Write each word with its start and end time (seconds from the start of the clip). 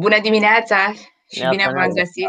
Bună 0.00 0.20
dimineața 0.20 0.92
și 1.32 1.46
bine 1.50 1.70
v-am 1.74 1.92
găsit! 1.92 2.28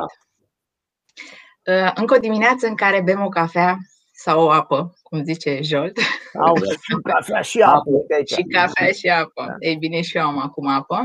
Uh, 1.66 1.92
încă 1.96 2.16
o 2.16 2.20
dimineață 2.20 2.68
în 2.68 2.76
care 2.76 3.02
bem 3.02 3.22
o 3.22 3.30
cafea 3.30 3.78
sau 4.14 4.44
o 4.44 4.52
apă, 4.52 4.94
cum 5.02 5.24
zice 5.24 5.60
Jolt. 5.62 5.98
Au, 6.40 6.56
și 6.86 6.96
cafea 7.04 7.42
și 7.42 7.62
apă. 7.62 8.06
și 8.36 8.44
cafea 8.44 8.92
și 8.92 9.08
apă. 9.08 9.46
Da. 9.48 9.56
Ei 9.60 9.76
bine, 9.76 10.02
și 10.02 10.18
eu 10.18 10.24
am 10.24 10.40
acum 10.40 10.68
apă. 10.68 11.04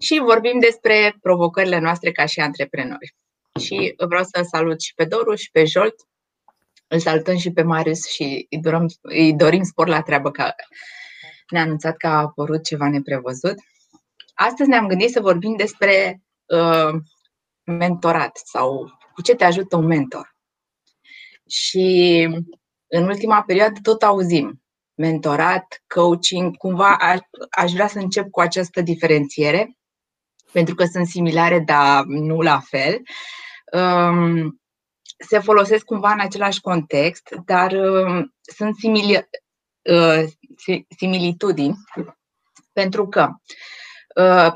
Și 0.00 0.18
vorbim 0.24 0.58
despre 0.58 1.16
provocările 1.20 1.78
noastre 1.78 2.12
ca 2.12 2.26
și 2.26 2.40
antreprenori. 2.40 3.14
Și 3.60 3.94
vreau 4.08 4.22
să 4.22 4.46
salut 4.50 4.80
și 4.80 4.94
pe 4.94 5.04
Doru 5.04 5.34
și 5.34 5.50
pe 5.50 5.64
Jolt. 5.64 5.94
Îl 6.88 6.98
salutăm 6.98 7.36
și 7.36 7.50
pe 7.50 7.62
Marius 7.62 8.06
și 8.06 8.46
îi 8.50 8.60
dorim, 8.60 8.86
îi 9.00 9.34
dorim 9.34 9.62
spor 9.62 9.88
la 9.88 10.02
treabă 10.02 10.30
că 10.30 10.52
ne-a 11.48 11.62
anunțat 11.62 11.96
că 11.96 12.06
a 12.06 12.18
apărut 12.18 12.64
ceva 12.64 12.88
neprevăzut. 12.88 13.54
Astăzi 14.36 14.68
ne-am 14.68 14.86
gândit 14.86 15.10
să 15.10 15.20
vorbim 15.20 15.56
despre 15.56 16.22
uh, 16.44 17.00
mentorat 17.64 18.40
sau 18.44 18.90
cu 19.12 19.22
ce 19.22 19.34
te 19.34 19.44
ajută 19.44 19.76
un 19.76 19.86
mentor. 19.86 20.36
Și 21.48 22.28
în 22.86 23.04
ultima 23.04 23.42
perioadă 23.42 23.80
tot 23.82 24.02
auzim 24.02 24.62
mentorat, 24.94 25.82
coaching, 25.94 26.56
cumva 26.56 26.98
aș 27.50 27.72
vrea 27.72 27.86
să 27.86 27.98
încep 27.98 28.30
cu 28.30 28.40
această 28.40 28.80
diferențiere, 28.80 29.76
pentru 30.52 30.74
că 30.74 30.84
sunt 30.84 31.06
similare, 31.06 31.60
dar 31.60 32.04
nu 32.04 32.40
la 32.40 32.60
fel. 32.60 33.00
Um, 33.72 34.60
se 35.28 35.38
folosesc 35.38 35.84
cumva 35.84 36.12
în 36.12 36.20
același 36.20 36.60
context, 36.60 37.28
dar 37.44 37.72
um, 37.72 38.34
sunt 38.40 38.74
simili- 38.76 39.28
uh, 39.82 40.24
similitudini, 40.96 41.76
pentru 42.72 43.08
că 43.08 43.28
uh, 43.30 43.75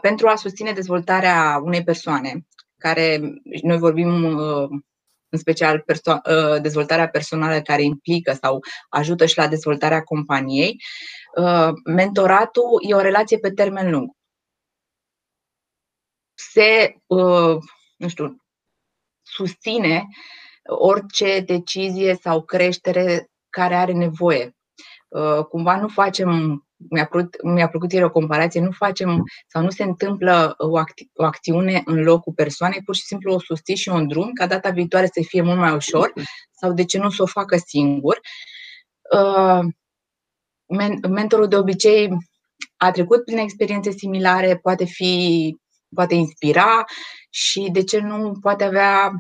pentru 0.00 0.28
a 0.28 0.34
susține 0.36 0.72
dezvoltarea 0.72 1.60
unei 1.64 1.84
persoane, 1.84 2.46
care 2.80 3.20
noi 3.62 3.78
vorbim 3.78 4.24
uh, 4.24 4.68
în 5.28 5.38
special 5.38 5.80
perso- 5.80 6.20
uh, 6.30 6.60
dezvoltarea 6.62 7.08
personală 7.08 7.62
care 7.62 7.82
implică 7.82 8.32
sau 8.32 8.60
ajută 8.88 9.26
și 9.26 9.38
la 9.38 9.48
dezvoltarea 9.48 10.02
companiei, 10.02 10.76
uh, 11.36 11.68
mentoratul 11.84 12.84
e 12.88 12.94
o 12.94 13.00
relație 13.00 13.38
pe 13.38 13.50
termen 13.50 13.90
lung. 13.90 14.10
Se, 16.34 16.96
nu 17.96 18.08
știu, 18.08 18.36
susține 19.22 20.06
orice 20.62 21.40
decizie 21.40 22.14
sau 22.14 22.42
creștere 22.42 23.30
care 23.50 23.74
are 23.74 23.92
nevoie. 23.92 24.56
Cumva 25.48 25.76
nu 25.76 25.88
facem 25.88 26.60
mi-a 26.88 27.06
plăcut, 27.06 27.42
mi-a 27.42 27.68
plăcut 27.68 27.92
ieri 27.92 28.04
o 28.04 28.10
comparație, 28.10 28.60
nu 28.60 28.70
facem 28.70 29.22
sau 29.46 29.62
nu 29.62 29.70
se 29.70 29.82
întâmplă 29.82 30.54
o, 30.58 30.78
acti- 30.78 31.10
o 31.14 31.24
acțiune 31.24 31.82
în 31.84 32.02
locul 32.02 32.32
persoanei, 32.32 32.82
pur 32.84 32.94
și 32.94 33.02
simplu 33.02 33.32
o 33.32 33.40
susții 33.40 33.76
și 33.76 33.88
un 33.88 34.08
drum 34.08 34.32
ca 34.32 34.46
data 34.46 34.70
viitoare 34.70 35.06
să 35.06 35.22
fie 35.26 35.42
mult 35.42 35.58
mai 35.58 35.74
ușor 35.74 36.12
sau 36.50 36.72
de 36.72 36.84
ce 36.84 36.98
nu 36.98 37.10
să 37.10 37.22
o 37.22 37.26
facă 37.26 37.56
singur. 37.56 38.20
Uh, 39.14 39.60
men- 40.66 41.08
mentorul 41.08 41.48
de 41.48 41.56
obicei 41.56 42.08
a 42.76 42.90
trecut 42.90 43.24
prin 43.24 43.38
experiențe 43.38 43.90
similare, 43.90 44.56
poate 44.56 44.84
fi, 44.84 45.56
poate 45.94 46.14
inspira 46.14 46.84
și 47.30 47.68
de 47.72 47.82
ce 47.82 47.98
nu 47.98 48.32
poate 48.40 48.64
avea 48.64 49.12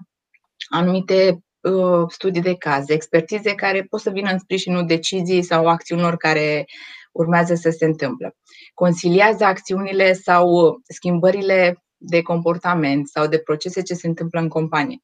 anumite 0.68 1.44
uh, 1.60 2.04
studii 2.08 2.42
de 2.42 2.56
caz, 2.56 2.88
expertize 2.88 3.54
care 3.54 3.82
pot 3.82 4.00
să 4.00 4.10
vină 4.10 4.30
în 4.30 4.38
sprijinul 4.38 4.86
deciziei 4.86 5.42
sau 5.42 5.68
acțiunilor 5.68 6.16
care 6.16 6.64
urmează 7.12 7.54
să 7.54 7.70
se 7.70 7.84
întâmple. 7.84 8.36
Conciliază 8.74 9.44
acțiunile 9.44 10.12
sau 10.12 10.76
schimbările 10.88 11.84
de 11.96 12.22
comportament 12.22 13.08
sau 13.08 13.26
de 13.26 13.38
procese 13.38 13.82
ce 13.82 13.94
se 13.94 14.06
întâmplă 14.06 14.40
în 14.40 14.48
companie. 14.48 14.98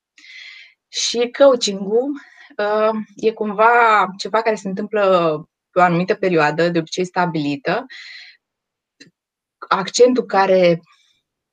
Și 0.88 1.30
coaching-ul 1.38 2.10
uh, 2.56 2.98
e 3.16 3.32
cumva 3.32 4.06
ceva 4.18 4.42
care 4.42 4.55
se 4.55 4.68
întâmplă 4.68 5.00
pe 5.70 5.78
o 5.78 5.83
anumită 5.83 6.14
perioadă, 6.14 6.68
de 6.68 6.78
obicei 6.78 7.05
stabilită. 7.05 7.86
Accentul 9.68 10.24
care 10.24 10.80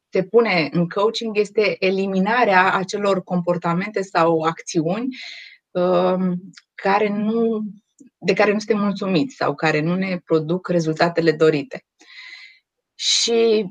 se 0.10 0.24
pune 0.24 0.70
în 0.72 0.90
coaching 0.90 1.38
este 1.38 1.76
eliminarea 1.80 2.74
acelor 2.74 3.24
comportamente 3.24 4.02
sau 4.02 4.42
acțiuni 4.42 5.08
uh, 5.72 6.38
care 6.76 7.10
nu 7.10 7.62
de 8.24 8.34
care 8.34 8.52
nu 8.52 8.60
suntem 8.60 8.84
mulțumiți 8.84 9.36
sau 9.36 9.56
care 9.56 9.80
nu 9.80 9.96
ne 9.96 10.18
produc 10.26 10.68
rezultatele 10.68 11.32
dorite. 11.32 11.86
Și 12.96 13.66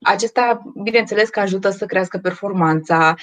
acesta, 0.00 0.62
bineînțeles, 0.82 1.28
că 1.28 1.40
ajută 1.40 1.70
să 1.70 1.86
crească 1.86 2.18
performanța, 2.18 3.14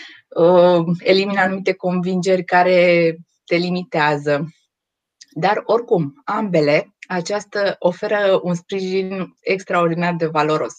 elimină 0.98 1.40
anumite 1.40 1.74
convingeri 1.74 2.44
care 2.44 3.16
te 3.46 3.56
limitează. 3.56 4.54
Dar, 5.36 5.62
oricum, 5.66 6.22
ambele, 6.26 6.96
aceasta 7.08 7.76
oferă 7.80 8.40
un 8.44 8.56
sprijin 8.56 9.36
extraordinar 9.40 10.14
de 10.14 10.26
valoros. 10.26 10.74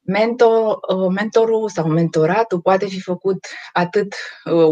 Mentor, 0.00 0.78
mentorul 1.08 1.68
sau 1.68 1.88
mentoratul 1.88 2.60
poate 2.60 2.86
fi 2.86 3.00
făcut 3.00 3.46
atât 3.72 4.14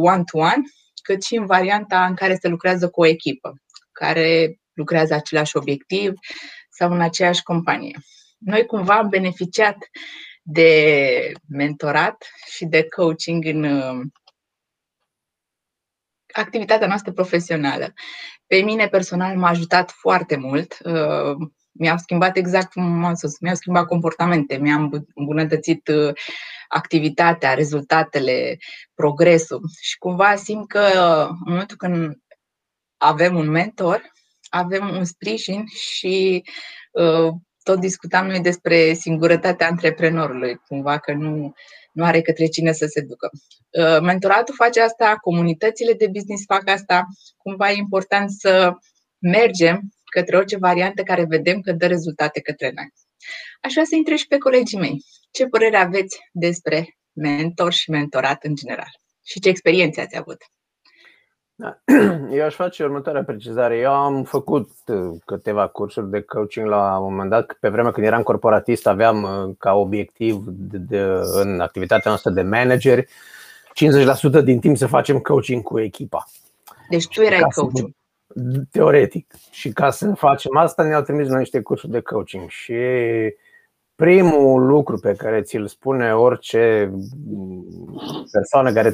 one-to-one, 0.01 0.63
cât 1.03 1.23
și 1.23 1.35
în 1.35 1.47
varianta 1.47 2.07
în 2.07 2.15
care 2.15 2.35
se 2.35 2.49
lucrează 2.49 2.89
cu 2.89 3.01
o 3.01 3.07
echipă 3.07 3.55
care 3.93 4.57
lucrează 4.73 5.15
același 5.15 5.57
obiectiv 5.57 6.13
sau 6.71 6.93
în 6.93 7.01
aceeași 7.01 7.43
companie. 7.43 7.99
Noi 8.39 8.67
cumva 8.67 8.99
am 8.99 9.09
beneficiat 9.09 9.77
de 10.43 11.33
mentorat 11.49 12.27
și 12.51 12.65
de 12.65 12.89
coaching 12.89 13.45
în 13.45 13.65
uh, 13.65 14.01
activitatea 16.33 16.87
noastră 16.87 17.13
profesională. 17.13 17.93
Pe 18.47 18.57
mine 18.57 18.89
personal 18.89 19.37
m-a 19.37 19.49
ajutat 19.49 19.91
foarte 19.91 20.37
mult. 20.37 20.79
Uh, 21.73 21.81
mi-au 21.83 21.97
schimbat 21.97 22.37
exact 22.37 22.73
cum 22.73 23.05
am 23.05 23.15
spus, 23.15 23.39
mi-au 23.39 23.55
schimbat 23.55 23.87
comportamente, 23.87 24.57
mi-am 24.57 25.07
îmbunătățit 25.15 25.89
uh, 25.89 26.13
activitatea, 26.69 27.55
rezultatele, 27.55 28.57
progresul. 28.95 29.61
Și 29.81 29.99
cumva 29.99 30.37
simt 30.37 30.69
că 30.69 30.89
în 31.29 31.37
momentul 31.45 31.77
când 31.77 32.19
avem 32.97 33.37
un 33.37 33.51
mentor, 33.51 34.13
avem 34.49 34.89
un 34.89 35.05
sprijin 35.05 35.67
și 35.67 36.45
uh, 36.93 37.33
tot 37.63 37.81
discutam 37.81 38.27
noi 38.27 38.41
despre 38.41 38.93
singurătatea 38.93 39.69
antreprenorului, 39.69 40.55
cumva 40.55 40.99
că 40.99 41.13
nu, 41.13 41.53
nu 41.93 42.05
are 42.05 42.21
către 42.21 42.47
cine 42.47 42.73
să 42.73 42.87
se 42.87 43.01
ducă. 43.01 43.31
Uh, 43.71 44.01
mentoratul 44.01 44.55
face 44.55 44.81
asta, 44.81 45.17
comunitățile 45.21 45.93
de 45.93 46.09
business 46.13 46.45
fac 46.47 46.69
asta, 46.69 47.07
cumva 47.37 47.71
e 47.71 47.77
important 47.77 48.31
să 48.31 48.73
mergem 49.19 49.93
către 50.19 50.37
orice 50.37 50.57
variantă 50.57 51.03
care 51.03 51.25
vedem 51.29 51.61
că 51.61 51.73
dă 51.73 51.87
rezultate 51.87 52.41
către 52.41 52.73
noi. 52.75 52.89
Aș 53.61 53.73
vrea 53.73 53.85
să 53.85 53.95
întreb 53.95 54.17
și 54.17 54.27
pe 54.27 54.39
colegii 54.39 54.79
mei. 54.79 55.05
Ce 55.31 55.47
părere 55.47 55.77
aveți 55.77 56.19
despre 56.33 56.97
mentor 57.13 57.73
și 57.73 57.91
mentorat 57.91 58.45
în 58.45 58.55
general? 58.55 58.93
Și 59.25 59.41
ce 59.41 59.49
experiențe 59.49 60.01
ați 60.01 60.17
avut? 60.17 60.37
Da. 61.55 61.79
Eu 62.37 62.45
aș 62.45 62.55
face 62.55 62.83
următoarea 62.83 63.25
precizare. 63.25 63.79
Eu 63.79 63.93
am 63.93 64.25
făcut 64.25 64.71
uh, 64.87 65.21
câteva 65.25 65.69
cursuri 65.69 66.11
de 66.11 66.21
coaching 66.21 66.67
la 66.67 66.99
un 66.99 67.11
moment 67.11 67.31
dat. 67.31 67.57
Pe 67.61 67.69
vremea 67.69 67.93
când 67.93 68.07
eram 68.07 68.23
corporatist 68.23 68.87
aveam 68.87 69.23
uh, 69.23 69.55
ca 69.59 69.73
obiectiv 69.73 70.45
de, 70.47 70.79
de, 70.79 70.99
în 71.43 71.61
activitatea 71.61 72.11
noastră 72.11 72.31
de 72.31 72.43
manageri 72.43 73.07
50% 74.41 74.45
din 74.45 74.61
timp 74.61 74.77
să 74.77 74.87
facem 74.87 75.19
coaching 75.19 75.63
cu 75.63 75.81
echipa. 75.81 76.25
Deci 76.89 77.07
tu 77.07 77.23
erai 77.23 77.41
coach. 77.55 77.91
Teoretic. 78.71 79.35
Și 79.51 79.73
ca 79.73 79.91
să 79.91 80.13
facem 80.15 80.57
asta 80.57 80.83
ne-au 80.83 81.03
trimis 81.03 81.29
noi 81.29 81.39
niște 81.39 81.61
cursuri 81.61 81.93
de 81.93 82.01
coaching 82.01 82.49
și 82.49 82.75
primul 83.95 84.67
lucru 84.67 84.99
pe 84.99 85.15
care 85.15 85.43
ți-l 85.43 85.67
spune 85.67 86.15
orice 86.15 86.93
persoană 88.33 88.73
care 88.73 88.91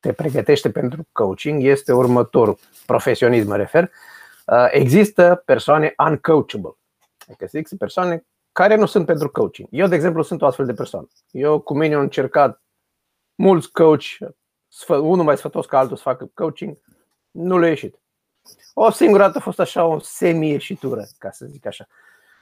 te 0.00 0.12
pregătește 0.12 0.70
pentru 0.70 1.08
coaching 1.12 1.62
este 1.62 1.92
următorul, 1.92 2.58
profesionism 2.86 3.48
mă 3.48 3.56
refer, 3.56 3.90
uh, 4.46 4.66
există 4.70 5.42
persoane 5.44 5.94
uncoachable. 6.08 6.76
Adică 7.26 7.44
există 7.44 7.76
persoane 7.76 8.24
care 8.52 8.76
nu 8.76 8.86
sunt 8.86 9.06
pentru 9.06 9.30
coaching. 9.30 9.68
Eu, 9.70 9.86
de 9.86 9.94
exemplu, 9.94 10.22
sunt 10.22 10.42
o 10.42 10.46
astfel 10.46 10.66
de 10.66 10.72
persoană. 10.72 11.08
Eu 11.30 11.60
cu 11.60 11.74
mine 11.74 11.94
am 11.94 12.00
încercat 12.00 12.62
mulți 13.34 13.72
coach, 13.72 14.04
unul 14.88 15.24
mai 15.24 15.36
sfătos 15.36 15.66
ca 15.66 15.78
altul 15.78 15.96
să 15.96 16.02
facă 16.02 16.30
coaching, 16.34 16.78
nu 17.30 17.58
le-a 17.58 17.68
ieșit. 17.68 18.01
O 18.74 18.90
singură 18.90 19.22
dată 19.22 19.38
a 19.38 19.40
fost 19.40 19.60
așa 19.60 19.84
o 19.84 19.98
semi-ieșitură, 19.98 21.06
ca 21.18 21.30
să 21.30 21.46
zic 21.46 21.66
așa. 21.66 21.86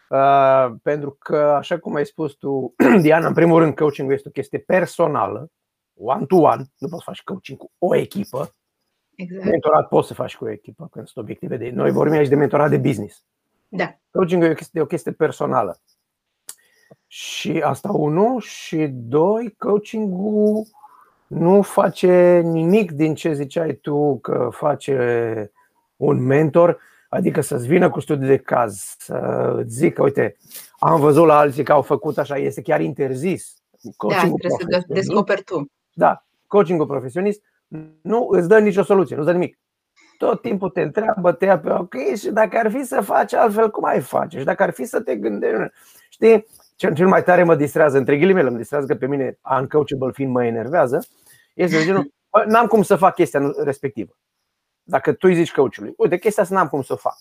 Uh, 0.08 0.76
pentru 0.82 1.16
că, 1.18 1.36
așa 1.36 1.78
cum 1.78 1.94
ai 1.94 2.06
spus 2.06 2.32
tu, 2.32 2.74
Diana, 3.02 3.26
în 3.26 3.34
primul 3.34 3.58
rând, 3.58 3.74
coaching 3.74 4.12
este 4.12 4.28
o 4.28 4.30
chestie 4.30 4.58
personală, 4.58 5.50
one-to-one, 5.94 6.64
nu 6.78 6.88
poți 6.88 7.04
să 7.04 7.10
faci 7.10 7.22
coaching 7.22 7.58
cu 7.58 7.70
o 7.78 7.94
echipă. 7.94 8.54
Exact. 9.14 9.44
Mentorat 9.44 9.88
poți 9.88 10.08
să 10.08 10.14
faci 10.14 10.36
cu 10.36 10.44
o 10.44 10.50
echipă, 10.50 10.88
când 10.92 11.06
sunt 11.06 11.24
obiective 11.24 11.56
de. 11.56 11.70
Noi 11.70 11.90
vorbim 11.90 12.18
aici 12.18 12.28
de 12.28 12.34
mentorat 12.34 12.70
de 12.70 12.78
business. 12.78 13.24
Da. 13.68 13.94
Coaching 14.10 14.42
e 14.42 14.50
o 14.50 14.54
chestie, 14.54 14.80
o 14.80 14.86
chestie 14.86 15.12
personală. 15.12 15.80
Și 17.06 17.60
asta 17.64 17.90
unul 17.92 18.40
și 18.40 18.86
doi, 18.92 19.54
coaching-ul 19.58 20.66
nu 21.26 21.62
face 21.62 22.40
nimic 22.44 22.92
din 22.92 23.14
ce 23.14 23.32
ziceai 23.32 23.72
tu 23.72 24.18
că 24.18 24.48
face 24.52 25.52
un 26.00 26.26
mentor, 26.26 26.78
adică 27.08 27.40
să-ți 27.40 27.66
vină 27.66 27.90
cu 27.90 28.00
studii 28.00 28.26
de 28.26 28.36
caz, 28.36 28.94
să 28.98 29.62
zică, 29.66 30.02
uite, 30.02 30.36
am 30.78 31.00
văzut 31.00 31.26
la 31.26 31.38
alții 31.38 31.64
că 31.64 31.72
au 31.72 31.82
făcut 31.82 32.18
așa, 32.18 32.36
este 32.36 32.62
chiar 32.62 32.80
interzis. 32.80 33.54
Da, 34.08 34.14
trebuie 34.16 34.60
să 34.80 34.84
descoperi 34.86 35.42
tu. 35.42 35.70
Da, 35.92 36.24
coaching 36.46 36.86
profesionist 36.86 37.42
nu 38.02 38.28
îți 38.30 38.48
dă 38.48 38.58
nicio 38.58 38.82
soluție, 38.82 39.16
nu 39.16 39.22
îți 39.22 39.30
dă 39.30 39.38
nimic. 39.38 39.58
Tot 40.18 40.42
timpul 40.42 40.70
te 40.70 40.80
întreabă, 40.82 41.32
te 41.32 41.44
ia 41.44 41.58
pe 41.58 41.70
ok 41.70 41.94
și 42.16 42.30
dacă 42.30 42.58
ar 42.58 42.70
fi 42.70 42.84
să 42.84 43.00
faci 43.00 43.34
altfel, 43.34 43.70
cum 43.70 43.84
ai 43.84 44.00
face? 44.00 44.38
Și 44.38 44.44
dacă 44.44 44.62
ar 44.62 44.70
fi 44.70 44.84
să 44.84 45.00
te 45.00 45.16
gândești, 45.16 45.56
știi, 46.08 46.46
cel 46.76 47.06
mai 47.06 47.22
tare 47.22 47.42
mă 47.42 47.54
distrează, 47.54 47.98
între 47.98 48.18
ghilimele, 48.18 48.50
mă 48.50 48.56
distrează 48.56 48.86
că 48.86 48.94
pe 48.94 49.06
mine 49.06 49.38
uncoachable 49.60 50.10
fiind 50.12 50.32
mă 50.32 50.44
enervează, 50.44 51.06
este 51.54 51.76
de 51.76 51.84
genul, 51.84 52.12
n-am 52.46 52.66
cum 52.66 52.82
să 52.82 52.96
fac 52.96 53.14
chestia 53.14 53.52
respectivă. 53.64 54.18
Dacă 54.90 55.12
tu 55.12 55.26
îi 55.26 55.34
zici 55.34 55.52
coachului, 55.52 55.94
uite, 55.96 56.18
chestia 56.18 56.42
asta 56.42 56.54
n-am 56.54 56.68
cum 56.68 56.82
să 56.82 56.92
o 56.92 56.96
fac. 56.96 57.16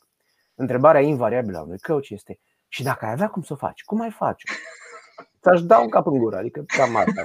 Întrebarea 0.56 1.02
invariabilă 1.02 1.58
a 1.58 1.62
unui 1.62 1.80
coach 1.80 2.10
este, 2.10 2.40
și 2.68 2.84
dacă 2.84 3.06
ai 3.06 3.12
avea 3.12 3.28
cum 3.28 3.42
să 3.42 3.54
o 3.54 3.56
faci, 3.56 3.84
cum 3.84 4.02
ai 4.02 4.12
face? 4.12 4.44
Ți-aș 5.42 5.62
da 5.62 5.80
un 5.80 5.90
cap 5.90 6.08
în 6.08 6.18
gură, 6.18 6.38
adică 6.38 6.64
cam 6.68 6.96
asta. 6.96 7.22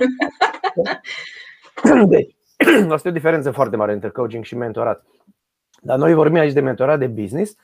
Deci, 2.08 2.36
asta 2.90 3.08
e 3.08 3.10
o 3.10 3.14
diferență 3.14 3.50
foarte 3.50 3.76
mare 3.76 3.92
între 3.92 4.10
coaching 4.10 4.44
și 4.44 4.56
mentorat. 4.56 5.04
Dar 5.80 5.98
noi 5.98 6.14
vorbim 6.14 6.38
aici 6.38 6.52
de 6.52 6.60
mentorat 6.60 6.98
de 6.98 7.06
business. 7.06 7.56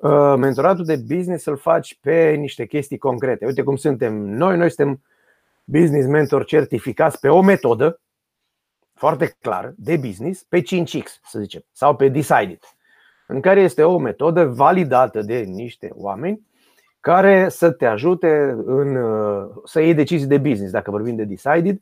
Uh, 0.00 0.34
mentoratul 0.36 0.84
de 0.84 0.96
business 0.96 1.44
îl 1.44 1.56
faci 1.56 1.98
pe 2.00 2.30
niște 2.30 2.66
chestii 2.66 2.98
concrete. 2.98 3.46
Uite 3.46 3.62
cum 3.62 3.76
suntem 3.76 4.14
noi, 4.14 4.56
noi 4.56 4.70
suntem 4.70 5.02
business 5.64 6.06
mentor 6.06 6.44
certificați 6.44 7.20
pe 7.20 7.28
o 7.28 7.40
metodă 7.42 8.00
foarte 8.96 9.36
clară 9.40 9.74
de 9.76 9.96
business, 9.96 10.42
pe 10.42 10.62
5X, 10.62 11.20
să 11.24 11.38
zicem, 11.38 11.64
sau 11.72 11.96
pe 11.96 12.08
Decided, 12.08 12.58
în 13.26 13.40
care 13.40 13.60
este 13.60 13.82
o 13.82 13.98
metodă 13.98 14.44
validată 14.44 15.22
de 15.22 15.38
niște 15.38 15.90
oameni 15.94 16.46
care 17.00 17.48
să 17.48 17.70
te 17.70 17.86
ajute 17.86 18.56
în, 18.64 18.96
uh, 18.96 19.48
să 19.64 19.80
iei 19.80 19.94
decizii 19.94 20.26
de 20.26 20.38
business, 20.38 20.72
dacă 20.72 20.90
vorbim 20.90 21.16
de 21.16 21.24
Decided, 21.24 21.80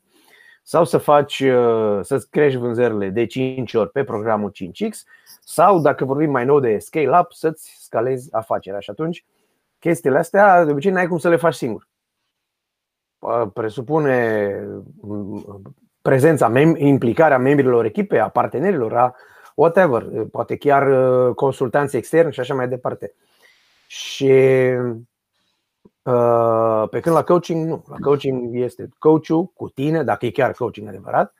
sau 0.63 0.85
să 0.85 0.97
faci, 0.97 1.39
uh, 1.39 1.99
să 2.01 2.27
crești 2.29 2.59
vânzările 2.59 3.09
de 3.09 3.25
5 3.25 3.73
ori 3.73 3.91
pe 3.91 4.03
programul 4.03 4.51
5X, 4.51 5.03
sau 5.41 5.79
dacă 5.79 6.05
vorbim 6.05 6.31
mai 6.31 6.45
nou 6.45 6.59
de 6.59 6.77
scale-up, 6.77 7.31
să-ți 7.31 7.77
scalezi 7.79 8.33
afacerea. 8.33 8.79
Și 8.79 8.89
atunci, 8.89 9.25
chestiile 9.79 10.17
astea, 10.17 10.65
de 10.65 10.71
obicei, 10.71 10.91
n-ai 10.91 11.07
cum 11.07 11.17
să 11.17 11.29
le 11.29 11.35
faci 11.35 11.53
singur. 11.53 11.87
Presupune 13.53 14.49
prezența, 16.05 16.59
implicarea 16.75 17.37
membrilor 17.37 17.85
echipei, 17.85 18.19
a 18.19 18.27
partenerilor, 18.27 18.97
a 18.97 19.15
whatever, 19.55 20.07
poate 20.31 20.55
chiar 20.55 20.87
uh, 20.87 21.35
consultanți 21.35 21.97
externi 21.97 22.33
și 22.33 22.39
așa 22.39 22.53
mai 22.53 22.67
departe. 22.67 23.13
Și 23.87 24.31
uh, 26.03 26.89
pe 26.89 26.99
când 26.99 27.15
la 27.15 27.23
coaching, 27.23 27.67
nu. 27.67 27.83
La 27.87 27.95
coaching 28.01 28.55
este 28.55 28.89
coachul 28.97 29.45
cu 29.45 29.69
tine, 29.69 30.03
dacă 30.03 30.25
e 30.25 30.31
chiar 30.31 30.51
coaching 30.51 30.87
adevărat. 30.87 31.33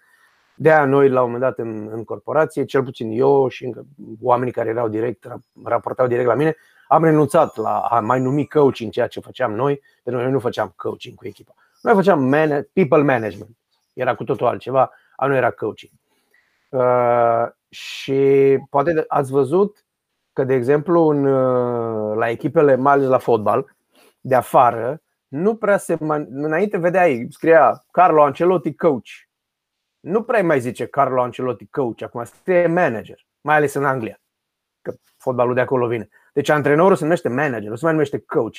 De 0.56 0.72
aia 0.72 0.86
noi, 0.86 1.10
la 1.10 1.22
un 1.22 1.32
moment 1.32 1.44
dat, 1.44 1.66
în, 1.66 1.90
în 1.92 2.04
corporație, 2.04 2.66
cel 2.66 2.84
puțin 2.84 3.12
eu 3.12 3.48
și 3.48 3.66
încă 3.66 3.86
oamenii 4.22 4.54
care 4.54 4.70
erau 4.70 4.88
direct, 4.88 5.28
raportau 5.64 6.08
direct 6.08 6.28
la 6.28 6.36
mine, 6.36 6.56
am 6.88 7.04
renunțat 7.04 7.56
la 7.56 7.80
a 7.80 8.00
mai 8.00 8.20
numi 8.20 8.48
coaching 8.48 8.92
ceea 8.92 9.08
ce 9.08 9.20
făceam 9.20 9.54
noi, 9.54 9.82
pentru 10.04 10.22
că 10.22 10.28
noi 10.28 10.32
nu 10.32 10.40
făceam 10.40 10.74
coaching 10.76 11.16
cu 11.16 11.28
echipa. 11.28 11.54
Noi 11.82 11.94
făceam 11.94 12.36
man- 12.36 12.64
people 12.74 13.02
management 13.02 13.56
era 13.96 14.16
cu 14.16 14.24
totul 14.24 14.48
altceva, 14.48 14.92
a 15.16 15.28
nu 15.28 15.36
era 15.36 15.52
coaching. 15.52 15.92
Uh, 16.70 17.48
și 17.70 18.58
poate 18.70 19.06
ați 19.08 19.32
văzut 19.32 19.86
că, 20.34 20.44
de 20.44 20.54
exemplu, 20.54 21.02
în, 21.02 21.26
uh, 21.26 22.16
la 22.18 22.30
echipele, 22.30 22.76
mai 22.76 22.94
ales 22.94 23.08
la 23.08 23.18
fotbal, 23.18 23.76
de 24.22 24.36
afară, 24.36 25.02
nu 25.28 25.56
prea 25.56 25.78
se. 25.78 25.98
Înainte 26.30 26.78
vedeai, 26.78 27.28
scria 27.30 27.86
Carlo 27.92 28.24
Ancelotti 28.24 28.76
coach. 28.76 29.10
Nu 30.00 30.24
prea 30.24 30.44
mai 30.44 30.60
zice 30.60 30.86
Carlo 30.86 31.22
Ancelotti 31.22 31.68
coach, 31.68 32.02
acum 32.02 32.24
scrie 32.24 32.68
manager, 32.68 33.26
mai 33.42 33.56
ales 33.56 33.74
în 33.74 33.86
Anglia, 33.86 34.20
că 34.82 34.94
fotbalul 35.18 35.54
de 35.54 35.62
acolo 35.62 35.88
vine. 35.88 36.10
Deci 36.34 36.50
antrenorul 36.50 36.96
se 36.96 37.04
numește 37.04 37.30
manager, 37.30 37.70
nu 37.70 37.76
se 37.76 37.86
mai 37.86 37.94
numește 37.94 38.20
coach. 38.20 38.58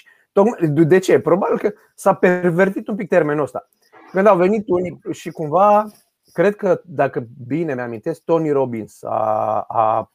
De 0.68 0.98
ce? 0.98 1.20
Probabil 1.20 1.58
că 1.58 1.72
s-a 1.94 2.14
pervertit 2.14 2.88
un 2.88 2.96
pic 2.96 3.08
termenul 3.08 3.42
ăsta. 3.42 3.68
Când 4.10 4.26
au 4.26 4.36
venit 4.36 4.68
unii 4.68 4.98
și 5.10 5.30
cumva, 5.30 5.86
cred 6.32 6.56
că, 6.56 6.80
dacă 6.84 7.26
bine 7.46 7.74
mi-amintesc, 7.74 8.20
Tony 8.24 8.50
Robbins 8.50 9.02
a, 9.02 9.60
a 9.68 10.12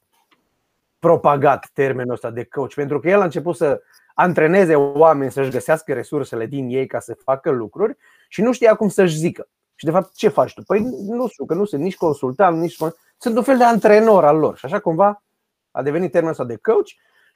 propagat 0.99 1.69
termenul 1.73 2.13
ăsta 2.13 2.29
de 2.29 2.43
coach, 2.43 2.73
pentru 2.73 2.99
că 2.99 3.09
el 3.09 3.21
a 3.21 3.23
început 3.23 3.55
să 3.55 3.81
antreneze 4.13 4.75
oameni 4.75 5.31
să-și 5.31 5.49
găsească 5.49 5.93
resursele 5.93 6.45
din 6.45 6.67
ei 6.69 6.87
ca 6.87 6.99
să 6.99 7.17
facă 7.23 7.49
lucruri 7.49 7.97
și 8.27 8.41
nu 8.41 8.51
știa 8.51 8.75
cum 8.75 8.89
să-și 8.89 9.15
zică. 9.17 9.47
Și 9.75 9.85
de 9.85 9.91
fapt, 9.91 10.13
ce 10.13 10.27
faci 10.27 10.53
tu? 10.53 10.63
Păi 10.63 10.79
nu 11.07 11.27
știu, 11.27 11.45
că 11.45 11.53
nu 11.53 11.65
sunt 11.65 11.81
nici 11.81 11.95
consultant, 11.95 12.59
nici. 12.59 12.77
Sunt 13.17 13.37
un 13.37 13.43
fel 13.43 13.57
de 13.57 13.63
antrenor 13.63 14.25
al 14.25 14.37
lor. 14.37 14.57
Și 14.57 14.65
așa 14.65 14.79
cumva 14.79 15.23
a 15.71 15.81
devenit 15.81 16.11
termenul 16.11 16.31
ăsta 16.31 16.43
de 16.43 16.59
coach 16.61 16.87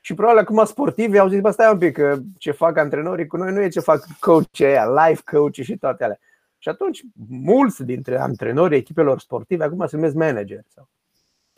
și 0.01 0.13
probabil 0.13 0.39
acum 0.39 0.65
sportivi 0.65 1.17
au 1.17 1.27
zis, 1.27 1.39
bă, 1.39 1.51
stai 1.51 1.71
un 1.71 1.77
pic, 1.77 1.93
că 1.93 2.17
ce 2.37 2.51
fac 2.51 2.77
antrenorii 2.77 3.27
cu 3.27 3.37
noi 3.37 3.51
nu 3.51 3.61
e 3.61 3.67
ce 3.67 3.79
fac 3.79 4.05
coach 4.19 4.59
aia, 4.59 4.85
life 4.85 5.21
coach 5.31 5.53
și 5.53 5.77
toate 5.77 6.03
alea. 6.03 6.19
Și 6.65 6.71
atunci, 6.71 7.03
mulți 7.29 7.83
dintre 7.83 8.19
antrenorii 8.19 8.77
echipelor 8.77 9.19
sportive 9.19 9.63
acum 9.63 9.87
se 9.87 9.95
numesc 9.95 10.15
manager 10.15 10.63
sau 10.67 10.89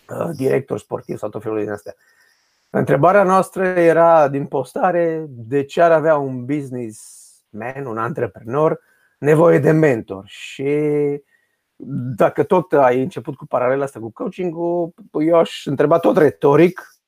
uh, 0.10 0.30
director 0.36 0.80
sportiv 0.80 1.18
sau 1.18 1.30
tot 1.30 1.42
felul 1.42 1.60
din 1.60 1.70
astea. 1.70 1.96
Întrebarea 2.70 3.24
noastră 3.24 3.66
era 3.66 4.28
din 4.28 4.46
postare 4.46 5.26
de 5.28 5.64
ce 5.64 5.82
ar 5.82 5.92
avea 5.92 6.18
un 6.18 6.46
businessman, 6.46 7.86
un 7.86 7.98
antreprenor, 7.98 8.80
nevoie 9.20 9.60
de 9.60 9.72
mentor. 9.72 10.24
Și 10.28 10.72
dacă 12.16 12.44
tot 12.44 12.74
ai 12.74 13.02
început 13.02 13.36
cu 13.36 13.46
paralela 13.46 13.84
asta 13.84 14.00
cu 14.00 14.12
coaching-ul, 14.12 14.94
eu 15.12 15.36
aș 15.36 15.66
întreba 15.66 16.00
tot 16.00 16.18
retoric 16.18 17.00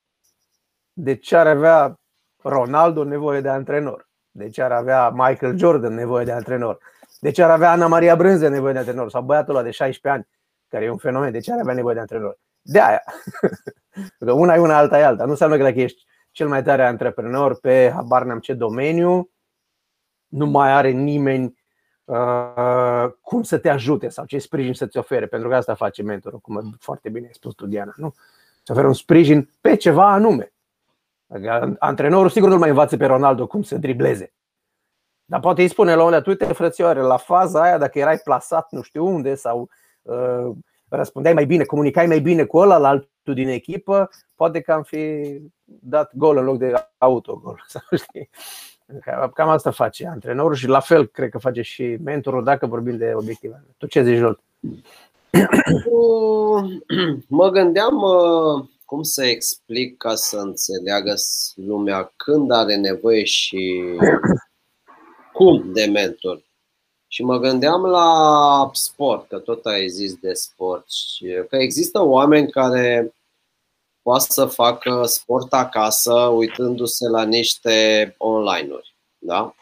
de 0.94 1.16
ce 1.16 1.36
ar 1.36 1.48
avea 1.48 2.00
Ronaldo 2.44 3.04
nevoie 3.04 3.42
de 3.42 3.50
antrenor, 3.50 4.10
de 4.31 4.50
ce 4.50 4.62
ar 4.62 4.72
avea 4.72 5.10
Michael 5.10 5.57
Jordan 5.57 5.94
nevoie 5.94 6.25
de 6.25 6.31
antrenor, 6.31 6.80
de 7.19 7.31
ce 7.31 7.44
ar 7.44 7.50
avea 7.50 7.71
Ana 7.71 7.88
Maria 7.88 8.16
Brânze 8.16 8.48
nevoie 8.48 8.74
de 8.74 8.80
antrenor? 8.80 9.10
Sau 9.10 9.22
băiatul 9.22 9.55
ăla 9.55 9.63
de 9.63 9.72
16 9.72 10.22
ani, 10.22 10.27
care 10.67 10.86
e 10.86 10.89
un 10.89 10.98
fenomen, 10.98 11.32
de 11.32 11.39
ce 11.39 11.53
ar 11.53 11.60
avea 11.60 11.74
nevoie 11.74 11.94
de 11.94 12.00
antrenor? 12.00 12.39
De 12.62 12.79
aia. 12.79 13.03
că 14.20 14.32
una 14.32 14.55
e 14.55 14.60
una, 14.60 14.77
alta 14.77 15.00
e 15.00 15.05
alta. 15.05 15.24
Nu 15.24 15.29
înseamnă 15.29 15.58
că 15.58 15.63
dacă 15.63 15.79
ești 15.79 16.05
cel 16.32 16.48
mai 16.48 16.63
tare 16.63 16.86
antreprenor 16.86 17.60
pe 17.60 17.91
habar 17.94 18.24
n-am 18.24 18.39
ce 18.39 18.53
domeniu, 18.53 19.29
nu 20.27 20.46
mai 20.46 20.72
are 20.72 20.89
nimeni 20.89 21.58
uh, 22.03 23.05
cum 23.22 23.44
să 23.44 23.58
te 23.58 23.70
ajute 23.70 24.10
sau 24.10 24.25
ce 24.25 24.38
sprijin 24.38 24.74
să-ți 24.74 24.98
ofere, 24.98 25.25
pentru 25.25 25.50
că 25.50 25.55
asta 25.55 25.74
face 25.74 26.03
mentorul, 26.03 26.39
cum 26.39 26.75
foarte 26.79 27.10
bine 27.10 27.25
ai 27.25 27.34
spus 27.34 27.53
tu, 27.53 27.65
Diana. 27.65 27.94
Nu? 27.96 28.13
Să 28.63 28.72
oferă 28.72 28.88
un 28.88 28.94
sprijin 28.94 29.50
pe 29.62 29.75
ceva 29.75 30.12
anume. 30.12 30.53
Adică 31.27 31.75
antrenorul 31.79 32.29
sigur 32.29 32.50
nu 32.50 32.58
mai 32.58 32.70
învață 32.70 32.98
pe 32.98 33.05
Ronaldo 33.05 33.48
cum 33.48 33.62
să 33.62 33.77
dribleze. 33.77 34.34
Dar 35.29 35.39
poate 35.39 35.62
îi 35.62 35.67
spune 35.67 35.91
la 35.91 35.98
un 35.98 36.03
moment 36.03 36.25
uite 36.25 36.45
frățioare, 36.45 37.01
la 37.01 37.17
faza 37.17 37.62
aia, 37.62 37.77
dacă 37.77 38.00
erai 38.00 38.17
plasat 38.17 38.67
nu 38.71 38.81
știu 38.81 39.05
unde 39.05 39.36
sau 39.36 39.69
uh, 40.01 40.50
răspundeai 40.88 41.33
mai 41.33 41.45
bine, 41.45 41.63
comunicai 41.63 42.07
mai 42.07 42.19
bine 42.19 42.43
cu 42.43 42.57
ăla 42.57 42.77
la 42.77 42.88
altul 42.88 43.33
din 43.33 43.48
echipă, 43.48 44.09
poate 44.36 44.62
că 44.62 44.71
am 44.71 44.83
fi 44.83 45.33
dat 45.65 46.12
gol 46.15 46.38
în 46.38 46.43
loc 46.43 46.57
de 46.57 46.74
autogol. 46.98 47.63
Sau 47.67 47.81
știi? 47.98 48.29
Cam 49.33 49.50
asta 49.50 49.71
face 49.71 50.07
antrenorul 50.07 50.55
și 50.55 50.67
la 50.67 50.79
fel 50.79 51.05
cred 51.05 51.29
că 51.29 51.38
face 51.38 51.62
și 51.62 51.98
mentorul 52.03 52.43
dacă 52.43 52.65
vorbim 52.65 52.98
de 52.98 53.12
obiective. 53.15 53.63
Tu 53.77 53.88
ce 53.88 54.03
zici, 54.03 54.17
Jolt? 54.17 54.39
Mă 57.27 57.50
gândeam 57.50 58.01
uh, 58.01 58.65
cum 58.86 59.03
să 59.03 59.25
explic 59.25 59.98
ca 59.98 60.15
să 60.15 60.38
înțeleagă 60.38 61.13
lumea 61.55 62.13
când 62.15 62.51
are 62.51 62.75
nevoie 62.75 63.24
și 63.24 63.83
cum 65.39 65.74
de 65.74 65.86
mentor. 65.86 66.41
Și 67.08 67.24
mă 67.24 67.38
gândeam 67.38 67.86
la 67.86 68.69
sport, 68.74 69.27
că 69.27 69.38
tot 69.39 69.65
ai 69.65 69.88
zis 69.88 70.15
de 70.15 70.34
sport, 70.34 70.91
și 70.91 71.25
că 71.50 71.55
există 71.55 72.01
oameni 72.01 72.50
care 72.50 73.13
poate 74.01 74.25
să 74.29 74.46
facă 74.46 75.05
sport 75.05 75.53
acasă 75.53 76.13
uitându-se 76.13 77.08
la 77.08 77.24
niște 77.24 78.15
online-uri. 78.17 78.96
Da? 79.17 79.55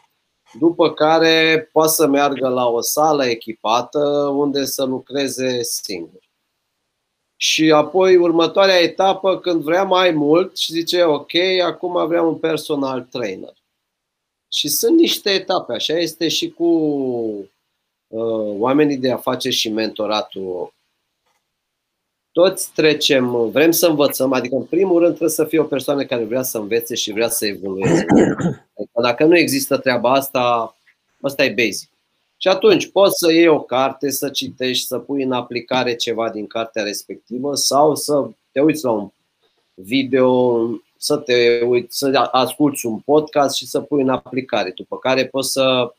După 0.59 0.93
care 0.93 1.69
poate 1.71 1.91
să 1.91 2.07
meargă 2.07 2.47
la 2.47 2.67
o 2.67 2.81
sală 2.81 3.25
echipată 3.25 3.99
unde 4.33 4.65
să 4.65 4.83
lucreze 4.83 5.63
singur. 5.63 6.29
Și 7.35 7.71
apoi 7.71 8.15
următoarea 8.15 8.81
etapă, 8.81 9.39
când 9.39 9.63
vrea 9.63 9.83
mai 9.83 10.11
mult 10.11 10.57
și 10.57 10.71
zice 10.71 11.03
ok, 11.03 11.33
acum 11.63 12.07
vreau 12.07 12.27
un 12.27 12.37
personal 12.37 13.01
trainer 13.01 13.53
Și 14.57 14.67
sunt 14.67 14.97
niște 14.97 15.29
etape, 15.29 15.73
așa 15.73 15.93
este 15.93 16.27
și 16.27 16.49
cu 16.49 16.63
uh, 18.07 18.55
oamenii 18.57 18.97
de 18.97 19.11
afaceri 19.11 19.55
și 19.55 19.69
mentoratul. 19.69 20.73
Toți 22.31 22.71
trecem, 22.73 23.49
vrem 23.49 23.71
să 23.71 23.87
învățăm, 23.87 24.33
adică 24.33 24.55
în 24.55 24.63
primul 24.63 24.99
rând 24.99 25.09
trebuie 25.09 25.35
să 25.35 25.45
fie 25.45 25.59
o 25.59 25.63
persoană 25.63 26.05
care 26.05 26.23
vrea 26.23 26.43
să 26.43 26.57
învețe 26.57 26.95
și 26.95 27.11
vrea 27.11 27.29
să 27.29 27.45
evolueze. 27.45 28.05
Adică 28.77 29.01
dacă 29.01 29.25
nu 29.25 29.37
există 29.37 29.77
treaba 29.77 30.11
asta, 30.11 30.75
asta 31.21 31.43
e 31.43 31.65
basic. 31.65 31.89
Și 32.37 32.47
atunci 32.47 32.91
poți 32.91 33.17
să 33.17 33.31
iei 33.31 33.47
o 33.47 33.61
carte, 33.61 34.09
să 34.09 34.29
citești, 34.29 34.87
să 34.87 34.99
pui 34.99 35.23
în 35.23 35.31
aplicare 35.31 35.95
ceva 35.95 36.29
din 36.29 36.47
cartea 36.47 36.83
respectivă 36.83 37.55
sau 37.55 37.95
să 37.95 38.29
te 38.51 38.59
uiți 38.59 38.83
la 38.83 38.91
un 38.91 39.09
video, 39.73 40.59
să 40.97 41.17
te 41.17 41.61
uiți, 41.61 41.97
să 41.97 42.29
asculți 42.31 42.85
un 42.85 42.99
podcast 42.99 43.55
și 43.55 43.67
să 43.67 43.79
pui 43.79 44.01
în 44.01 44.09
aplicare. 44.09 44.71
După 44.75 44.97
care 44.97 45.25
poți 45.25 45.51
să, 45.51 45.93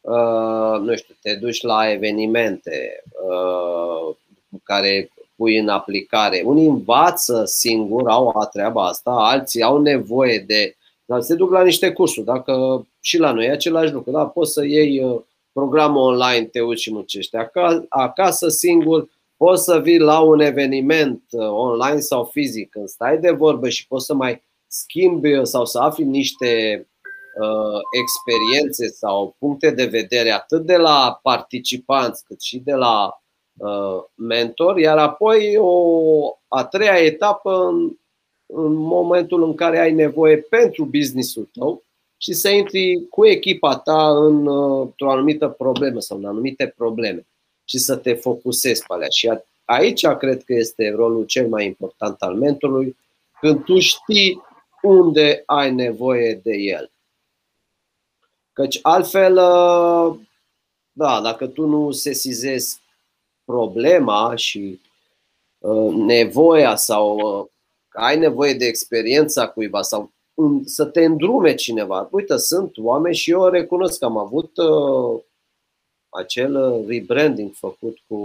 uh, 0.00 0.80
nu 0.80 0.96
știu, 0.96 1.14
te 1.22 1.34
duci 1.34 1.62
la 1.62 1.90
evenimente 1.90 3.02
uh, 3.28 4.16
care 4.62 5.10
pui 5.36 5.58
în 5.58 5.68
aplicare. 5.68 6.42
Unii 6.44 6.66
învață 6.66 7.44
singur, 7.44 8.08
au 8.08 8.28
a 8.28 8.46
treaba 8.46 8.86
asta, 8.86 9.10
alții 9.10 9.62
au 9.62 9.80
nevoie 9.80 10.44
de. 10.46 10.76
Dar 11.04 11.20
se 11.20 11.34
duc 11.34 11.50
la 11.50 11.62
niște 11.62 11.92
cursuri. 11.92 12.26
Dacă 12.26 12.86
și 13.00 13.18
la 13.18 13.32
noi 13.32 13.46
e 13.46 13.50
același 13.50 13.92
lucru, 13.92 14.10
da? 14.10 14.26
poți 14.26 14.52
să 14.52 14.64
iei 14.64 15.04
uh, 15.04 15.20
programul 15.52 16.02
online, 16.02 16.44
te 16.44 16.60
uiți 16.60 16.82
și 16.82 16.92
muncești 16.92 17.36
acasă 17.88 18.48
singur, 18.48 19.08
poți 19.36 19.64
să 19.64 19.78
vii 19.78 19.98
la 19.98 20.20
un 20.20 20.40
eveniment 20.40 21.22
uh, 21.30 21.48
online 21.48 22.00
sau 22.00 22.24
fizic 22.24 22.70
când 22.70 22.88
stai 22.88 23.18
de 23.18 23.30
vorbă 23.30 23.68
și 23.68 23.86
poți 23.86 24.06
să 24.06 24.14
mai 24.14 24.42
schimbi 24.66 25.44
sau 25.44 25.64
să 25.64 25.78
afli 25.78 26.04
niște 26.04 26.86
uh, 27.40 27.80
experiențe 28.02 28.86
sau 28.86 29.36
puncte 29.38 29.70
de 29.70 29.84
vedere 29.84 30.30
atât 30.30 30.66
de 30.66 30.76
la 30.76 31.18
participanți 31.22 32.24
cât 32.24 32.40
și 32.40 32.58
de 32.58 32.72
la 32.72 33.22
uh, 33.56 34.02
mentor, 34.14 34.78
iar 34.78 34.98
apoi 34.98 35.56
o 35.58 36.38
a 36.48 36.64
treia 36.64 36.98
etapă 36.98 37.64
în, 37.64 37.96
în 38.46 38.72
momentul 38.72 39.42
în 39.42 39.54
care 39.54 39.78
ai 39.78 39.92
nevoie 39.92 40.36
pentru 40.36 40.84
businessul 40.84 41.48
tău 41.52 41.84
și 42.16 42.32
să 42.32 42.48
intri 42.48 43.06
cu 43.10 43.26
echipa 43.26 43.76
ta 43.76 44.08
în, 44.08 44.46
uh, 44.46 44.80
într-o 44.80 45.10
anumită 45.10 45.48
problemă 45.48 46.00
sau 46.00 46.18
în 46.18 46.24
anumite 46.24 46.74
probleme 46.76 47.26
și 47.64 47.78
să 47.78 47.96
te 47.96 48.14
focusezi 48.14 48.80
pe 48.86 48.92
alea. 48.94 49.08
Și 49.08 49.32
aici 49.64 50.06
cred 50.06 50.44
că 50.44 50.52
este 50.52 50.90
rolul 50.90 51.24
cel 51.24 51.48
mai 51.48 51.66
important 51.66 52.22
al 52.22 52.34
mentorului, 52.34 52.96
când 53.40 53.64
tu 53.64 53.78
știi 53.78 54.42
unde 54.82 55.42
ai 55.46 55.72
nevoie 55.72 56.40
de 56.42 56.54
el. 56.54 56.90
Căci 58.52 58.78
altfel, 58.82 59.36
uh, 59.36 60.18
da, 60.92 61.20
dacă 61.20 61.46
tu 61.46 61.66
nu 61.66 61.90
sesizezi 61.90 62.80
problema 63.44 64.34
și 64.36 64.80
uh, 65.58 65.92
nevoia 65.94 66.76
sau 66.76 67.18
ai 67.92 68.18
nevoie 68.18 68.54
de 68.54 68.64
experiența 68.64 69.48
cuiva 69.48 69.82
sau 69.82 70.12
să 70.64 70.84
te 70.84 71.04
îndrume 71.04 71.54
cineva. 71.54 72.08
Uite, 72.10 72.36
sunt 72.36 72.72
oameni 72.76 73.14
și 73.14 73.30
eu 73.30 73.48
recunosc 73.48 73.98
că 73.98 74.04
am 74.04 74.16
avut 74.16 74.56
uh, 74.56 75.20
acel 76.14 76.54
uh, 76.54 76.84
rebranding 76.88 77.52
făcut 77.54 77.98
cu 78.06 78.16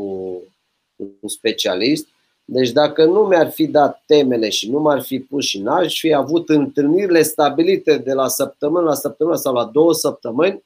un 0.96 1.29
specialist. 1.29 2.08
Deci 2.46 2.72
dacă 2.72 3.05
nu 3.05 3.19
mi-ar 3.19 3.51
fi 3.51 3.67
dat 3.67 4.03
temele 4.05 4.50
și 4.50 4.69
nu 4.69 4.79
m-ar 4.79 5.01
fi 5.01 5.19
pus 5.19 5.46
și 5.46 5.62
n-aș 5.62 6.00
fi 6.00 6.13
avut 6.13 6.50
întâlnirile 6.50 7.22
stabilite 7.22 7.98
de 7.98 8.13
la 8.13 8.27
săptămână 8.27 8.86
la 8.86 8.93
săptămână 8.93 9.36
sau 9.36 9.53
la 9.53 9.65
două 9.65 9.93
săptămâni, 9.93 10.63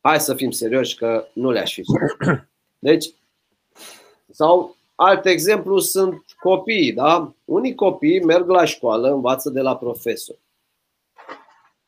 hai 0.00 0.20
să 0.20 0.34
fim 0.34 0.50
serioși 0.50 0.96
că 0.96 1.26
nu 1.32 1.50
le-aș 1.50 1.74
fi 1.74 1.82
făcut. 1.82 2.48
Deci, 2.78 3.10
sau 4.30 4.76
Alt 4.94 5.26
exemplu 5.26 5.78
sunt 5.78 6.24
copiii, 6.40 6.92
da? 6.92 7.34
Unii 7.44 7.74
copii 7.74 8.24
merg 8.24 8.48
la 8.48 8.64
școală, 8.64 9.12
învață 9.12 9.50
de 9.50 9.60
la 9.60 9.76
profesor. 9.76 10.36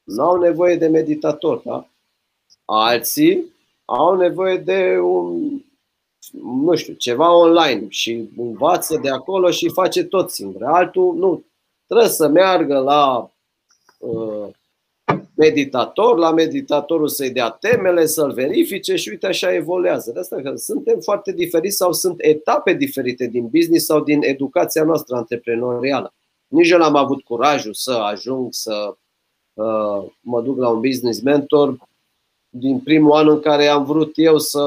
Nu 0.03 0.23
au 0.23 0.37
nevoie 0.37 0.77
de 0.77 0.87
meditator, 0.87 1.59
da? 1.65 1.89
Alții 2.65 3.55
au 3.87 4.17
nevoie 4.17 4.57
de 4.57 4.99
un, 4.99 5.61
nu 6.33 6.75
știu, 6.75 6.93
ceva 6.93 7.37
online 7.37 7.87
și 7.89 8.29
învață 8.37 8.99
de 9.03 9.09
acolo 9.09 9.51
și 9.51 9.69
face 9.69 10.05
tot 10.05 10.31
singur. 10.31 10.65
Altul 10.65 11.15
nu. 11.15 11.45
Trebuie 11.87 12.09
să 12.09 12.29
meargă 12.29 12.79
la 12.79 13.31
uh, 13.99 14.49
meditator, 15.35 16.19
la 16.19 16.33
meditatorul 16.33 17.09
să-i 17.09 17.31
dea 17.31 17.51
temele, 17.51 18.07
să-l 18.07 18.33
verifice 18.33 18.97
și 18.97 19.09
uite 19.09 19.27
așa 19.27 19.55
evoluează. 19.55 20.13
De 20.13 20.19
asta 20.19 20.37
că 20.43 20.55
suntem 20.57 21.01
foarte 21.01 21.33
diferiți 21.33 21.77
sau 21.77 21.93
sunt 21.93 22.15
etape 22.19 22.73
diferite 22.73 23.27
din 23.27 23.47
business 23.47 23.85
sau 23.85 24.03
din 24.03 24.23
educația 24.23 24.85
noastră 24.85 25.17
antreprenorială. 25.17 26.15
Nici 26.47 26.71
eu 26.71 26.79
n-am 26.79 26.97
avut 26.97 27.23
curajul 27.23 27.75
să 27.75 27.93
ajung 27.93 28.53
să 28.53 28.97
uh, 29.55 30.05
mă 30.21 30.43
duc 30.43 30.59
la 30.59 30.69
un 30.69 30.81
business 30.81 31.21
mentor 31.21 31.77
din 32.59 32.81
primul 32.81 33.13
an 33.13 33.29
în 33.29 33.41
care 33.41 33.67
am 33.67 33.85
vrut 33.85 34.13
eu 34.15 34.39
să 34.39 34.65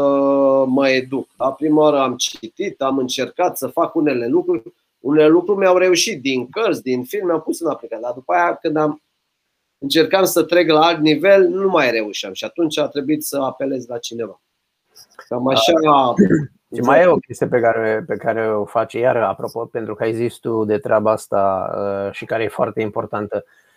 mă 0.67 0.89
educ. 0.89 1.27
La 1.37 1.51
prima 1.51 1.81
oară 1.81 1.99
am 1.99 2.15
citit, 2.15 2.81
am 2.81 2.97
încercat 2.97 3.57
să 3.57 3.67
fac 3.67 3.95
unele 3.95 4.27
lucruri. 4.27 4.73
Unele 4.99 5.27
lucruri 5.27 5.59
mi-au 5.59 5.77
reușit 5.77 6.21
din 6.21 6.49
cărți, 6.49 6.83
din 6.83 7.03
filme, 7.03 7.31
am 7.31 7.41
pus 7.41 7.59
în 7.59 7.69
aplicare. 7.69 8.01
Dar 8.01 8.13
după 8.13 8.33
aia, 8.33 8.55
când 8.55 8.77
am 8.77 9.01
încercam 9.77 10.23
să 10.23 10.43
trec 10.43 10.69
la 10.69 10.81
alt 10.81 10.99
nivel, 10.99 11.47
nu 11.47 11.69
mai 11.69 11.91
reușeam 11.91 12.33
și 12.33 12.45
atunci 12.45 12.77
a 12.77 12.87
trebuit 12.87 13.23
să 13.23 13.37
apelez 13.41 13.87
la 13.87 13.97
cineva. 13.97 14.41
Cam 15.27 15.47
așa. 15.47 15.73
Și 16.75 16.81
mai 16.81 17.01
e 17.01 17.05
o 17.05 17.15
chestie 17.15 17.47
pe 17.47 17.59
care, 17.59 18.03
pe 18.07 18.15
care 18.15 18.51
o 18.51 18.65
face, 18.65 18.99
iar 18.99 19.15
apropo, 19.15 19.65
pentru 19.65 19.95
că 19.95 20.03
ai 20.03 20.13
zis 20.13 20.35
tu 20.35 20.65
de 20.65 20.77
treaba 20.77 21.11
asta 21.11 21.71
uh, 21.77 22.13
și 22.13 22.25
care 22.25 22.43
e 22.43 22.47
foarte 22.47 22.81
importantă. 22.81 23.43
Uh, 23.45 23.68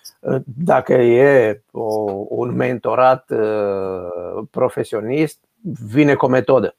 dacă 0.44 0.92
e 0.92 1.62
o, 1.70 1.84
un 2.28 2.54
mentorat 2.54 3.30
uh, 3.30 4.44
profesionist, 4.50 5.38
vine 5.86 6.14
cu 6.14 6.24
o 6.24 6.28
metodă. 6.28 6.76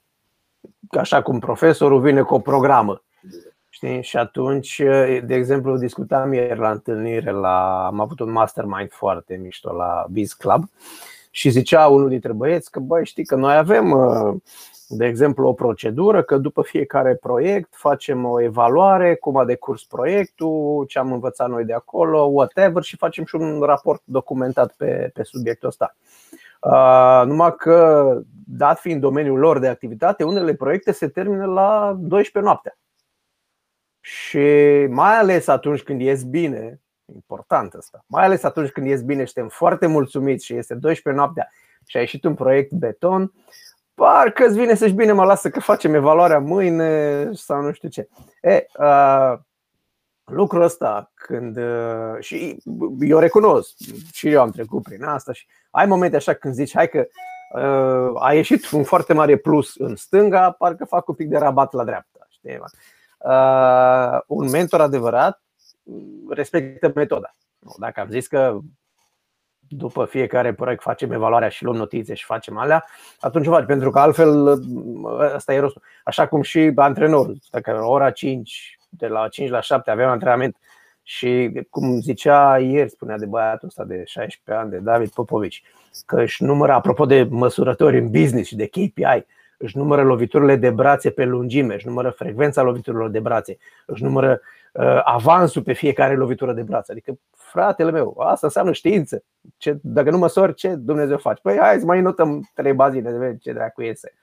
Așa 0.90 1.22
cum 1.22 1.38
profesorul 1.38 2.00
vine 2.00 2.22
cu 2.22 2.34
o 2.34 2.38
programă. 2.38 3.02
Știi? 3.68 4.02
Și 4.02 4.16
atunci, 4.16 4.82
de 5.24 5.34
exemplu, 5.34 5.76
discutam 5.76 6.32
ieri 6.32 6.58
la 6.58 6.70
întâlnire, 6.70 7.30
la, 7.30 7.86
am 7.86 8.00
avut 8.00 8.20
un 8.20 8.30
mastermind 8.30 8.90
foarte 8.90 9.36
mișto 9.42 9.72
la 9.72 10.06
Biz 10.10 10.32
Club 10.32 10.64
și 11.30 11.50
zicea 11.50 11.86
unul 11.86 12.08
dintre 12.08 12.32
băieți 12.32 12.70
că, 12.70 12.80
băi, 12.80 13.04
știi 13.04 13.24
că 13.24 13.34
noi 13.34 13.56
avem, 13.56 13.94
de 14.88 15.06
exemplu, 15.06 15.48
o 15.48 15.52
procedură 15.52 16.22
că 16.22 16.36
după 16.36 16.62
fiecare 16.62 17.14
proiect 17.14 17.74
facem 17.76 18.24
o 18.24 18.40
evaluare, 18.40 19.14
cum 19.14 19.36
a 19.36 19.44
decurs 19.44 19.84
proiectul, 19.84 20.84
ce 20.88 20.98
am 20.98 21.12
învățat 21.12 21.48
noi 21.48 21.64
de 21.64 21.72
acolo, 21.72 22.20
whatever, 22.20 22.82
și 22.82 22.96
facem 22.96 23.24
și 23.24 23.34
un 23.34 23.60
raport 23.60 24.02
documentat 24.04 24.74
pe, 24.76 25.10
pe 25.14 25.22
subiectul 25.22 25.68
ăsta. 25.68 25.96
Uh, 26.60 27.22
numai 27.26 27.54
că, 27.56 28.20
dat 28.46 28.80
fiind 28.80 29.00
domeniul 29.00 29.38
lor 29.38 29.58
de 29.58 29.68
activitate, 29.68 30.24
unele 30.24 30.54
proiecte 30.54 30.92
se 30.92 31.08
termină 31.08 31.44
la 31.44 31.96
12 31.98 32.52
noaptea. 32.52 32.78
Și 34.00 34.46
mai 34.90 35.16
ales 35.16 35.46
atunci 35.46 35.82
când 35.82 36.00
ies 36.00 36.22
bine, 36.22 36.80
important 37.14 37.74
asta, 37.74 38.04
mai 38.06 38.24
ales 38.24 38.42
atunci 38.42 38.70
când 38.70 38.86
ies 38.86 39.02
bine 39.02 39.24
și 39.24 39.32
suntem 39.32 39.50
foarte 39.50 39.86
mulțumiți 39.86 40.44
și 40.44 40.56
este 40.56 40.74
12 40.74 41.22
noaptea 41.22 41.50
și 41.86 41.96
a 41.96 42.00
ieșit 42.00 42.24
un 42.24 42.34
proiect 42.34 42.72
beton, 42.72 43.32
parcă 43.94 44.44
îți 44.44 44.58
vine 44.58 44.74
să-și 44.74 44.92
bine 44.92 45.12
mă 45.12 45.24
lasă 45.24 45.50
că 45.50 45.60
facem 45.60 45.94
evaluarea 45.94 46.38
mâine 46.38 47.30
sau 47.32 47.60
nu 47.60 47.72
știu 47.72 47.88
ce. 47.88 48.08
E, 48.42 48.66
uh, 48.78 49.38
lucrul 50.24 50.62
ăsta 50.62 51.12
când 51.14 51.56
uh, 51.56 52.16
și 52.20 52.56
eu 53.00 53.18
recunosc 53.18 53.76
și 54.12 54.28
eu 54.28 54.40
am 54.40 54.50
trecut 54.50 54.82
prin 54.82 55.02
asta 55.02 55.32
și 55.32 55.46
ai 55.70 55.86
momente 55.86 56.16
așa 56.16 56.34
când 56.34 56.54
zici 56.54 56.74
hai 56.74 56.88
că 56.88 57.06
uh, 57.54 58.22
a 58.22 58.34
ieșit 58.34 58.70
un 58.70 58.82
foarte 58.82 59.12
mare 59.12 59.36
plus 59.36 59.74
în 59.76 59.96
stânga, 59.96 60.50
parcă 60.50 60.84
fac 60.84 61.08
un 61.08 61.14
pic 61.14 61.28
de 61.28 61.38
rabat 61.38 61.72
la 61.72 61.84
dreapta. 61.84 62.26
Știi? 62.28 62.58
uh, 63.18 64.20
un 64.26 64.50
mentor 64.50 64.80
adevărat 64.80 65.42
respectă 66.28 66.92
metoda. 66.94 67.30
Dacă 67.78 68.00
am 68.00 68.08
zis 68.10 68.26
că 68.26 68.58
după 69.76 70.04
fiecare 70.04 70.54
proiect 70.54 70.82
facem 70.82 71.12
evaluarea 71.12 71.48
și 71.48 71.64
luăm 71.64 71.76
notițe 71.76 72.14
și 72.14 72.24
facem 72.24 72.58
alea, 72.58 72.84
atunci 73.20 73.46
faci, 73.46 73.66
pentru 73.66 73.90
că 73.90 73.98
altfel 73.98 74.46
ăsta 75.34 75.54
e 75.54 75.58
rostul. 75.58 75.82
Așa 76.04 76.26
cum 76.26 76.42
și 76.42 76.72
antrenorul, 76.74 77.36
dacă 77.50 77.80
ora 77.82 78.10
5, 78.10 78.78
de 78.88 79.06
la 79.06 79.28
5 79.28 79.50
la 79.50 79.60
7 79.60 79.90
avem 79.90 80.08
antrenament 80.08 80.56
și 81.02 81.60
cum 81.70 82.00
zicea 82.00 82.58
ieri, 82.58 82.90
spunea 82.90 83.18
de 83.18 83.26
băiatul 83.26 83.68
ăsta 83.68 83.84
de 83.84 84.02
16 84.04 84.64
ani, 84.64 84.70
de 84.70 84.78
David 84.78 85.10
Popovici, 85.10 85.62
că 86.06 86.20
își 86.20 86.44
numără, 86.44 86.72
apropo 86.72 87.06
de 87.06 87.26
măsurători 87.30 87.98
în 87.98 88.10
business 88.10 88.48
și 88.48 88.56
de 88.56 88.66
KPI, 88.66 89.26
își 89.56 89.76
numără 89.76 90.02
loviturile 90.02 90.56
de 90.56 90.70
brațe 90.70 91.10
pe 91.10 91.24
lungime, 91.24 91.74
își 91.74 91.86
numără 91.86 92.10
frecvența 92.10 92.62
loviturilor 92.62 93.10
de 93.10 93.20
brațe, 93.20 93.58
își 93.86 94.02
numără 94.02 94.30
uh, 94.30 94.63
avansul 95.02 95.62
pe 95.62 95.72
fiecare 95.72 96.16
lovitură 96.16 96.52
de 96.52 96.62
braț. 96.62 96.88
Adică, 96.88 97.18
fratele 97.30 97.90
meu, 97.90 98.16
asta 98.18 98.46
înseamnă 98.46 98.72
știință. 98.72 99.24
Ce, 99.56 99.78
dacă 99.82 100.10
nu 100.10 100.18
măsori, 100.18 100.54
ce 100.54 100.74
Dumnezeu 100.74 101.16
face? 101.16 101.40
Păi 101.42 101.58
hai 101.58 101.78
să 101.78 101.86
mai 101.86 102.00
notăm 102.00 102.50
trei 102.54 102.72
bazine 102.72 103.10
de 103.10 103.18
vedem 103.18 103.36
ce 103.36 103.52
dracu 103.52 103.82
iese. 103.82 104.14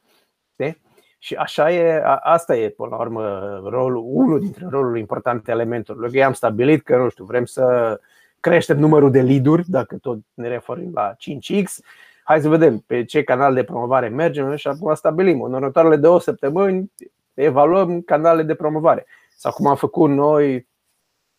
Știi? 0.54 0.82
Și 1.18 1.36
așa 1.36 1.72
e, 1.72 2.04
asta 2.22 2.56
e, 2.56 2.70
până 2.70 2.90
la 2.90 2.98
urmă, 2.98 3.22
rolul, 3.64 4.04
unul 4.08 4.40
dintre 4.40 4.68
rolurile 4.70 5.00
importante 5.00 5.52
ale 5.52 5.64
mentorului. 5.64 6.12
Că 6.12 6.24
am 6.24 6.34
stabilit 6.34 6.84
că, 6.84 6.98
nu 6.98 7.10
știu, 7.10 7.26
vrem 7.26 7.46
să 7.46 8.00
creștem 8.40 8.80
numărul 8.80 9.12
de 9.12 9.22
lead 9.22 9.66
dacă 9.66 9.98
tot 9.98 10.20
ne 10.34 10.48
referim 10.48 10.92
la 10.94 11.16
5x, 11.16 11.66
hai 12.24 12.42
să 12.42 12.50
vedem 12.50 12.78
pe 12.78 13.04
ce 13.04 13.24
canal 13.24 13.54
de 13.54 13.64
promovare 13.64 14.08
mergem 14.08 14.56
și 14.56 14.68
acum 14.68 14.94
stabilim. 14.94 15.42
În 15.42 15.54
următoarele 15.54 15.96
două 15.96 16.20
săptămâni 16.20 16.92
evaluăm 17.34 18.02
canalele 18.02 18.44
de 18.44 18.56
promovare. 18.56 19.06
Sau 19.42 19.52
cum 19.52 19.68
am 19.68 19.76
făcut 19.76 20.10
noi, 20.10 20.68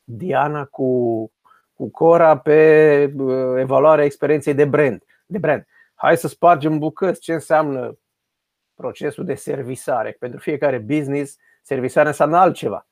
Diana 0.05 0.65
cu, 0.65 1.33
cu 1.73 1.91
Cora, 1.91 2.39
pe 2.39 3.13
uh, 3.17 3.59
evaluarea 3.59 4.05
experienței 4.05 4.55
de 4.55 4.65
brand. 4.65 5.05
De 5.27 5.39
brand. 5.39 5.67
Hai 5.95 6.17
să 6.17 6.29
spargem 6.29 6.79
bucăți 6.79 7.21
ce 7.21 7.33
înseamnă 7.33 7.99
procesul 8.75 9.25
de 9.25 9.35
servisare. 9.35 10.17
Pentru 10.19 10.39
fiecare 10.41 10.79
business, 10.79 11.37
servisarea 11.63 12.09
înseamnă 12.09 12.37
altceva. 12.37 12.87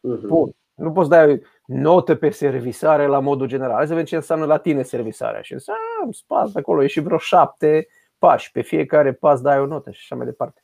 Mhm. 0.00 0.26
Bun. 0.26 0.50
Nu 0.74 0.92
poți 0.92 1.08
da 1.08 1.26
notă 1.66 2.14
pe 2.14 2.30
servisare 2.30 3.06
la 3.06 3.18
modul 3.18 3.46
general. 3.46 3.74
Hai 3.74 3.86
să 3.86 3.92
vedem 3.92 4.06
ce 4.06 4.16
înseamnă 4.16 4.44
la 4.44 4.58
tine 4.58 4.82
servisarea. 4.82 5.40
Și 5.40 5.52
înseamnă, 5.52 6.12
spas 6.12 6.54
acolo, 6.54 6.82
e 6.82 6.86
și 6.86 7.00
vreo 7.00 7.18
șapte 7.18 7.88
pași. 8.18 8.50
Pe 8.50 8.60
fiecare 8.60 9.12
pas 9.12 9.40
dai 9.40 9.60
o 9.60 9.66
notă 9.66 9.90
și 9.90 10.00
așa 10.02 10.14
mai 10.14 10.26
departe. 10.26 10.62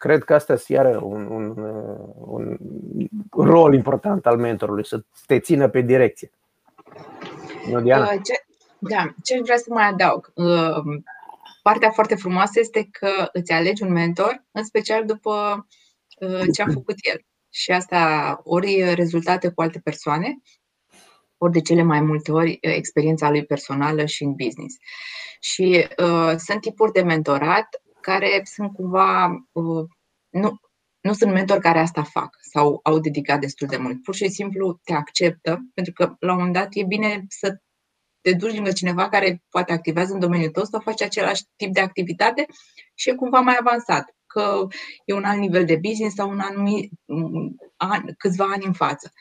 Uh, 0.00 0.06
cred 0.06 0.24
că 0.24 0.34
asta 0.34 0.52
este 0.52 0.72
iară 0.72 1.00
un, 1.02 1.26
un, 1.26 1.58
un 2.16 2.58
rol 3.30 3.74
important 3.74 4.26
al 4.26 4.36
mentorului, 4.36 4.86
să 4.86 5.04
te 5.26 5.38
țină 5.38 5.68
pe 5.68 5.80
direcție. 5.80 6.30
Nu, 7.70 7.80
Diana? 7.80 8.12
Uh, 8.12 8.20
ce, 8.24 8.44
da, 8.78 9.14
ce 9.22 9.40
vreau 9.42 9.58
să 9.58 9.66
mai 9.68 9.88
adaug? 9.88 10.32
Uh, 10.34 11.02
partea 11.62 11.90
foarte 11.90 12.14
frumoasă 12.14 12.60
este 12.60 12.88
că 12.90 13.28
îți 13.32 13.52
alegi 13.52 13.82
un 13.82 13.92
mentor, 13.92 14.44
în 14.52 14.64
special 14.64 15.04
după 15.04 15.66
ce 16.54 16.62
a 16.62 16.66
făcut 16.72 16.96
el 17.00 17.24
și 17.50 17.70
asta 17.70 18.40
ori 18.44 18.94
rezultate 18.94 19.48
cu 19.48 19.60
alte 19.62 19.80
persoane, 19.84 20.40
ori 21.38 21.52
de 21.52 21.60
cele 21.60 21.82
mai 21.82 22.00
multe 22.00 22.32
ori 22.32 22.58
experiența 22.60 23.30
lui 23.30 23.44
personală 23.44 24.04
și 24.04 24.22
în 24.22 24.32
business. 24.32 24.76
Și 25.40 25.88
uh, 25.98 26.34
sunt 26.36 26.60
tipuri 26.60 26.92
de 26.92 27.02
mentorat 27.02 27.68
care 28.00 28.42
sunt 28.44 28.72
cumva. 28.72 29.26
Uh, 29.52 29.84
nu, 30.28 30.60
nu 31.00 31.12
sunt 31.12 31.32
mentori 31.32 31.60
care 31.60 31.78
asta 31.78 32.02
fac 32.02 32.36
sau 32.40 32.80
au 32.82 32.98
dedicat 32.98 33.40
destul 33.40 33.66
de 33.66 33.76
mult. 33.76 34.02
Pur 34.02 34.14
și 34.14 34.28
simplu 34.28 34.80
te 34.84 34.92
acceptă, 34.92 35.58
pentru 35.74 35.92
că 35.92 36.14
la 36.18 36.32
un 36.32 36.36
moment 36.36 36.54
dat 36.54 36.68
e 36.70 36.84
bine 36.84 37.24
să 37.28 37.56
te 38.20 38.32
duci 38.32 38.54
lângă 38.54 38.72
cineva 38.72 39.08
care 39.08 39.42
poate 39.50 39.72
activează 39.72 40.12
în 40.12 40.20
domeniul 40.20 40.50
tău 40.50 40.64
sau 40.64 40.80
face 40.80 41.04
același 41.04 41.42
tip 41.56 41.72
de 41.72 41.80
activitate 41.80 42.46
și 42.94 43.10
e 43.10 43.14
cumva 43.14 43.40
mai 43.40 43.56
avansat 43.60 44.14
că 44.26 44.66
e 45.04 45.14
un 45.14 45.24
alt 45.24 45.38
nivel 45.38 45.64
de 45.64 45.76
business 45.76 46.14
sau 46.14 46.30
un 46.30 46.40
anumit 46.40 46.92
an, 47.76 48.02
câțiva 48.18 48.44
ani 48.44 48.64
în 48.64 48.72
față. 48.72 49.12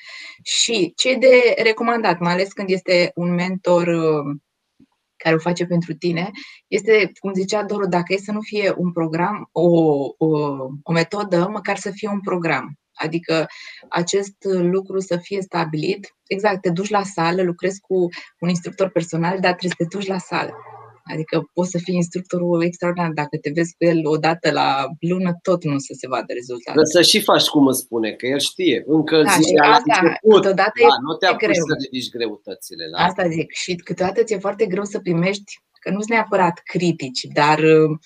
Și 0.43 0.93
ce 0.95 1.09
e 1.09 1.15
de 1.15 1.55
recomandat, 1.63 2.19
mai 2.19 2.33
ales 2.33 2.53
când 2.53 2.69
este 2.69 3.11
un 3.15 3.33
mentor 3.33 3.87
uh, 3.87 4.37
care 5.23 5.35
o 5.35 5.39
face 5.39 5.65
pentru 5.65 5.93
tine, 5.93 6.31
este, 6.67 7.11
cum 7.19 7.33
zicea 7.33 7.63
Doru, 7.63 7.87
dacă 7.87 8.13
e 8.13 8.17
să 8.17 8.31
nu 8.31 8.41
fie 8.41 8.73
un 8.77 8.91
program, 8.91 9.49
o, 9.51 9.67
o, 10.17 10.57
o 10.83 10.91
metodă, 10.91 11.47
măcar 11.51 11.77
să 11.77 11.91
fie 11.91 12.09
un 12.09 12.19
program. 12.19 12.79
Adică 12.93 13.47
acest 13.89 14.35
lucru 14.49 14.99
să 14.99 15.17
fie 15.17 15.41
stabilit. 15.41 16.15
Exact, 16.27 16.61
te 16.61 16.69
duci 16.69 16.89
la 16.89 17.03
sală, 17.03 17.41
lucrezi 17.41 17.79
cu 17.79 17.95
un 18.39 18.49
instructor 18.49 18.89
personal, 18.89 19.39
dar 19.39 19.53
trebuie 19.53 19.73
să 19.77 19.83
te 19.83 19.97
duci 19.97 20.07
la 20.07 20.17
sală. 20.17 20.53
Adică 21.13 21.49
poți 21.53 21.69
să 21.69 21.77
fii 21.77 21.95
instructorul 21.95 22.63
extraordinar. 22.63 23.11
Dacă 23.21 23.37
te 23.37 23.49
vezi 23.53 23.75
cu 23.77 23.83
el 23.85 23.99
o 24.03 24.17
dată 24.17 24.51
la 24.51 24.87
lună, 24.99 25.31
tot 25.41 25.63
nu 25.63 25.77
să 25.77 25.93
se 25.99 26.07
vadă 26.07 26.33
rezultatul. 26.33 26.85
Să 26.85 27.01
și 27.01 27.19
faci 27.21 27.47
cum 27.47 27.67
îți 27.67 27.79
spune, 27.79 28.11
că 28.11 28.25
el 28.25 28.39
știe. 28.39 28.83
Încă 28.85 29.15
da, 29.21 29.35
zi, 29.41 29.53
la 29.53 29.67
asta, 29.67 29.99
început. 30.01 30.33
Câteodată 30.35 30.79
da, 30.79 30.85
e 30.85 30.87
nu 31.07 31.13
te-a 31.13 31.33
greu. 31.33 31.53
să 31.53 31.75
ridici 31.83 32.09
greutățile. 32.09 32.83
La 32.91 33.03
asta 33.03 33.27
zic. 33.27 33.51
Și 33.51 33.75
câteodată 33.75 34.23
ți-e 34.23 34.37
foarte 34.37 34.65
greu 34.65 34.83
să 34.83 34.99
primești, 34.99 35.51
că 35.81 35.89
nu 35.89 35.99
sunt 35.99 36.09
neapărat 36.09 36.61
critici, 36.63 37.23
dar 37.33 37.59
uh, 37.59 37.97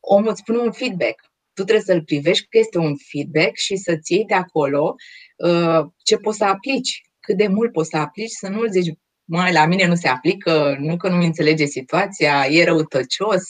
omul 0.00 0.30
îți 0.30 0.40
spune 0.40 0.58
un 0.58 0.72
feedback. 0.72 1.18
Tu 1.56 1.62
trebuie 1.62 1.84
să-l 1.84 2.02
privești 2.04 2.46
că 2.48 2.58
este 2.58 2.78
un 2.78 2.94
feedback 3.10 3.56
și 3.56 3.76
să-ți 3.76 4.12
iei 4.12 4.24
de 4.24 4.34
acolo 4.34 4.94
uh, 5.36 5.80
ce 6.02 6.16
poți 6.16 6.36
să 6.36 6.44
aplici 6.44 7.02
cât 7.20 7.36
de 7.36 7.46
mult 7.46 7.72
poți 7.72 7.88
să 7.88 7.96
aplici, 7.96 8.30
să 8.30 8.48
nu-l 8.48 8.70
zici, 8.70 8.94
mă, 9.24 9.50
la 9.52 9.66
mine 9.66 9.86
nu 9.86 9.94
se 9.94 10.08
aplică, 10.08 10.76
nu 10.80 10.96
că 10.96 11.08
nu 11.08 11.22
înțelege 11.22 11.64
situația, 11.64 12.46
e 12.46 12.64
răutăcios, 12.64 13.42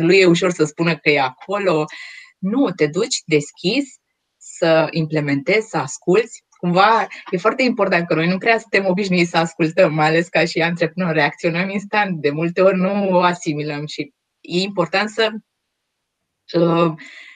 lui 0.00 0.18
e 0.18 0.26
ușor 0.26 0.50
să 0.50 0.64
spună 0.64 0.96
că 0.96 1.10
e 1.10 1.20
acolo. 1.20 1.84
Nu, 2.38 2.70
te 2.70 2.86
duci 2.86 3.22
deschis 3.24 3.84
să 4.36 4.86
implementezi, 4.90 5.68
să 5.68 5.76
asculți. 5.76 6.44
Cumva 6.48 7.06
e 7.30 7.36
foarte 7.36 7.62
important 7.62 8.06
că 8.06 8.14
noi 8.14 8.28
nu 8.28 8.38
crea 8.38 8.58
să 8.58 8.66
suntem 8.70 8.90
obișnuiți 8.90 9.30
să 9.30 9.36
ascultăm, 9.36 9.94
mai 9.94 10.06
ales 10.06 10.28
ca 10.28 10.44
și 10.44 10.60
antreprenori, 10.60 11.14
reacționăm 11.14 11.68
instant, 11.68 12.20
de 12.20 12.30
multe 12.30 12.60
ori 12.60 12.76
nu 12.76 13.08
o 13.10 13.20
asimilăm 13.20 13.86
și 13.86 14.12
e 14.40 14.60
important 14.60 15.10
să 15.10 15.30
uh, 16.52 16.92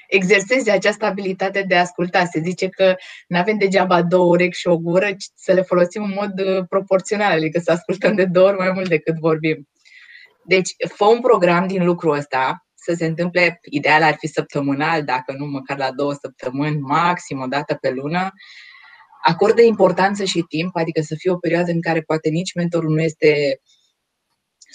exerseze 0.09 0.71
această 0.71 1.05
abilitate 1.05 1.62
de 1.62 1.77
a 1.77 1.81
asculta. 1.81 2.25
Se 2.25 2.40
zice 2.40 2.68
că 2.68 2.97
nu 3.27 3.38
avem 3.38 3.59
degeaba 3.59 4.03
două 4.03 4.25
urechi 4.25 4.59
și 4.59 4.66
o 4.66 4.79
gură, 4.79 5.12
ci 5.12 5.27
să 5.35 5.53
le 5.53 5.62
folosim 5.62 6.03
în 6.03 6.12
mod 6.14 6.40
uh, 6.40 6.64
proporțional, 6.68 7.33
adică 7.33 7.59
să 7.59 7.73
ascultăm 7.73 8.14
de 8.14 8.25
două 8.25 8.49
ori 8.49 8.57
mai 8.57 8.71
mult 8.73 8.88
decât 8.88 9.18
vorbim. 9.18 9.68
Deci, 10.44 10.71
fă 10.94 11.05
un 11.05 11.21
program 11.21 11.66
din 11.66 11.85
lucrul 11.85 12.16
ăsta, 12.16 12.66
să 12.75 12.94
se 12.97 13.07
întâmple, 13.07 13.61
ideal 13.62 14.03
ar 14.03 14.16
fi 14.18 14.27
săptămânal, 14.27 15.05
dacă 15.05 15.33
nu 15.33 15.47
măcar 15.47 15.79
la 15.79 15.92
două 15.92 16.12
săptămâni, 16.12 16.81
maxim 16.81 17.40
o 17.40 17.47
dată 17.47 17.75
pe 17.75 17.90
lună, 17.90 18.33
acordă 19.23 19.62
importanță 19.62 20.25
și 20.25 20.44
timp, 20.49 20.77
adică 20.77 21.01
să 21.01 21.14
fie 21.18 21.31
o 21.31 21.37
perioadă 21.37 21.71
în 21.71 21.81
care 21.81 22.01
poate 22.01 22.29
nici 22.29 22.55
mentorul 22.55 22.90
nu 22.90 23.03
este 23.03 23.61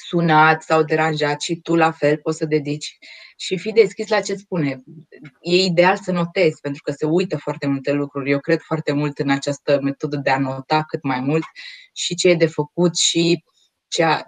sunat 0.10 0.64
sau 0.64 0.84
deranjat 0.84 1.42
și 1.42 1.56
tu 1.56 1.76
la 1.76 1.92
fel 1.92 2.18
poți 2.18 2.38
să 2.38 2.46
dedici 2.46 2.98
și 3.44 3.58
fi 3.58 3.72
deschis 3.72 4.08
la 4.08 4.22
ce 4.22 4.36
spune. 4.36 4.84
E 5.42 5.64
ideal 5.64 5.98
să 5.98 6.12
notezi, 6.12 6.60
pentru 6.62 6.82
că 6.82 6.92
se 6.92 7.06
uită 7.06 7.38
foarte 7.38 7.68
multe 7.68 7.92
lucruri. 7.92 8.32
Eu 8.32 8.40
cred 8.40 8.60
foarte 8.60 8.92
mult 8.92 9.20
în 9.20 9.30
această 9.30 9.80
metodă 9.82 10.18
de 10.18 10.30
a 10.30 10.40
nota 10.40 10.84
cât 10.84 11.04
mai 11.04 11.20
mult 11.20 11.44
și 11.94 12.16
ce 12.16 12.30
e 12.30 12.36
de 12.36 12.48
făcut 12.48 12.98
și 12.98 13.44
ce 13.88 14.04
a, 14.04 14.24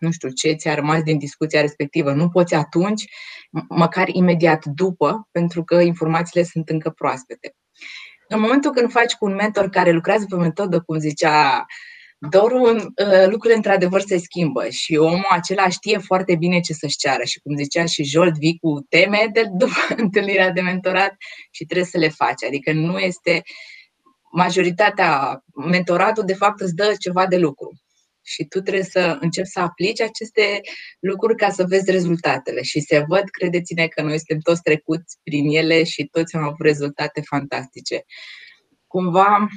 nu 0.00 0.10
știu, 0.10 0.28
ce 0.28 0.52
ți-a 0.52 0.74
rămas 0.74 1.02
din 1.02 1.18
discuția 1.18 1.60
respectivă. 1.60 2.12
Nu 2.12 2.28
poți 2.28 2.54
atunci, 2.54 3.04
măcar 3.68 4.08
imediat 4.08 4.64
după, 4.64 5.28
pentru 5.30 5.64
că 5.64 5.74
informațiile 5.74 6.44
sunt 6.44 6.68
încă 6.68 6.90
proaspete. 6.90 7.54
În 8.28 8.40
momentul 8.40 8.70
când 8.70 8.90
faci 8.90 9.14
cu 9.14 9.24
un 9.24 9.34
mentor 9.34 9.68
care 9.68 9.90
lucrează 9.90 10.26
pe 10.28 10.36
metodă, 10.36 10.80
cum 10.80 10.98
zicea 10.98 11.66
Doru, 12.18 12.62
uh, 12.62 13.26
lucrurile 13.26 13.54
într-adevăr 13.54 14.00
se 14.00 14.18
schimbă 14.18 14.68
și 14.68 14.96
omul 14.96 15.26
acela 15.30 15.68
știe 15.68 15.98
foarte 15.98 16.36
bine 16.36 16.60
ce 16.60 16.72
să-și 16.72 16.96
ceară 16.96 17.24
și 17.24 17.40
cum 17.40 17.56
zicea 17.56 17.84
și 17.84 18.04
Jolt, 18.04 18.38
vii 18.38 18.58
cu 18.60 18.86
teme 18.88 19.28
de 19.32 19.42
după 19.58 19.94
întâlnirea 19.96 20.50
de 20.50 20.60
mentorat 20.60 21.14
și 21.50 21.64
trebuie 21.64 21.86
să 21.86 21.98
le 21.98 22.08
faci. 22.08 22.44
Adică 22.46 22.72
nu 22.72 22.98
este 22.98 23.42
majoritatea, 24.32 25.42
mentoratul 25.54 26.24
de 26.24 26.34
fapt 26.34 26.60
îți 26.60 26.74
dă 26.74 26.94
ceva 26.98 27.26
de 27.26 27.36
lucru 27.36 27.80
și 28.26 28.44
tu 28.44 28.60
trebuie 28.60 28.84
să 28.84 29.16
începi 29.20 29.48
să 29.48 29.60
aplici 29.60 30.00
aceste 30.00 30.60
lucruri 31.00 31.36
ca 31.36 31.50
să 31.50 31.64
vezi 31.68 31.90
rezultatele. 31.90 32.62
Și 32.62 32.80
se 32.80 33.04
văd, 33.08 33.22
credeți-ne 33.30 33.86
că 33.86 34.02
noi 34.02 34.16
suntem 34.16 34.38
toți 34.38 34.62
trecuți 34.62 35.18
prin 35.22 35.48
ele 35.48 35.84
și 35.84 36.04
toți 36.04 36.36
am 36.36 36.42
avut 36.42 36.60
rezultate 36.60 37.20
fantastice. 37.20 38.04
Cumva, 38.86 39.48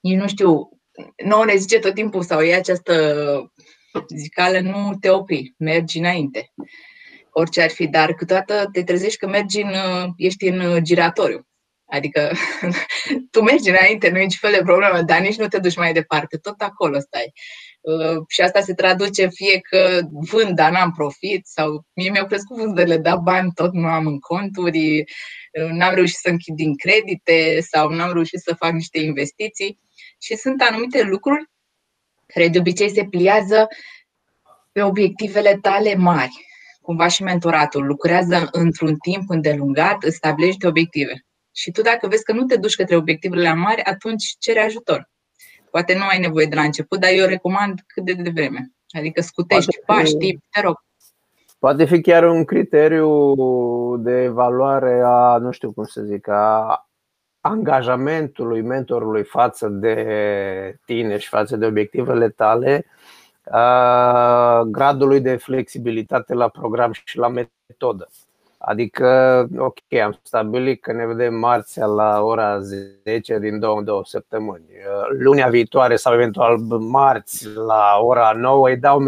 eu 0.00 0.16
nu 0.16 0.28
știu, 0.28 0.68
nouă 1.24 1.44
ne 1.44 1.56
zice 1.56 1.78
tot 1.78 1.94
timpul 1.94 2.22
sau 2.22 2.40
e 2.40 2.54
această 2.54 2.94
zicală, 4.16 4.60
nu 4.60 4.96
te 5.00 5.10
opri, 5.10 5.54
mergi 5.58 5.98
înainte. 5.98 6.52
Orice 7.30 7.62
ar 7.62 7.70
fi, 7.70 7.86
dar 7.86 8.12
câteodată 8.12 8.68
te 8.72 8.82
trezești 8.82 9.18
că 9.18 9.26
mergi 9.26 9.60
în, 9.60 9.74
ești 10.16 10.46
în 10.46 10.84
giratoriu. 10.84 11.46
Adică 11.86 12.30
tu 13.32 13.42
mergi 13.42 13.68
înainte, 13.68 14.10
nu 14.10 14.18
e 14.18 14.22
nici 14.22 14.38
fel 14.38 14.52
de 14.52 14.62
problemă, 14.64 15.02
dar 15.02 15.20
nici 15.20 15.36
nu 15.36 15.48
te 15.48 15.58
duci 15.58 15.76
mai 15.76 15.92
departe, 15.92 16.36
tot 16.36 16.60
acolo 16.60 16.98
stai. 16.98 17.32
Uh, 17.80 18.22
și 18.28 18.40
asta 18.40 18.60
se 18.60 18.74
traduce 18.74 19.28
fie 19.28 19.60
că 19.60 20.00
vând, 20.30 20.56
dar 20.56 20.70
n-am 20.72 20.92
profit, 20.92 21.46
sau 21.46 21.86
mie 21.94 22.10
mi-au 22.10 22.26
crescut 22.26 22.56
vânzările, 22.56 22.96
dar 22.96 23.16
bani 23.16 23.52
tot 23.54 23.72
nu 23.72 23.86
am 23.86 24.06
în 24.06 24.18
conturi, 24.18 25.04
uh, 25.60 25.70
n-am 25.70 25.94
reușit 25.94 26.16
să 26.16 26.28
închid 26.28 26.54
din 26.54 26.76
credite 26.76 27.60
sau 27.60 27.88
n-am 27.88 28.12
reușit 28.12 28.40
să 28.40 28.54
fac 28.54 28.72
niște 28.72 28.98
investiții. 28.98 29.78
Și 30.24 30.36
sunt 30.36 30.62
anumite 30.62 31.02
lucruri 31.02 31.50
care 32.26 32.48
de 32.48 32.58
obicei 32.58 32.90
se 32.90 33.04
pliază 33.04 33.68
pe 34.72 34.82
obiectivele 34.82 35.58
tale 35.62 35.94
mari. 35.94 36.46
Cumva 36.82 37.08
și 37.08 37.22
mentoratul 37.22 37.86
lucrează 37.86 38.48
într-un 38.52 38.96
timp 38.96 39.30
îndelungat, 39.30 40.02
îți 40.02 40.16
stabilește 40.16 40.66
obiective. 40.66 41.24
Și 41.52 41.70
tu 41.70 41.82
dacă 41.82 42.06
vezi 42.06 42.24
că 42.24 42.32
nu 42.32 42.44
te 42.44 42.56
duci 42.56 42.74
către 42.74 42.96
obiectivele 42.96 43.52
mari, 43.52 43.82
atunci 43.82 44.34
cere 44.38 44.60
ajutor. 44.60 45.10
Poate 45.70 45.94
nu 45.94 46.04
ai 46.06 46.18
nevoie 46.18 46.46
de 46.46 46.54
la 46.54 46.62
început, 46.62 47.00
dar 47.00 47.10
eu 47.10 47.26
recomand 47.26 47.80
cât 47.86 48.04
de 48.04 48.12
devreme. 48.12 48.72
Adică 48.90 49.20
scutești 49.20 49.78
Poate 49.78 50.00
pași, 50.00 50.16
tip, 50.16 50.42
te 50.50 50.60
rog. 50.60 50.76
Poate 51.58 51.84
fi 51.84 52.00
chiar 52.00 52.24
un 52.28 52.44
criteriu 52.44 53.34
de 53.96 54.22
evaluare 54.22 55.00
a, 55.04 55.36
nu 55.38 55.50
știu 55.50 55.72
cum 55.72 55.84
să 55.84 56.02
zic, 56.02 56.28
a 56.28 56.78
angajamentului 57.46 58.62
mentorului 58.62 59.22
față 59.24 59.68
de 59.68 60.78
tine 60.84 61.18
și 61.18 61.28
față 61.28 61.56
de 61.56 61.66
obiectivele 61.66 62.28
tale, 62.28 62.86
a 63.50 64.62
gradului 64.62 65.20
de 65.20 65.36
flexibilitate 65.36 66.34
la 66.34 66.48
program 66.48 66.92
și 67.04 67.18
la 67.18 67.28
metodă. 67.28 68.08
Adică, 68.58 69.48
ok, 69.58 69.94
am 70.04 70.18
stabilit 70.22 70.82
că 70.82 70.92
ne 70.92 71.06
vedem 71.06 71.34
marțea 71.34 71.86
la 71.86 72.22
ora 72.22 72.58
10 72.58 73.38
din 73.38 73.58
două, 73.58 73.82
două 73.82 74.04
săptămâni. 74.04 74.66
Lunea 75.18 75.48
viitoare 75.48 75.96
sau 75.96 76.14
eventual 76.14 76.58
marți 76.78 77.48
la 77.54 77.98
ora 78.00 78.32
9 78.36 78.68
îi 78.68 78.76
dau 78.76 78.98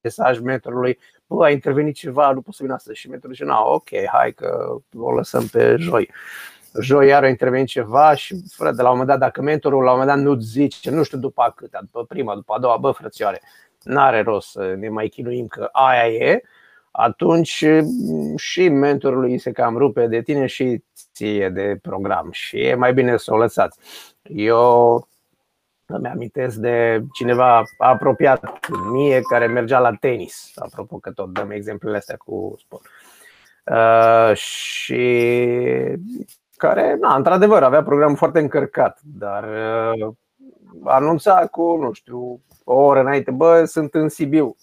mesaj 0.00 0.40
mentorului 0.40 0.98
bă, 1.26 1.44
a 1.44 1.50
intervenit 1.50 1.94
ceva, 1.94 2.32
nu 2.32 2.40
pot 2.40 2.54
să 2.54 2.62
vin 2.62 2.72
astăzi. 2.72 2.98
Și 2.98 3.08
mentorul 3.08 3.34
zice, 3.34 3.46
na, 3.46 3.62
ok, 3.64 3.88
hai 4.12 4.32
că 4.32 4.76
o 4.96 5.12
lăsăm 5.12 5.46
pe 5.46 5.76
joi. 5.78 6.10
Joi 6.80 7.06
iar 7.06 7.22
a 7.22 7.28
intervenit 7.28 7.66
ceva 7.66 8.14
și, 8.14 8.36
frate, 8.52 8.76
de 8.76 8.82
la 8.82 8.90
un 8.90 8.98
moment 8.98 9.10
dat, 9.10 9.18
dacă 9.18 9.42
mentorul 9.42 9.82
la 9.82 9.92
un 9.92 9.98
moment 9.98 10.16
dat 10.16 10.26
nu-ți 10.26 10.46
zice, 10.46 10.90
nu 10.90 11.02
știu 11.02 11.18
după 11.18 11.52
cât, 11.56 11.78
după 11.80 12.04
prima, 12.04 12.34
după 12.34 12.54
a 12.54 12.58
doua, 12.58 12.76
bă, 12.76 12.90
frățioare, 12.90 13.40
n-are 13.82 14.22
rost 14.22 14.50
să 14.50 14.74
ne 14.78 14.88
mai 14.88 15.08
chinuim 15.08 15.46
că 15.46 15.68
aia 15.72 16.08
e, 16.08 16.42
atunci 16.90 17.64
și 18.36 18.68
mentorului 18.68 19.38
se 19.38 19.52
cam 19.52 19.76
rupe 19.76 20.06
de 20.06 20.22
tine 20.22 20.46
și 20.46 20.84
ție 21.14 21.48
de 21.48 21.78
program 21.82 22.28
și 22.30 22.60
e 22.60 22.74
mai 22.74 22.92
bine 22.92 23.16
să 23.16 23.32
o 23.32 23.36
lăsați. 23.36 23.78
Eu 24.22 25.08
îmi 25.86 26.08
amintesc 26.08 26.56
de 26.56 27.04
cineva 27.12 27.62
apropiat 27.78 28.58
mie 28.90 29.20
care 29.20 29.46
mergea 29.46 29.78
la 29.78 29.94
tenis, 29.94 30.52
apropo 30.54 30.98
că 30.98 31.10
tot 31.10 31.32
dăm 31.32 31.50
exemplele 31.50 31.96
astea 31.96 32.16
cu 32.16 32.56
sport. 32.58 32.86
Uh, 33.64 34.36
și 34.36 34.94
care, 36.58 36.96
na, 37.00 37.16
într-adevăr, 37.16 37.62
avea 37.62 37.82
programul 37.82 38.16
foarte 38.16 38.38
încărcat, 38.38 39.00
dar 39.18 39.44
uh, 39.44 40.14
anunța 40.84 41.46
cu, 41.46 41.76
nu 41.76 41.92
știu, 41.92 42.40
o 42.64 42.74
oră 42.74 43.00
înainte, 43.00 43.30
bă, 43.30 43.64
sunt 43.64 43.94
în 43.94 44.08
Sibiu, 44.08 44.56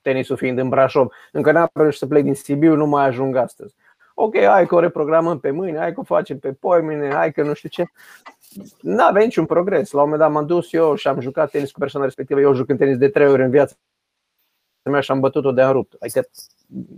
tenisul 0.00 0.36
fiind 0.36 0.58
în 0.58 0.68
Brașov, 0.68 1.12
încă 1.32 1.52
n-am 1.52 1.70
reușit 1.72 1.98
să 1.98 2.06
plec 2.06 2.22
din 2.24 2.34
Sibiu, 2.34 2.74
nu 2.74 2.86
mai 2.86 3.06
ajung 3.06 3.36
astăzi. 3.36 3.74
Ok, 4.14 4.38
hai 4.38 4.66
că 4.66 4.74
o 4.74 4.80
reprogramăm 4.80 5.38
pe 5.38 5.50
mâine, 5.50 5.78
hai 5.78 5.92
că 5.92 6.00
o 6.00 6.02
facem 6.02 6.38
pe 6.38 6.52
poimine, 6.52 7.12
hai 7.12 7.32
că 7.32 7.42
nu 7.42 7.54
știu 7.54 7.68
ce 7.68 7.84
nu 8.80 9.04
avea 9.04 9.22
niciun 9.22 9.46
progres. 9.46 9.90
La 9.90 10.02
un 10.02 10.08
moment 10.08 10.22
dat 10.22 10.32
m-am 10.32 10.46
dus 10.46 10.72
eu 10.72 10.94
și 10.94 11.08
am 11.08 11.20
jucat 11.20 11.50
tenis 11.50 11.72
cu 11.72 11.78
persoana 11.78 12.06
respectivă. 12.06 12.40
Eu 12.40 12.54
juc 12.54 12.68
în 12.68 12.76
tenis 12.76 12.96
de 12.96 13.08
trei 13.08 13.26
ori 13.26 13.42
în 13.42 13.50
viața 13.50 13.74
mea 14.90 15.00
și 15.00 15.10
am 15.10 15.20
bătut-o 15.20 15.52
de-a 15.52 15.70
rupt. 15.70 15.96
Adică 16.00 16.28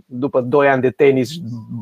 după 0.05 0.41
2 0.41 0.69
ani 0.69 0.81
de 0.81 0.91
tenis, 0.91 1.29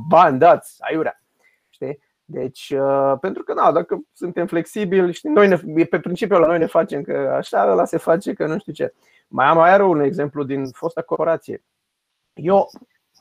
bani 0.10 0.40
dați, 0.40 0.76
aiurea. 0.80 1.22
Știi? 1.70 2.00
Deci, 2.26 2.74
uh, 2.78 3.14
pentru 3.22 3.44
că, 3.44 3.54
na, 3.54 3.72
dacă 3.72 4.00
suntem 4.14 4.48
flexibili, 4.48 5.14
știi, 5.14 5.30
noi 5.30 5.48
ne, 5.48 5.86
pe 5.86 6.00
principiul 6.00 6.40
la 6.40 6.48
noi 6.48 6.58
ne 6.58 6.66
facem 6.66 7.02
că 7.02 7.34
așa, 7.38 7.72
ăla 7.72 7.86
se 7.86 7.98
face 7.98 8.34
că 8.34 8.46
nu 8.46 8.60
știu 8.60 8.74
ce. 8.74 8.94
Mai 9.28 9.46
am 9.46 9.58
mai 9.58 9.82
un 9.82 10.00
exemplu 10.00 10.44
din 10.44 10.68
fosta 10.68 11.02
corporație. 11.02 11.64
Eu, 12.34 12.70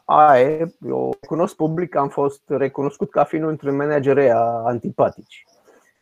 aia, 0.05 0.75
eu 0.87 1.17
cunosc 1.27 1.57
public, 1.57 1.97
am 1.97 2.09
fost 2.09 2.43
recunoscut 2.47 3.11
ca 3.11 3.25
fiind 3.25 3.45
între 3.45 3.71
managerii 3.71 4.31
antipatici 4.65 5.45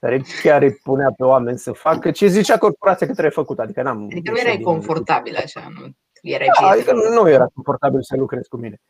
care 0.03 0.23
chiar 0.43 0.63
îi 0.63 0.75
punea 0.75 1.13
pe 1.17 1.25
oameni 1.25 1.59
să 1.59 1.73
facă 1.73 2.11
ce 2.11 2.27
zicea 2.27 2.59
corporația 2.59 3.07
că 3.07 3.13
trebuie 3.13 3.33
făcut. 3.33 3.59
Adică, 3.59 3.83
n-am 3.83 4.05
adică 4.05 4.31
nu 4.31 4.39
erai 4.39 4.61
confortabil 4.61 5.37
așa, 5.37 5.69
nu 5.79 5.93
erai 6.23 6.49
da, 6.61 6.67
adică 6.67 6.93
nu 6.93 7.29
era 7.29 7.47
confortabil 7.55 8.03
să 8.03 8.17
lucrezi 8.17 8.49
cu 8.49 8.57
mine. 8.57 8.81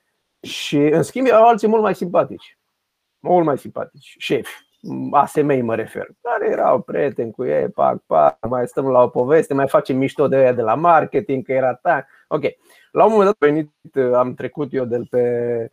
Și 0.40 0.76
în 0.76 1.02
schimb 1.02 1.26
erau 1.26 1.48
alții 1.48 1.68
mult 1.68 1.82
mai 1.82 1.94
simpatici. 1.94 2.58
Mult 3.22 3.44
mai 3.44 3.58
simpatici. 3.58 4.14
Șefi. 4.18 4.70
ASMI 5.10 5.62
mă 5.62 5.74
refer. 5.74 6.08
Care 6.20 6.50
erau 6.50 6.80
prieteni 6.80 7.32
cu 7.32 7.44
ei, 7.44 7.68
pac, 7.68 7.98
pac, 8.06 8.48
mai 8.48 8.66
stăm 8.66 8.88
la 8.88 9.02
o 9.02 9.08
poveste, 9.08 9.54
mai 9.54 9.68
facem 9.68 9.96
mișto 9.96 10.28
de 10.28 10.36
ea 10.36 10.52
de 10.52 10.62
la 10.62 10.74
marketing, 10.74 11.44
că 11.44 11.52
era 11.52 11.74
ta. 11.74 12.06
Ok. 12.28 12.42
La 12.90 13.04
un 13.04 13.10
moment 13.10 13.28
dat 13.28 13.50
venit, 13.50 13.70
am 14.14 14.34
trecut 14.34 14.72
eu 14.72 14.84
de 14.84 15.02
pe 15.10 15.70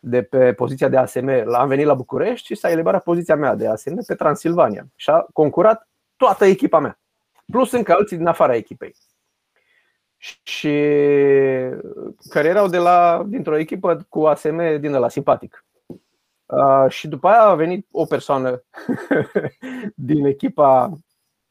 de 0.00 0.22
pe 0.22 0.52
poziția 0.52 0.88
de 0.88 0.96
ASM, 0.96 1.28
am 1.52 1.68
venit 1.68 1.86
la 1.86 1.94
București 1.94 2.46
și 2.46 2.54
s-a 2.54 2.70
eliberat 2.70 3.02
poziția 3.02 3.36
mea 3.36 3.54
de 3.54 3.68
ASM 3.68 4.06
pe 4.06 4.14
Transilvania 4.14 4.86
și 4.94 5.10
a 5.10 5.26
concurat 5.32 5.88
toată 6.16 6.44
echipa 6.44 6.78
mea, 6.78 6.98
plus 7.52 7.72
încă 7.72 7.92
alții 7.92 8.16
din 8.16 8.26
afara 8.26 8.54
echipei. 8.54 8.94
Și 10.42 10.70
care 12.28 12.48
erau 12.48 12.68
de 12.68 12.78
la, 12.78 13.24
dintr-o 13.26 13.56
echipă 13.56 14.06
cu 14.08 14.26
ASM 14.26 14.78
din 14.80 14.92
la 14.92 15.08
simpatic. 15.08 15.64
Uh, 16.48 16.90
și 16.90 17.08
după 17.08 17.28
aia 17.28 17.42
a 17.42 17.54
venit 17.54 17.86
o 17.90 18.04
persoană 18.04 18.62
din 19.94 20.24
echipa. 20.24 20.92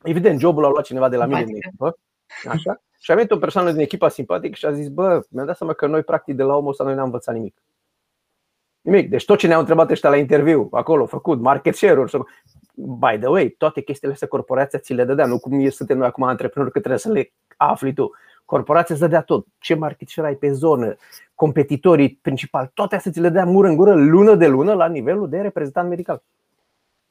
Evident, 0.03 0.39
jobul 0.39 0.65
a 0.65 0.69
luat 0.69 0.85
cineva 0.85 1.09
de 1.09 1.17
la 1.17 1.25
mine 1.25 1.43
din 1.43 1.55
echipă. 1.55 1.97
Așa? 2.47 2.81
Și 2.99 3.11
a 3.11 3.15
venit 3.15 3.31
o 3.31 3.37
persoană 3.37 3.71
din 3.71 3.79
echipa 3.79 4.09
simpatic 4.09 4.55
și 4.55 4.65
a 4.65 4.71
zis: 4.71 4.87
Bă, 4.87 5.21
mi-am 5.29 5.45
dat 5.45 5.57
seama 5.57 5.73
că 5.73 5.87
noi, 5.87 6.03
practic, 6.03 6.35
de 6.35 6.43
la 6.43 6.55
omul 6.55 6.69
ăsta, 6.69 6.83
noi 6.83 6.95
n-am 6.95 7.05
învățat 7.05 7.35
nimic. 7.35 7.61
Nimic. 8.81 9.09
Deci 9.09 9.25
tot 9.25 9.37
ce 9.37 9.47
ne-au 9.47 9.59
întrebat 9.59 9.89
ăștia 9.89 10.09
la 10.09 10.17
interviu, 10.17 10.67
acolo, 10.71 11.05
făcut, 11.05 11.39
market 11.39 11.75
share-uri, 11.75 12.11
by 12.75 13.17
the 13.19 13.27
way, 13.27 13.49
toate 13.49 13.81
chestiile 13.81 14.13
astea 14.13 14.27
corporația 14.27 14.79
ți 14.79 14.93
le 14.93 15.03
dădea, 15.03 15.25
nu 15.25 15.39
cum 15.39 15.59
e, 15.59 15.69
suntem 15.69 15.97
noi 15.97 16.07
acum 16.07 16.23
antreprenori 16.23 16.71
că 16.71 16.79
trebuie 16.79 16.99
să 16.99 17.11
le 17.11 17.33
afli 17.57 17.93
tu. 17.93 18.11
Corporația 18.47 18.95
îți 18.95 19.03
dădea 19.03 19.21
tot. 19.21 19.45
Ce 19.59 19.75
market 19.75 20.07
share 20.07 20.27
ai 20.27 20.35
pe 20.35 20.51
zonă, 20.51 20.95
competitorii 21.35 22.19
principali, 22.21 22.71
toate 22.73 22.95
astea 22.95 23.11
ți 23.11 23.19
le 23.19 23.27
dădea 23.27 23.45
mură 23.45 23.67
în 23.67 23.75
gură, 23.75 23.93
lună 23.93 24.35
de 24.35 24.47
lună, 24.47 24.73
la 24.73 24.87
nivelul 24.87 25.29
de 25.29 25.41
reprezentant 25.41 25.89
medical. 25.89 26.23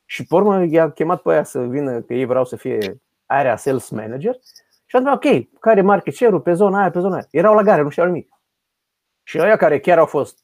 Și 0.04 0.26
pe 0.26 0.34
urmă 0.34 0.64
i-a 0.64 0.90
chemat 0.90 1.22
pe 1.22 1.32
aia 1.32 1.44
să 1.44 1.60
vină, 1.60 2.00
că 2.00 2.14
ei 2.14 2.24
vreau 2.24 2.44
să 2.44 2.56
fie 2.56 3.02
area 3.26 3.56
sales 3.56 3.90
manager 3.90 4.38
și 4.86 4.96
a 4.96 4.98
zis, 4.98 5.08
ok, 5.08 5.58
care 5.60 5.80
market 5.80 6.14
share-ul 6.14 6.40
pe 6.40 6.52
zona 6.52 6.80
aia, 6.80 6.90
pe 6.90 7.00
zona 7.00 7.14
aia. 7.14 7.26
Erau 7.30 7.54
la 7.54 7.62
gare, 7.62 7.82
nu 7.82 7.88
știau 7.88 8.06
nimic. 8.06 8.28
Și 9.22 9.38
ăia 9.38 9.56
care 9.56 9.80
chiar 9.80 9.98
au 9.98 10.06
fost 10.06 10.38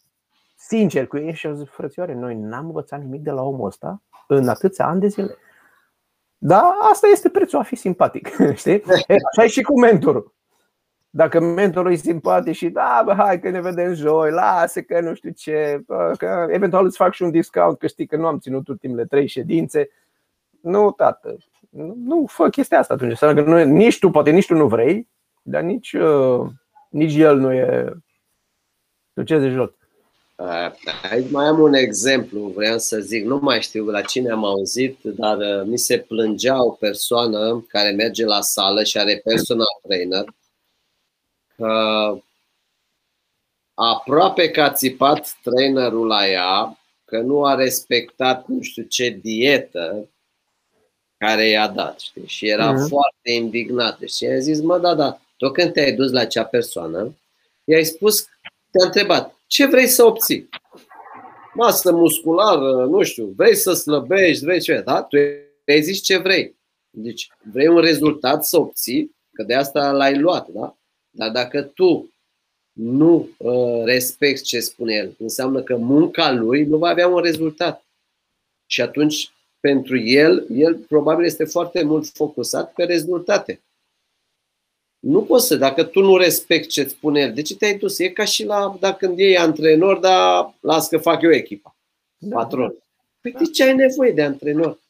sincer 0.57 1.07
cu 1.07 1.17
ei 1.17 1.35
și 1.35 1.47
au 1.47 1.55
zis, 1.55 1.69
frățioare, 1.69 2.15
noi 2.15 2.35
n-am 2.35 2.67
învățat 2.67 3.01
nimic 3.01 3.21
de 3.21 3.31
la 3.31 3.43
omul 3.43 3.67
ăsta 3.67 4.03
în 4.27 4.49
atâția 4.49 4.87
ani 4.87 5.01
de 5.01 5.07
zile. 5.07 5.37
Da, 6.39 6.79
asta 6.91 7.07
este 7.07 7.29
prețul 7.29 7.59
a 7.59 7.63
fi 7.63 7.77
simpatic, 7.77 8.29
știi? 8.55 8.83
Așa 9.31 9.45
e 9.45 9.47
și 9.47 9.63
cu 9.63 9.81
mentorul. 9.81 10.35
Dacă 11.15 11.41
mentorul 11.41 11.93
e 11.93 11.95
simpatic 11.95 12.55
și 12.55 12.69
da, 12.69 13.03
bă, 13.05 13.13
hai 13.13 13.41
că 13.41 13.51
ne 13.51 13.61
vedem 13.61 13.95
joi, 13.95 14.31
lasă 14.31 14.81
că 14.81 15.01
nu 15.01 15.15
știu 15.15 15.31
ce, 15.31 15.83
bă, 15.87 16.15
că 16.19 16.47
eventual 16.51 16.85
îți 16.85 16.97
fac 16.97 17.13
și 17.13 17.23
un 17.23 17.31
discount 17.31 17.79
că 17.79 17.87
știi 17.87 18.07
că 18.07 18.17
nu 18.17 18.27
am 18.27 18.39
ținut 18.39 18.69
ultimele 18.69 19.05
trei 19.05 19.27
ședințe. 19.27 19.89
Nu, 20.61 20.91
tată, 20.91 21.37
nu, 21.71 21.95
nu 22.05 22.27
fă 22.29 22.49
chestia 22.49 22.79
asta 22.79 22.95
atunci. 22.95 23.17
Să 23.17 23.35
că 23.35 23.41
nu, 23.41 23.65
nici 23.65 23.99
tu, 23.99 24.11
poate 24.11 24.31
nici 24.31 24.47
tu 24.47 24.55
nu 24.55 24.67
vrei, 24.67 25.09
dar 25.43 25.63
nici, 25.63 25.93
uh, 25.93 26.47
nici 26.89 27.15
el 27.15 27.39
nu 27.39 27.53
e 27.53 27.93
succes 29.15 29.41
de 29.41 29.49
joc. 29.49 29.75
Aici 31.11 31.31
mai 31.31 31.47
am 31.47 31.61
un 31.61 31.75
exemplu, 31.75 32.41
vreau 32.41 32.79
să 32.79 32.99
zic, 32.99 33.25
nu 33.25 33.39
mai 33.43 33.61
știu 33.61 33.85
la 33.85 34.01
cine 34.01 34.31
am 34.31 34.45
auzit, 34.45 34.99
dar 35.03 35.37
uh, 35.37 35.63
mi 35.65 35.79
se 35.79 35.99
plângea 35.99 36.65
o 36.65 36.71
persoană 36.71 37.65
care 37.69 37.91
merge 37.91 38.25
la 38.25 38.41
sală 38.41 38.83
și 38.83 38.99
are 38.99 39.21
personal 39.25 39.81
trainer 39.83 40.25
că 40.25 40.42
aproape 43.75 44.51
că 44.51 44.63
a 44.63 44.73
țipat 44.73 45.37
trainerul 45.43 46.07
la 46.07 46.29
ea 46.29 46.77
că 47.05 47.21
nu 47.21 47.45
a 47.45 47.55
respectat 47.55 48.47
nu 48.47 48.63
știu 48.63 48.83
ce 48.83 49.09
dietă 49.23 50.09
care 51.17 51.49
i-a 51.49 51.69
dat, 51.69 51.99
știi? 51.99 52.27
Și 52.27 52.49
era 52.49 52.75
mm-hmm. 52.75 52.89
foarte 52.89 53.31
indignată. 53.31 54.07
Și 54.07 54.27
a 54.27 54.39
zis, 54.39 54.61
mă, 54.61 54.79
da, 54.79 54.95
da, 54.95 55.21
tu 55.37 55.51
când 55.51 55.73
te-ai 55.73 55.93
dus 55.93 56.11
la 56.11 56.21
acea 56.21 56.45
persoană, 56.45 57.17
i-ai 57.65 57.85
spus, 57.85 58.23
te-a 58.71 58.87
întrebat, 58.87 59.35
ce 59.47 59.67
vrei 59.67 59.87
să 59.87 60.05
obții? 60.05 60.49
Masă 61.55 61.93
musculară, 61.93 62.87
nu 62.87 63.03
știu, 63.03 63.33
vrei 63.37 63.55
să 63.55 63.73
slăbești, 63.73 64.45
vrei 64.45 64.61
ce, 64.61 64.83
da? 64.85 65.03
Tu 65.03 65.17
ai 65.67 65.83
zis 65.83 66.03
ce 66.03 66.17
vrei. 66.17 66.57
Deci 66.91 67.29
vrei 67.53 67.67
un 67.67 67.79
rezultat 67.79 68.45
să 68.45 68.59
obții, 68.59 69.17
că 69.33 69.43
de 69.43 69.55
asta 69.55 69.91
l-ai 69.91 70.19
luat, 70.19 70.49
da? 70.49 70.77
Dar 71.15 71.31
dacă 71.31 71.63
tu 71.63 72.13
nu 72.73 73.29
uh, 73.37 73.85
respecti 73.85 74.43
ce 74.43 74.61
spune 74.61 74.95
el, 74.95 75.15
înseamnă 75.19 75.63
că 75.63 75.77
munca 75.77 76.33
lui 76.33 76.65
nu 76.65 76.79
va 76.79 76.89
avea 76.89 77.09
un 77.09 77.19
rezultat. 77.19 77.85
Și 78.67 78.81
atunci, 78.81 79.31
pentru 79.61 79.99
el, 79.99 80.47
el 80.51 80.75
probabil 80.75 81.25
este 81.25 81.45
foarte 81.45 81.83
mult 81.83 82.07
focusat 82.07 82.73
pe 82.73 82.85
rezultate. 82.85 83.61
Nu 84.99 85.23
poți 85.23 85.47
să, 85.47 85.57
dacă 85.57 85.85
tu 85.85 86.01
nu 86.01 86.17
respecti 86.17 86.69
ce 86.69 86.89
spune 86.89 87.21
el, 87.21 87.35
de 87.35 87.43
ce 87.43 87.57
te-ai 87.57 87.79
dus? 87.79 87.99
E 87.99 88.09
ca 88.09 88.25
și 88.25 88.45
la, 88.45 88.77
dacă 88.81 89.07
când 89.07 89.19
iei 89.19 89.39
antrenor, 89.39 89.99
dar 89.99 90.55
las 90.61 90.89
că 90.89 90.99
fac 90.99 91.23
eu 91.23 91.31
echipa, 91.31 91.77
da. 92.19 92.37
patron. 92.37 92.75
Păi 93.21 93.33
de 93.33 93.45
ce 93.45 93.63
ai 93.63 93.75
nevoie 93.75 94.13
de 94.13 94.23
antrenor? 94.23 94.82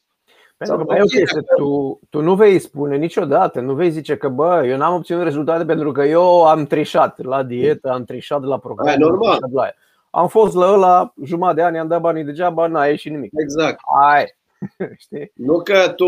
Pentru 0.67 0.85
că 0.85 0.91
mai 0.91 0.97
e 0.97 1.01
o 1.01 1.05
chestie, 1.05 1.41
tu, 1.57 1.99
tu 2.09 2.21
nu 2.21 2.35
vei 2.35 2.59
spune 2.59 2.97
niciodată, 2.97 3.59
nu 3.59 3.73
vei 3.73 3.91
zice 3.91 4.17
că 4.17 4.29
bă, 4.29 4.63
eu 4.65 4.77
n-am 4.77 4.93
obținut 4.93 5.23
rezultate 5.23 5.65
pentru 5.65 5.91
că 5.91 6.03
eu 6.03 6.43
am 6.43 6.65
trișat 6.65 7.23
la 7.23 7.43
dietă, 7.43 7.91
am 7.91 8.03
trișat 8.03 8.43
la 8.43 8.57
program. 8.57 8.87
Ai, 8.87 8.97
normal. 8.97 9.39
Am, 9.41 9.51
la 9.53 9.73
am 10.09 10.27
fost 10.27 10.55
la 10.55 10.71
ăla 10.71 11.13
jumătate 11.23 11.55
de 11.55 11.61
ani, 11.61 11.77
am 11.77 11.87
dat 11.87 12.01
banii 12.01 12.23
degeaba, 12.23 12.67
n-a 12.67 12.85
ieșit 12.85 13.11
nimic. 13.11 13.31
Exact. 13.35 13.79
Ai. 14.03 14.35
Știi? 15.03 15.31
Nu 15.35 15.61
că 15.61 15.93
tu 15.95 16.05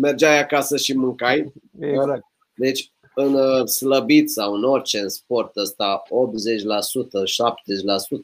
mergeai 0.00 0.40
acasă 0.40 0.76
și 0.76 0.96
mâncai. 0.96 1.52
Exact. 1.80 2.24
Deci 2.54 2.90
în 3.14 3.34
uh, 3.34 3.64
slăbit 3.64 4.30
sau 4.30 4.52
în 4.52 4.64
orice 4.64 4.98
în 4.98 5.08
sport 5.08 5.56
ăsta 5.56 6.02
80%, 6.06 6.08
70% 6.08 6.10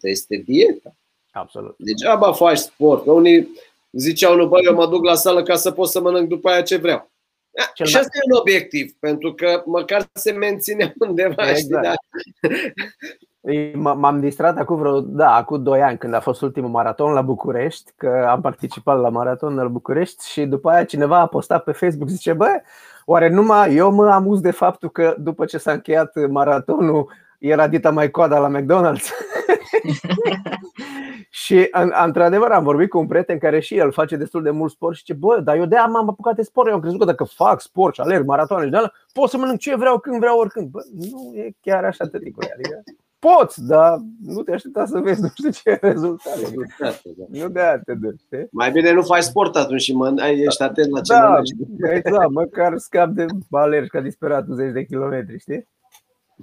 este 0.00 0.42
dieta. 0.46 0.94
Absolut. 1.32 1.74
Degeaba 1.78 2.32
faci 2.32 2.58
sport. 2.58 3.06
Unii 3.06 3.48
ziceau, 3.92 4.36
nu, 4.36 4.46
bă, 4.48 4.58
eu 4.64 4.74
mă 4.74 4.86
duc 4.86 5.04
la 5.04 5.14
sală 5.14 5.42
ca 5.42 5.54
să 5.54 5.70
pot 5.70 5.88
să 5.88 6.00
mănânc 6.00 6.28
după 6.28 6.48
aia 6.48 6.62
ce 6.62 6.76
vreau. 6.76 7.10
Cel 7.74 7.86
și 7.86 7.96
asta 7.96 8.08
mai... 8.12 8.20
e 8.22 8.32
un 8.32 8.38
obiectiv, 8.40 8.92
pentru 9.00 9.34
că 9.34 9.62
măcar 9.66 10.08
se 10.12 10.32
menține 10.32 10.94
undeva. 10.98 11.50
Exact. 11.50 11.98
Știi, 13.48 13.74
M-am 13.74 14.20
distrat 14.20 14.58
acum 14.58 14.76
vreo, 14.76 15.00
da, 15.00 15.34
acum 15.34 15.62
2 15.62 15.82
ani 15.82 15.98
când 15.98 16.14
a 16.14 16.20
fost 16.20 16.42
ultimul 16.42 16.70
maraton 16.70 17.12
la 17.12 17.22
București, 17.22 17.92
că 17.96 18.26
am 18.28 18.40
participat 18.40 19.00
la 19.00 19.08
maraton 19.08 19.54
la 19.54 19.68
București 19.68 20.30
și 20.30 20.44
după 20.44 20.70
aia 20.70 20.84
cineva 20.84 21.18
a 21.18 21.26
postat 21.26 21.64
pe 21.64 21.72
Facebook, 21.72 22.08
zice, 22.08 22.32
bă, 22.32 22.48
oare 23.04 23.28
numai 23.28 23.74
eu 23.74 23.92
mă 23.92 24.10
amuz 24.10 24.40
de 24.40 24.50
faptul 24.50 24.90
că 24.90 25.14
după 25.18 25.44
ce 25.44 25.58
s-a 25.58 25.72
încheiat 25.72 26.28
maratonul 26.28 27.12
era 27.38 27.68
dita 27.68 27.90
mai 27.90 28.10
coada 28.10 28.38
la 28.38 28.58
McDonald's? 28.58 29.06
Și 31.36 31.68
într-adevăr 32.04 32.50
am 32.50 32.64
vorbit 32.64 32.88
cu 32.88 32.98
un 32.98 33.06
prieten 33.06 33.38
care 33.38 33.60
și 33.60 33.76
el 33.76 33.92
face 33.92 34.16
destul 34.16 34.42
de 34.42 34.50
mult 34.50 34.70
sport 34.70 34.94
și 34.94 35.00
zice, 35.00 35.18
bă, 35.18 35.40
dar 35.40 35.56
eu 35.56 35.64
de 35.64 35.76
am 35.76 35.90
m-am 35.90 36.08
apucat 36.08 36.34
de 36.34 36.42
sport, 36.42 36.68
eu 36.68 36.74
am 36.74 36.80
crezut 36.80 36.98
că 36.98 37.04
dacă 37.04 37.24
fac 37.24 37.60
sport 37.60 37.94
și 37.94 38.00
alerg 38.00 38.26
maratoane 38.26 38.64
și 38.64 38.70
de 38.70 38.76
ala, 38.76 38.92
pot 39.12 39.30
să 39.30 39.36
mănânc 39.36 39.58
ce 39.58 39.76
vreau, 39.76 39.98
când 39.98 40.18
vreau, 40.18 40.38
oricând. 40.38 40.68
Bă, 40.68 40.80
nu 40.92 41.32
e 41.34 41.50
chiar 41.60 41.84
așa, 41.84 42.06
tăticule, 42.06 42.54
adică 42.54 42.82
poți, 43.18 43.66
dar 43.66 43.98
nu 44.22 44.42
te 44.42 44.52
aștepta 44.52 44.86
să 44.86 44.98
vezi 44.98 45.20
nu 45.20 45.28
știu 45.34 45.50
ce 45.50 45.78
rezultate. 45.80 46.52
Nu 47.28 47.48
de 47.48 47.60
aia 47.60 47.78
te 47.78 47.94
duci. 47.94 48.48
Mai 48.50 48.70
bine 48.70 48.92
nu 48.92 49.02
faci 49.02 49.22
sport 49.22 49.56
atunci 49.56 49.82
și 49.82 49.94
mă, 49.94 50.14
ești 50.46 50.62
atent 50.62 50.90
la 50.90 51.00
ce 51.00 51.12
da, 51.12 51.28
mănânci. 51.28 51.50
Exact, 51.94 52.30
măcar 52.30 52.76
scap 52.76 53.08
de 53.08 53.26
alergi 53.50 53.88
ca 53.88 54.00
disperat 54.00 54.46
10 54.48 54.70
de 54.70 54.84
kilometri, 54.84 55.38
știi? 55.38 55.68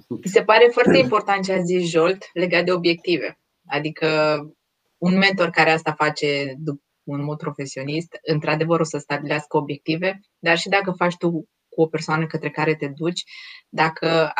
Mi 0.08 0.30
se 0.30 0.42
pare 0.42 0.68
foarte 0.72 0.98
important 0.98 1.44
ce 1.44 1.52
a 1.52 1.60
zis 1.60 1.90
Jolt 1.90 2.30
legat 2.32 2.64
de 2.64 2.72
obiective. 2.72 3.38
Adică 3.66 4.06
un 5.04 5.16
mentor 5.16 5.50
care 5.50 5.70
asta 5.70 5.92
face 5.92 6.54
în 7.04 7.24
mod 7.24 7.38
profesionist, 7.38 8.18
într-adevăr 8.22 8.80
o 8.80 8.84
să 8.84 8.98
stabilească 8.98 9.56
obiective, 9.56 10.20
dar 10.38 10.58
și 10.58 10.68
dacă 10.68 10.90
faci 10.90 11.16
tu 11.16 11.30
cu 11.68 11.82
o 11.82 11.86
persoană 11.86 12.26
către 12.26 12.50
care 12.50 12.74
te 12.74 12.86
duci, 12.86 13.22
dacă 13.68 14.32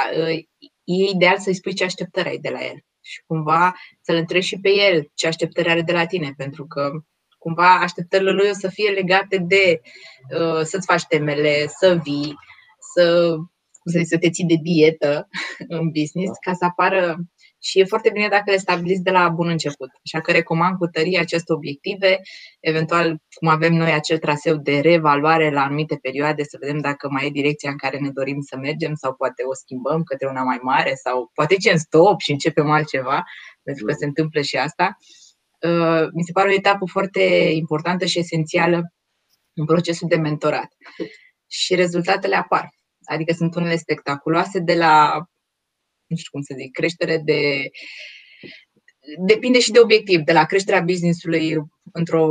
e 0.85 1.11
ideal 1.14 1.38
să-i 1.38 1.55
spui 1.55 1.74
ce 1.74 1.85
așteptări 1.85 2.29
ai 2.29 2.38
de 2.38 2.48
la 2.48 2.64
el 2.64 2.79
și 3.00 3.22
cumva 3.27 3.74
să-l 4.00 4.16
întrebi 4.16 4.44
și 4.44 4.59
pe 4.61 4.70
el 4.70 5.11
ce 5.14 5.27
așteptări 5.27 5.68
are 5.68 5.83
de 5.83 5.92
la 5.92 6.07
tine, 6.07 6.35
pentru 6.37 6.66
că 6.66 6.90
cumva 7.38 7.74
așteptările 7.74 8.31
lui 8.31 8.48
o 8.48 8.53
să 8.53 8.68
fie 8.68 8.90
legate 8.90 9.37
de 9.38 9.81
uh, 10.38 10.62
să-ți 10.62 10.87
faci 10.87 11.05
temele, 11.05 11.66
să 11.66 12.00
vii, 12.03 12.35
să, 12.94 13.37
să 14.05 14.18
te 14.18 14.31
ții 14.31 14.44
de 14.44 14.59
dietă 14.62 15.29
în 15.68 15.90
business, 15.90 16.38
ca 16.40 16.53
să 16.53 16.64
apară 16.64 17.16
și 17.64 17.81
e 17.81 17.85
foarte 17.85 18.11
bine 18.11 18.29
dacă 18.29 18.50
le 18.50 18.57
stabiliți 18.57 19.03
de 19.03 19.11
la 19.11 19.29
bun 19.29 19.48
început. 19.48 19.90
Așa 20.05 20.20
că 20.20 20.33
recomand 20.33 20.77
cu 20.79 20.87
tărie 20.87 21.18
aceste 21.18 21.53
obiective, 21.53 22.20
eventual 22.61 23.22
cum 23.35 23.48
avem 23.48 23.74
noi 23.74 23.92
acel 23.92 24.18
traseu 24.18 24.57
de 24.57 24.81
reevaluare 24.81 25.50
la 25.50 25.62
anumite 25.62 25.98
perioade, 26.03 26.42
să 26.42 26.57
vedem 26.61 26.79
dacă 26.79 27.09
mai 27.11 27.27
e 27.27 27.31
direcția 27.31 27.70
în 27.70 27.77
care 27.77 27.98
ne 27.98 28.11
dorim 28.11 28.40
să 28.40 28.57
mergem 28.57 28.94
sau 28.94 29.14
poate 29.14 29.42
o 29.42 29.55
schimbăm 29.55 30.03
către 30.03 30.29
una 30.29 30.42
mai 30.42 30.59
mare 30.62 30.94
sau 30.94 31.31
poate 31.35 31.57
ce 31.57 31.70
în 31.70 31.79
stop 31.79 32.20
și 32.20 32.31
începem 32.31 32.70
altceva, 32.70 33.24
pentru 33.62 33.85
că 33.85 33.92
se 33.92 34.05
întâmplă 34.05 34.40
și 34.40 34.57
asta. 34.57 34.96
Uh, 35.61 36.09
mi 36.12 36.22
se 36.22 36.33
pare 36.33 36.48
o 36.48 36.55
etapă 36.55 36.85
foarte 36.87 37.20
importantă 37.53 38.05
și 38.05 38.18
esențială 38.18 38.92
în 39.55 39.64
procesul 39.64 40.09
de 40.09 40.16
mentorat. 40.16 40.68
Și 41.46 41.74
rezultatele 41.74 42.37
apar. 42.37 42.68
Adică 43.05 43.33
sunt 43.33 43.55
unele 43.55 43.77
spectaculoase 43.77 44.59
de 44.59 44.74
la 44.74 45.24
nu 46.07 46.17
știu 46.17 46.31
cum 46.31 46.43
să 46.43 46.55
zic, 46.59 46.73
creștere 46.73 47.19
de. 47.19 47.71
Depinde 49.27 49.61
și 49.61 49.71
de 49.71 49.81
obiectiv, 49.81 50.21
de 50.21 50.33
la 50.33 50.45
creșterea 50.45 50.81
business-ului 50.81 51.57
într-o, 51.93 52.27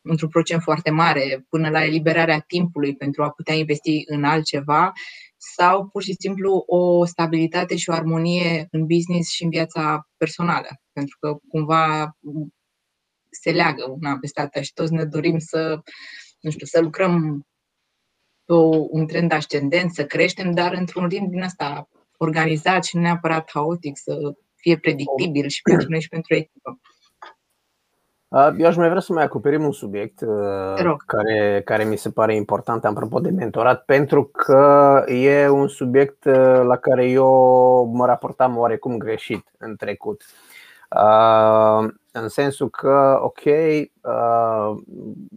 într-un 0.00 0.28
procent 0.28 0.62
foarte 0.62 0.90
mare, 0.90 1.44
până 1.48 1.68
la 1.70 1.84
eliberarea 1.84 2.44
timpului 2.46 2.96
pentru 2.96 3.22
a 3.22 3.30
putea 3.30 3.54
investi 3.54 4.02
în 4.06 4.24
altceva, 4.24 4.92
sau 5.36 5.88
pur 5.88 6.02
și 6.02 6.14
simplu 6.18 6.64
o 6.66 7.04
stabilitate 7.04 7.76
și 7.76 7.90
o 7.90 7.92
armonie 7.92 8.66
în 8.70 8.86
business 8.86 9.30
și 9.30 9.42
în 9.42 9.50
viața 9.50 10.08
personală. 10.16 10.68
Pentru 10.92 11.16
că 11.20 11.36
cumva 11.48 12.16
se 13.30 13.50
leagă 13.50 13.90
una 13.90 14.18
peste 14.20 14.40
alta 14.40 14.62
și 14.62 14.72
toți 14.72 14.92
ne 14.92 15.04
dorim 15.04 15.38
să, 15.38 15.80
nu 16.40 16.50
știu, 16.50 16.66
să 16.66 16.80
lucrăm 16.80 17.46
pe 18.44 18.52
un 18.90 19.06
trend 19.06 19.32
ascendent, 19.32 19.94
să 19.94 20.06
creștem, 20.06 20.50
dar 20.50 20.72
într-un 20.72 21.08
ritm 21.08 21.28
din 21.28 21.42
asta 21.42 21.88
organizat 22.18 22.84
și 22.84 22.96
nu 22.96 23.02
neapărat 23.02 23.50
haotic, 23.52 23.98
să 23.98 24.34
fie 24.54 24.78
predictibil 24.78 25.48
și 25.48 25.62
pentru 25.62 25.86
noi 25.88 26.00
și 26.00 26.08
pentru 26.08 26.34
echipă. 26.34 26.78
Eu 28.58 28.66
aș 28.66 28.76
mai 28.76 28.88
vrea 28.88 29.00
să 29.00 29.12
mai 29.12 29.24
acoperim 29.24 29.64
un 29.64 29.72
subiect 29.72 30.24
care, 31.06 31.62
care 31.64 31.84
mi 31.84 31.96
se 31.96 32.10
pare 32.10 32.34
important, 32.34 32.84
apropo 32.84 33.20
de 33.20 33.30
mentorat, 33.30 33.84
pentru 33.84 34.24
că 34.24 35.04
e 35.06 35.48
un 35.48 35.68
subiect 35.68 36.24
la 36.62 36.76
care 36.76 37.08
eu 37.08 37.90
mă 37.94 38.06
raportam 38.06 38.56
oarecum 38.56 38.96
greșit 38.96 39.52
în 39.58 39.76
trecut. 39.76 40.24
În 42.12 42.28
sensul 42.28 42.70
că, 42.70 43.18
ok, 43.22 43.44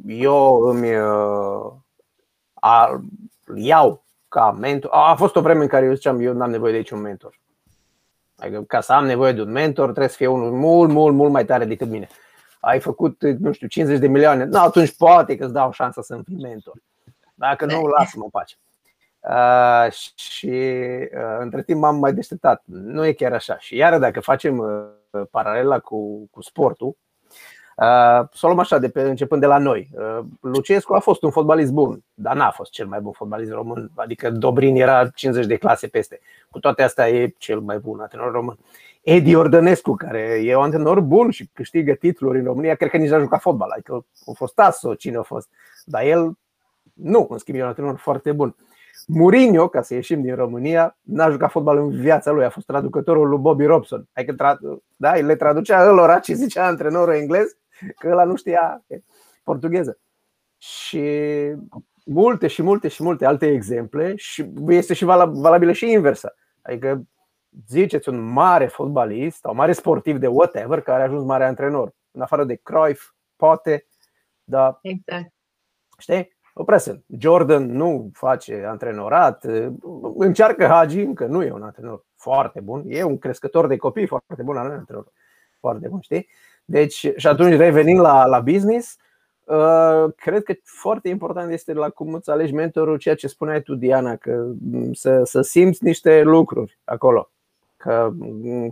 eu 0.05 0.53
îmi 0.55 0.89
iau 3.55 4.05
ca 4.29 4.51
mentor. 4.51 4.91
A 4.93 5.15
fost 5.15 5.35
o 5.35 5.41
vreme 5.41 5.61
în 5.61 5.67
care 5.67 5.85
eu 5.85 5.93
ziceam, 5.93 6.19
eu 6.19 6.33
nu 6.33 6.43
am 6.43 6.49
nevoie 6.49 6.71
de 6.71 6.77
niciun 6.77 7.01
mentor. 7.01 7.39
Adică 8.37 8.61
ca 8.61 8.81
să 8.81 8.93
am 8.93 9.05
nevoie 9.05 9.31
de 9.31 9.41
un 9.41 9.51
mentor, 9.51 9.83
trebuie 9.83 10.07
să 10.07 10.15
fie 10.15 10.27
unul 10.27 10.51
mult, 10.51 10.91
mult, 10.91 11.15
mult 11.15 11.31
mai 11.31 11.45
tare 11.45 11.65
decât 11.65 11.87
mine. 11.87 12.07
Ai 12.59 12.79
făcut, 12.79 13.23
nu 13.23 13.51
știu, 13.51 13.67
50 13.67 13.99
de 13.99 14.07
milioane, 14.07 14.43
nu, 14.43 14.59
atunci 14.59 14.95
poate 14.95 15.37
că 15.37 15.43
îți 15.43 15.53
dau 15.53 15.71
șansa 15.71 16.01
să-mi 16.01 16.23
fii 16.23 16.37
mentor. 16.41 16.73
Dacă 17.33 17.65
nu, 17.65 17.85
lasă-mă 17.85 18.27
pace. 18.31 18.55
Uh, 19.19 19.91
și 20.15 20.47
uh, 20.47 21.37
între 21.39 21.63
timp 21.63 21.79
m-am 21.79 21.95
mai 21.95 22.13
deșteptat. 22.13 22.63
Nu 22.65 23.05
e 23.05 23.13
chiar 23.13 23.33
așa. 23.33 23.57
Și 23.57 23.75
iară 23.75 23.97
dacă 23.97 24.19
facem 24.19 24.57
uh, 24.57 25.21
paralela 25.31 25.79
cu, 25.79 26.27
cu 26.31 26.41
sportul, 26.41 26.87
Uh, 26.87 27.08
să 28.33 28.39
o 28.41 28.47
luăm 28.47 28.59
așa, 28.59 28.77
de 28.77 28.89
pe, 28.89 29.01
începând 29.01 29.41
de 29.41 29.47
la 29.47 29.57
noi. 29.57 29.89
Uh, 29.91 30.25
Lucescu 30.41 30.93
a 30.93 30.99
fost 30.99 31.23
un 31.23 31.31
fotbalist 31.31 31.71
bun, 31.71 32.03
dar 32.13 32.35
n-a 32.35 32.51
fost 32.51 32.71
cel 32.71 32.87
mai 32.87 32.99
bun 32.99 33.11
fotbalist 33.11 33.51
român. 33.51 33.91
Adică 33.95 34.29
Dobrin 34.29 34.75
era 34.75 35.07
50 35.07 35.45
de 35.45 35.55
clase 35.55 35.87
peste. 35.87 36.19
Cu 36.49 36.59
toate 36.59 36.83
astea 36.83 37.09
e 37.09 37.33
cel 37.37 37.59
mai 37.59 37.77
bun 37.77 37.99
antrenor 37.99 38.31
român. 38.31 38.57
Edi 39.01 39.35
Ordănescu, 39.35 39.95
care 39.95 40.41
e 40.43 40.55
un 40.55 40.63
antrenor 40.63 40.99
bun 40.99 41.29
și 41.29 41.49
câștigă 41.53 41.93
titluri 41.93 42.37
în 42.37 42.45
România, 42.45 42.75
cred 42.75 42.89
că 42.89 42.97
nici 42.97 43.09
n-a 43.09 43.19
jucat 43.19 43.41
fotbal. 43.41 43.69
Adică 43.69 44.05
a 44.25 44.31
fost 44.35 44.53
Tasso, 44.53 44.95
cine 44.95 45.17
a 45.17 45.21
fost. 45.21 45.49
Dar 45.85 46.03
el 46.03 46.37
nu, 46.93 47.27
în 47.29 47.37
schimb, 47.37 47.57
e 47.57 47.61
un 47.61 47.67
antrenor 47.67 47.97
foarte 47.97 48.31
bun. 48.31 48.55
Mourinho, 49.07 49.67
ca 49.67 49.81
să 49.81 49.93
ieșim 49.93 50.21
din 50.21 50.35
România, 50.35 50.97
n-a 51.01 51.29
jucat 51.29 51.51
fotbal 51.51 51.77
în 51.77 51.89
viața 51.89 52.31
lui, 52.31 52.45
a 52.45 52.49
fost 52.49 52.65
traducătorul 52.65 53.29
lui 53.29 53.37
Bobby 53.37 53.65
Robson. 53.65 54.07
Adică 54.13 54.33
tra- 54.33 54.79
da, 54.95 55.13
le 55.15 55.35
traducea 55.35 55.89
ălora 55.89 56.19
ce 56.19 56.33
zicea 56.33 56.65
antrenorul 56.67 57.13
englez 57.13 57.57
că 57.97 58.07
ăla 58.07 58.23
nu 58.23 58.35
știa 58.35 58.85
portugheză. 59.43 59.99
Și 60.57 61.03
multe 62.05 62.47
și 62.47 62.61
multe 62.61 62.87
și 62.87 63.03
multe 63.03 63.25
alte 63.25 63.47
exemple 63.47 64.15
și 64.15 64.51
este 64.67 64.93
și 64.93 65.05
valabilă 65.05 65.71
și 65.71 65.91
inversă. 65.91 66.35
Adică 66.61 67.03
ziceți 67.67 68.09
un 68.09 68.19
mare 68.19 68.67
fotbalist 68.67 69.39
sau 69.39 69.53
mare 69.53 69.71
sportiv 69.71 70.17
de 70.17 70.27
whatever 70.27 70.81
care 70.81 71.01
a 71.01 71.05
ajuns 71.05 71.23
mare 71.23 71.45
antrenor. 71.45 71.93
În 72.11 72.21
afară 72.21 72.43
de 72.43 72.55
Cruyff, 72.55 73.13
poate, 73.35 73.87
dar 74.43 74.79
exact. 74.81 75.33
știi? 75.97 76.37
Oprește. 76.53 77.03
Jordan 77.19 77.71
nu 77.71 78.09
face 78.13 78.63
antrenorat, 78.67 79.45
încearcă 80.17 80.65
Hagi, 80.65 81.01
încă 81.01 81.25
nu 81.25 81.43
e 81.43 81.51
un 81.51 81.63
antrenor 81.63 82.05
foarte 82.15 82.59
bun, 82.59 82.83
e 82.85 83.03
un 83.03 83.17
crescător 83.17 83.67
de 83.67 83.77
copii 83.77 84.07
foarte 84.07 84.43
bun, 84.43 84.55
nu 84.55 84.61
antrenor 84.61 85.11
foarte 85.59 85.87
bun, 85.87 85.99
știi? 86.01 86.27
Deci, 86.69 87.11
și 87.15 87.27
atunci 87.27 87.57
revenind 87.57 87.99
la, 87.99 88.25
la 88.25 88.39
business, 88.39 88.97
uh, 89.43 90.05
cred 90.15 90.43
că 90.43 90.53
foarte 90.63 91.09
important 91.09 91.51
este 91.51 91.73
la 91.73 91.89
cum 91.89 92.13
îți 92.13 92.29
alegi 92.29 92.53
mentorul, 92.53 92.97
ceea 92.97 93.15
ce 93.15 93.27
spuneai 93.27 93.61
tu, 93.61 93.75
Diana, 93.75 94.15
că 94.15 94.45
să, 94.93 95.21
să 95.23 95.41
simți 95.41 95.83
niște 95.83 96.21
lucruri 96.21 96.77
acolo. 96.83 97.29
că, 97.77 98.11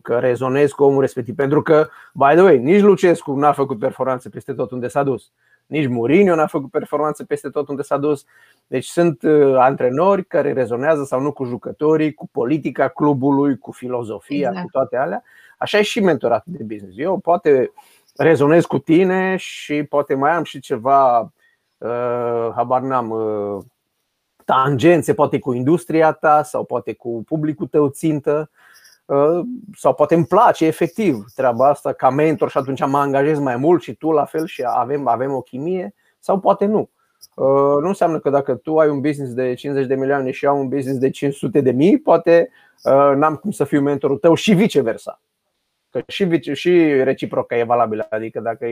că 0.02 0.20
rezonez 0.20 0.72
cu 0.72 0.84
omul 0.84 1.02
respectiv. 1.02 1.36
Pentru 1.36 1.62
că, 1.62 1.88
by 2.14 2.34
the 2.34 2.42
way, 2.42 2.58
nici 2.58 2.82
Lucescu 2.82 3.34
n-a 3.34 3.52
făcut 3.52 3.80
performanțe 3.80 4.30
peste 4.30 4.54
tot 4.54 4.72
unde 4.72 4.88
s-a 4.88 5.04
dus. 5.04 5.32
Nici 5.66 5.88
Mourinho 5.88 6.36
n-a 6.36 6.48
făcut 6.48 6.72
performanțe 6.72 7.24
peste 7.24 7.50
tot 7.50 7.68
unde 7.68 7.82
s-a 7.82 7.98
dus. 7.98 8.26
Deci 8.68 8.86
sunt 8.86 9.22
uh, 9.22 9.56
antrenori 9.58 10.26
care 10.26 10.54
rezonează 10.54 11.04
sau 11.04 11.22
nu 11.22 11.32
cu 11.32 11.44
jucătorii, 11.44 12.14
cu 12.14 12.28
politica 12.32 12.88
clubului, 12.88 13.58
cu 13.58 13.72
filozofia, 13.72 14.48
exact. 14.48 14.62
cu 14.62 14.72
toate 14.72 14.98
alea. 14.98 15.24
Așa 15.58 15.78
e 15.78 15.82
și 15.82 16.00
mentorat 16.00 16.44
de 16.46 16.64
business. 16.64 16.98
Eu 16.98 17.18
poate 17.18 17.72
rezonez 18.16 18.66
cu 18.66 18.78
tine 18.78 19.36
și 19.36 19.84
poate 19.84 20.16
mai 20.16 20.32
am 20.32 20.44
și 20.44 20.60
ceva, 20.60 21.20
uh, 21.78 22.50
habar 22.56 22.82
n-am, 22.82 23.10
uh, 23.10 23.64
tangențe, 24.46 25.14
poate 25.14 25.40
cu 25.40 25.54
industria 25.54 26.12
ta 26.12 26.44
sau 26.44 26.64
poate 26.64 26.94
cu 26.94 27.24
publicul 27.26 27.68
tău 27.68 27.90
țintă 27.90 28.50
uh, 29.06 29.40
sau 29.76 29.94
poate 29.94 30.16
îmi 30.16 30.26
place 30.26 30.66
efectiv 30.66 31.26
treaba 31.36 31.68
asta 31.68 31.94
ca 31.94 32.10
mentor 32.10 32.50
și 32.50 32.58
atunci 32.58 32.86
mă 32.86 32.98
angajez 32.98 33.40
mai 33.40 33.56
mult 33.56 33.82
și 33.82 33.94
tu 33.94 34.12
la 34.12 34.26
fel 34.26 34.46
și 34.46 34.64
avem, 34.66 35.08
avem 35.08 35.32
o 35.32 35.42
chimie 35.42 35.94
sau 36.20 36.40
poate 36.40 36.66
nu. 36.66 36.90
Uh, 37.36 37.82
nu 37.82 37.88
înseamnă 37.88 38.20
că 38.20 38.30
dacă 38.30 38.56
tu 38.56 38.78
ai 38.78 38.90
un 38.90 39.02
business 39.02 39.34
de 39.34 39.54
50 39.54 39.88
de 39.88 39.96
milioane 39.96 40.32
și 40.32 40.46
eu 40.46 40.60
un 40.60 40.68
business 40.68 41.00
de 41.00 41.10
500 41.10 41.62
de 41.62 41.72
mii, 41.72 42.00
poate 42.00 42.50
uh, 42.84 43.12
n-am 43.16 43.36
cum 43.36 43.52
să 43.52 43.64
fiu 43.64 43.82
mentorul 43.82 44.18
tău 44.18 44.34
și 44.34 44.54
viceversa. 44.54 45.22
Că 46.06 46.12
și, 46.12 46.54
și 46.54 47.04
reciproca 47.04 47.58
e 47.58 47.64
valabilă. 47.64 48.08
Adică 48.10 48.40
dacă 48.40 48.66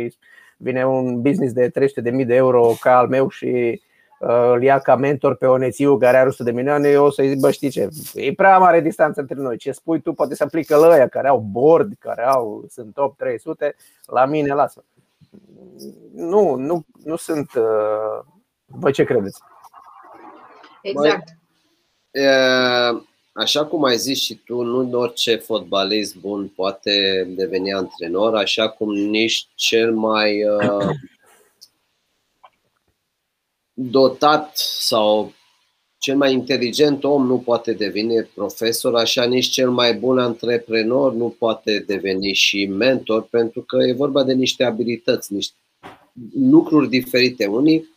vine 0.58 0.86
un 0.86 1.22
business 1.22 1.54
de 1.54 1.70
300 1.70 2.02
de 2.02 2.10
mii 2.10 2.26
de 2.26 2.36
euro 2.36 2.74
ca 2.80 2.98
al 2.98 3.08
meu 3.08 3.30
și 3.30 3.82
uh, 4.20 4.52
îl 4.52 4.64
ia 4.64 4.80
ca 4.80 4.96
mentor 4.96 5.36
pe 5.36 5.46
Onețiu 5.46 5.98
care 5.98 6.18
are 6.18 6.28
100 6.28 6.44
de 6.44 6.52
milioane, 6.52 6.90
eu 6.90 7.06
o 7.06 7.10
să-i 7.10 7.28
zic, 7.28 7.40
bă, 7.40 7.52
știi 7.52 7.70
ce, 7.70 7.90
e 8.14 8.34
prea 8.34 8.58
mare 8.58 8.82
distanță 8.82 9.20
între 9.20 9.36
noi. 9.36 9.58
Ce 9.58 9.72
spui 9.72 10.02
tu 10.02 10.14
poate 10.14 10.36
să 10.36 10.44
aplică 10.44 10.76
la 10.76 10.88
ăia 10.88 11.08
care 11.08 11.28
au 11.28 11.40
board, 11.40 11.94
care 12.00 12.26
au, 12.26 12.66
sunt 12.70 12.94
top 12.94 13.18
300, 13.18 13.76
la 14.06 14.26
mine 14.26 14.54
lasă. 14.54 14.84
Nu, 16.14 16.56
nu, 16.56 16.86
nu 17.04 17.16
sunt 17.16 17.52
voi 18.66 18.92
ce 18.92 19.04
credeți? 19.04 19.42
Exact. 20.82 21.28
Mai, 22.14 23.06
așa 23.38 23.66
cum 23.66 23.84
ai 23.84 23.98
zis 23.98 24.22
și 24.22 24.36
tu, 24.36 24.62
nu 24.62 25.00
orice 25.00 25.36
fotbalist 25.36 26.16
bun 26.16 26.48
poate 26.56 27.28
deveni 27.36 27.74
antrenor, 27.74 28.36
așa 28.36 28.70
cum 28.70 28.94
nici 28.94 29.48
cel 29.56 29.94
mai 29.94 30.44
uh, 30.44 30.90
dotat 33.94 34.58
sau 34.58 35.34
cel 35.98 36.16
mai 36.16 36.34
inteligent 36.34 37.04
om 37.04 37.26
nu 37.26 37.38
poate 37.38 37.74
deveni 37.74 38.24
profesor, 38.24 38.96
așa 38.96 39.24
nici 39.26 39.50
cel 39.50 39.70
mai 39.70 39.94
bun 39.94 40.20
antreprenor 40.20 41.14
nu 41.14 41.36
poate 41.40 41.84
deveni 41.88 42.34
și 42.34 42.66
mentor, 42.66 43.24
pentru 43.24 43.62
că 43.62 43.78
e 43.88 43.94
vorba 43.94 44.24
de 44.24 44.34
niște 44.34 44.64
abilități, 44.64 45.34
niște 45.34 45.56
lucruri 46.40 46.90
diferite. 46.90 47.46
Unii 47.46 47.95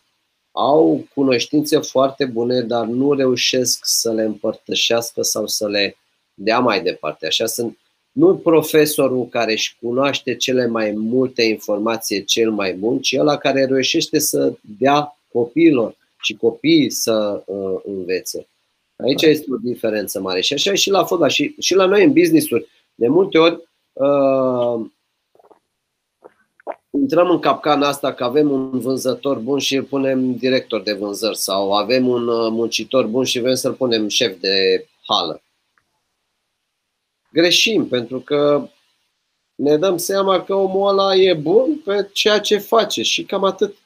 au 0.58 1.06
cunoștințe 1.14 1.78
foarte 1.78 2.24
bune, 2.24 2.60
dar 2.60 2.86
nu 2.86 3.12
reușesc 3.12 3.78
să 3.82 4.12
le 4.12 4.22
împărtășească 4.22 5.22
sau 5.22 5.46
să 5.46 5.68
le 5.68 5.96
dea 6.34 6.58
mai 6.58 6.82
departe. 6.82 7.26
Așa 7.26 7.46
sunt 7.46 7.78
nu 8.12 8.36
profesorul 8.36 9.28
care 9.28 9.52
își 9.52 9.76
cunoaște 9.80 10.34
cele 10.34 10.66
mai 10.66 10.90
multe 10.96 11.42
informații 11.42 12.24
cel 12.24 12.50
mai 12.50 12.72
bun, 12.72 13.00
ci 13.00 13.16
ăla 13.18 13.36
care 13.36 13.64
reușește 13.64 14.18
să 14.18 14.52
dea 14.78 15.18
copiilor 15.32 15.96
și 16.22 16.34
copiii 16.34 16.90
să 16.90 17.42
uh, 17.46 17.80
învețe. 17.84 18.46
Aici 18.96 19.22
este 19.22 19.46
o 19.52 19.56
diferență 19.56 20.20
mare. 20.20 20.40
Și 20.40 20.52
așa 20.52 20.70
e 20.70 20.74
și 20.74 20.90
la 20.90 21.04
fotbal 21.04 21.28
și, 21.28 21.54
și 21.58 21.74
la 21.74 21.84
noi 21.84 22.04
în 22.04 22.12
business-uri. 22.12 22.68
De 22.94 23.08
multe 23.08 23.38
ori 23.38 23.68
uh, 23.92 24.86
intrăm 26.90 27.30
în 27.30 27.38
capcana 27.38 27.88
asta 27.88 28.14
că 28.14 28.24
avem 28.24 28.50
un 28.50 28.78
vânzător 28.78 29.38
bun 29.38 29.58
și 29.58 29.76
îl 29.76 29.84
punem 29.84 30.34
director 30.34 30.82
de 30.82 30.92
vânzări 30.92 31.36
sau 31.36 31.72
avem 31.72 32.08
un 32.08 32.28
uh, 32.28 32.50
muncitor 32.50 33.06
bun 33.06 33.24
și 33.24 33.40
vrem 33.40 33.54
să-l 33.54 33.74
punem 33.74 34.08
șef 34.08 34.40
de 34.40 34.86
hală. 35.06 35.42
Greșim, 37.32 37.88
pentru 37.88 38.20
că 38.20 38.68
ne 39.54 39.76
dăm 39.76 39.96
seama 39.96 40.42
că 40.44 40.54
omul 40.54 40.88
ăla 40.88 41.14
e 41.14 41.34
bun 41.34 41.80
pe 41.84 42.08
ceea 42.12 42.40
ce 42.40 42.58
face 42.58 43.02
și 43.02 43.24
cam 43.24 43.44
atât. 43.44 43.76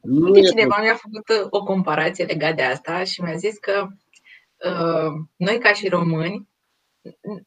Nu 0.00 0.30
de 0.30 0.40
cineva 0.40 0.78
mi-a 0.80 0.94
făcut 0.94 1.28
uh, 1.28 1.46
o 1.50 1.62
comparație 1.62 2.24
legată 2.24 2.54
de 2.54 2.62
asta 2.62 3.04
și 3.04 3.22
mi-a 3.22 3.36
zis 3.36 3.58
că 3.58 3.86
uh, 4.64 5.12
noi 5.36 5.58
ca 5.58 5.72
și 5.72 5.88
români, 5.88 6.48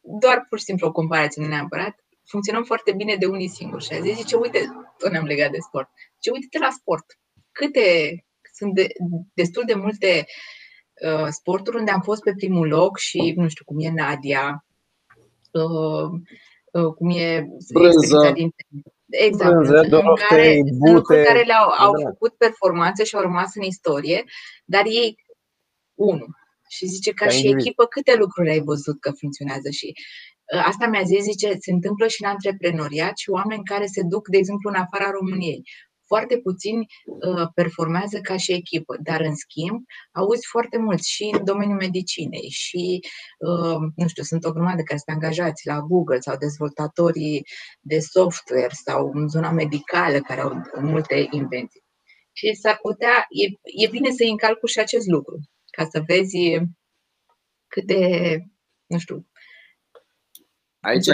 doar 0.02 0.46
pur 0.50 0.58
și 0.58 0.64
simplu 0.64 0.88
o 0.88 0.92
comparație, 0.92 1.42
nu 1.42 1.48
neapărat, 1.48 2.03
funcționăm 2.26 2.64
foarte 2.64 2.92
bine 2.92 3.16
de 3.16 3.26
unii 3.26 3.50
singuri. 3.50 3.84
Și 3.84 3.94
a 3.94 4.00
zis, 4.00 4.16
zice, 4.16 4.36
uite, 4.36 4.60
tot 4.98 5.12
ne-am 5.12 5.26
legat 5.26 5.52
de 5.52 5.58
sport. 5.60 5.90
Ce 6.20 6.32
uite-te 6.32 6.58
la 6.58 6.70
sport. 6.70 7.06
Câte, 7.52 7.86
sunt 8.54 8.74
de, 8.74 8.88
destul 9.34 9.64
de 9.66 9.74
multe 9.74 10.26
uh, 11.08 11.28
sporturi 11.30 11.78
unde 11.78 11.92
am 11.92 12.02
fost 12.02 12.24
pe 12.24 12.34
primul 12.36 12.68
loc 12.68 12.98
și 12.98 13.34
nu 13.36 13.48
știu 13.48 13.66
cum 13.66 13.80
e 13.80 13.90
Nadia, 13.90 14.66
uh, 15.52 16.10
uh, 16.72 16.94
cum 16.94 17.10
e 17.10 17.48
Brânză. 17.74 18.32
din 18.34 18.54
Exact, 19.10 19.52
Brânză, 19.52 19.80
în 19.80 20.16
care, 20.30 20.60
bute, 20.78 21.24
care 21.24 21.42
le-au 21.44 21.70
au 21.70 21.98
da. 21.98 22.10
făcut 22.10 22.34
performanțe 22.34 23.04
și 23.04 23.16
au 23.16 23.22
rămas 23.22 23.56
în 23.56 23.62
istorie, 23.62 24.24
dar 24.66 24.86
ei, 24.86 25.16
unul, 25.94 26.36
și 26.70 26.86
zice 26.86 27.12
ca, 27.12 27.26
ca 27.26 27.32
și 27.32 27.38
individ. 27.38 27.60
echipă 27.60 27.86
câte 27.86 28.16
lucruri 28.16 28.50
ai 28.50 28.60
văzut 28.60 29.00
că 29.00 29.12
funcționează 29.12 29.70
și 29.70 29.94
Ă, 29.94 30.33
asta 30.62 30.88
mi-a 30.88 31.04
zis, 31.04 31.24
zice, 31.24 31.56
se 31.60 31.72
întâmplă 31.72 32.08
și 32.08 32.24
în 32.24 32.30
antreprenoriat 32.30 33.18
și 33.18 33.30
oameni 33.30 33.64
care 33.64 33.86
se 33.86 34.02
duc, 34.02 34.28
de 34.28 34.38
exemplu, 34.38 34.70
în 34.70 34.76
afara 34.76 35.12
României. 35.12 35.62
Foarte 36.06 36.38
puțini 36.38 36.86
uh, 37.06 37.48
performează 37.54 38.20
ca 38.20 38.38
și 38.38 38.52
echipă, 38.52 38.98
dar 39.04 39.22
în 39.22 39.36
schimb 39.36 39.82
auzi 40.12 40.48
foarte 40.52 40.78
mult 40.78 41.04
și 41.04 41.30
în 41.38 41.46
domeniul 41.46 41.78
medicinei 41.78 42.50
și, 42.50 43.00
uh, 43.38 43.78
nu 43.96 44.08
știu, 44.08 44.24
sunt 44.24 44.46
o 44.46 44.52
grămadă 44.52 44.82
care 44.82 45.00
sunt 45.04 45.16
angajați 45.16 45.68
la 45.68 45.80
Google 45.80 46.20
sau 46.20 46.38
dezvoltatorii 46.38 47.46
de 47.80 48.00
software 48.00 48.74
sau 48.86 49.12
în 49.14 49.28
zona 49.28 49.52
medicală 49.52 50.20
care 50.20 50.42
au 50.42 50.52
multe 50.82 51.28
invenții. 51.32 51.84
Și 52.34 52.54
s-ar 52.54 52.78
putea, 52.82 53.26
e, 53.30 53.46
e 53.86 53.88
bine 53.90 54.10
să 54.10 54.24
încalcu 54.30 54.66
și 54.66 54.80
acest 54.80 55.08
lucru, 55.08 55.40
ca 55.72 55.88
să 55.92 56.04
vezi 56.08 56.38
cât 57.68 57.86
de, 57.86 58.38
nu 58.86 58.98
știu, 58.98 59.28
Aici 60.84 61.08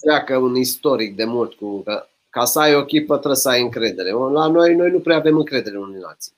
pleacă 0.00 0.36
un 0.36 0.56
istoric 0.56 1.16
de 1.16 1.24
mult 1.24 1.54
cu 1.54 1.82
că 1.82 2.06
ca 2.30 2.44
să 2.44 2.60
ai 2.60 2.74
o 2.74 2.80
echipă 2.80 3.14
trebuie 3.14 3.36
să 3.36 3.48
ai 3.48 3.62
încredere. 3.62 4.10
La 4.10 4.46
noi, 4.46 4.74
noi 4.74 4.90
nu 4.90 5.00
prea 5.00 5.16
avem 5.16 5.36
încredere 5.36 5.78
unii 5.78 5.96
în 5.96 6.04
alții. 6.06 6.32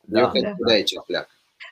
Da. 0.00 0.20
Eu 0.20 0.30
cred 0.30 0.42
că 0.42 0.54
de 0.66 0.72
aici 0.72 0.92
pleacă. 1.06 1.28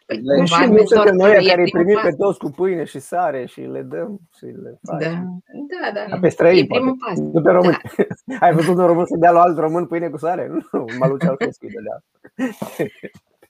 Păi, 0.06 0.18
de 0.18 0.44
și 0.44 0.64
nu 0.64 0.84
suntem 0.84 1.14
noi 1.14 1.46
care 1.46 1.62
îi 1.62 1.70
primim 1.70 1.98
pe 2.02 2.14
toți 2.18 2.38
cu 2.38 2.50
pâine 2.50 2.84
și 2.84 2.98
sare 2.98 3.46
și 3.46 3.60
le 3.60 3.82
dăm 3.82 4.20
și 4.36 4.44
le 4.44 4.78
facem. 4.82 5.42
Da, 5.52 5.92
da, 5.92 6.06
da. 6.08 6.18
Pe 6.18 6.28
străini, 6.28 6.66
poate. 6.66 7.20
Nu 7.20 7.42
pe 7.42 7.50
români. 7.50 7.80
Da. 8.24 8.36
Ai 8.46 8.54
văzut 8.54 8.76
un 8.76 8.86
român 8.86 9.06
să 9.06 9.16
dea 9.18 9.30
la 9.30 9.40
alt 9.40 9.58
român 9.58 9.86
pâine 9.86 10.08
cu 10.08 10.16
sare? 10.16 10.46
Nu, 10.72 10.84
mă 10.98 11.06
luce 11.06 11.26
al 11.26 11.36
de 11.38 11.48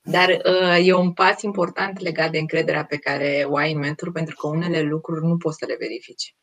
Dar 0.02 0.28
uh, 0.28 0.86
e 0.86 0.94
un 0.94 1.12
pas 1.12 1.42
important 1.42 2.00
legat 2.00 2.30
de 2.30 2.38
încrederea 2.38 2.84
pe 2.84 2.96
care 2.96 3.46
o 3.48 3.56
ai 3.56 3.72
în 3.72 3.78
mentor, 3.78 4.12
pentru 4.12 4.36
că 4.36 4.46
unele 4.46 4.80
lucruri 4.80 5.26
nu 5.26 5.36
poți 5.36 5.58
să 5.58 5.64
le 5.68 5.76
verifici 5.78 6.34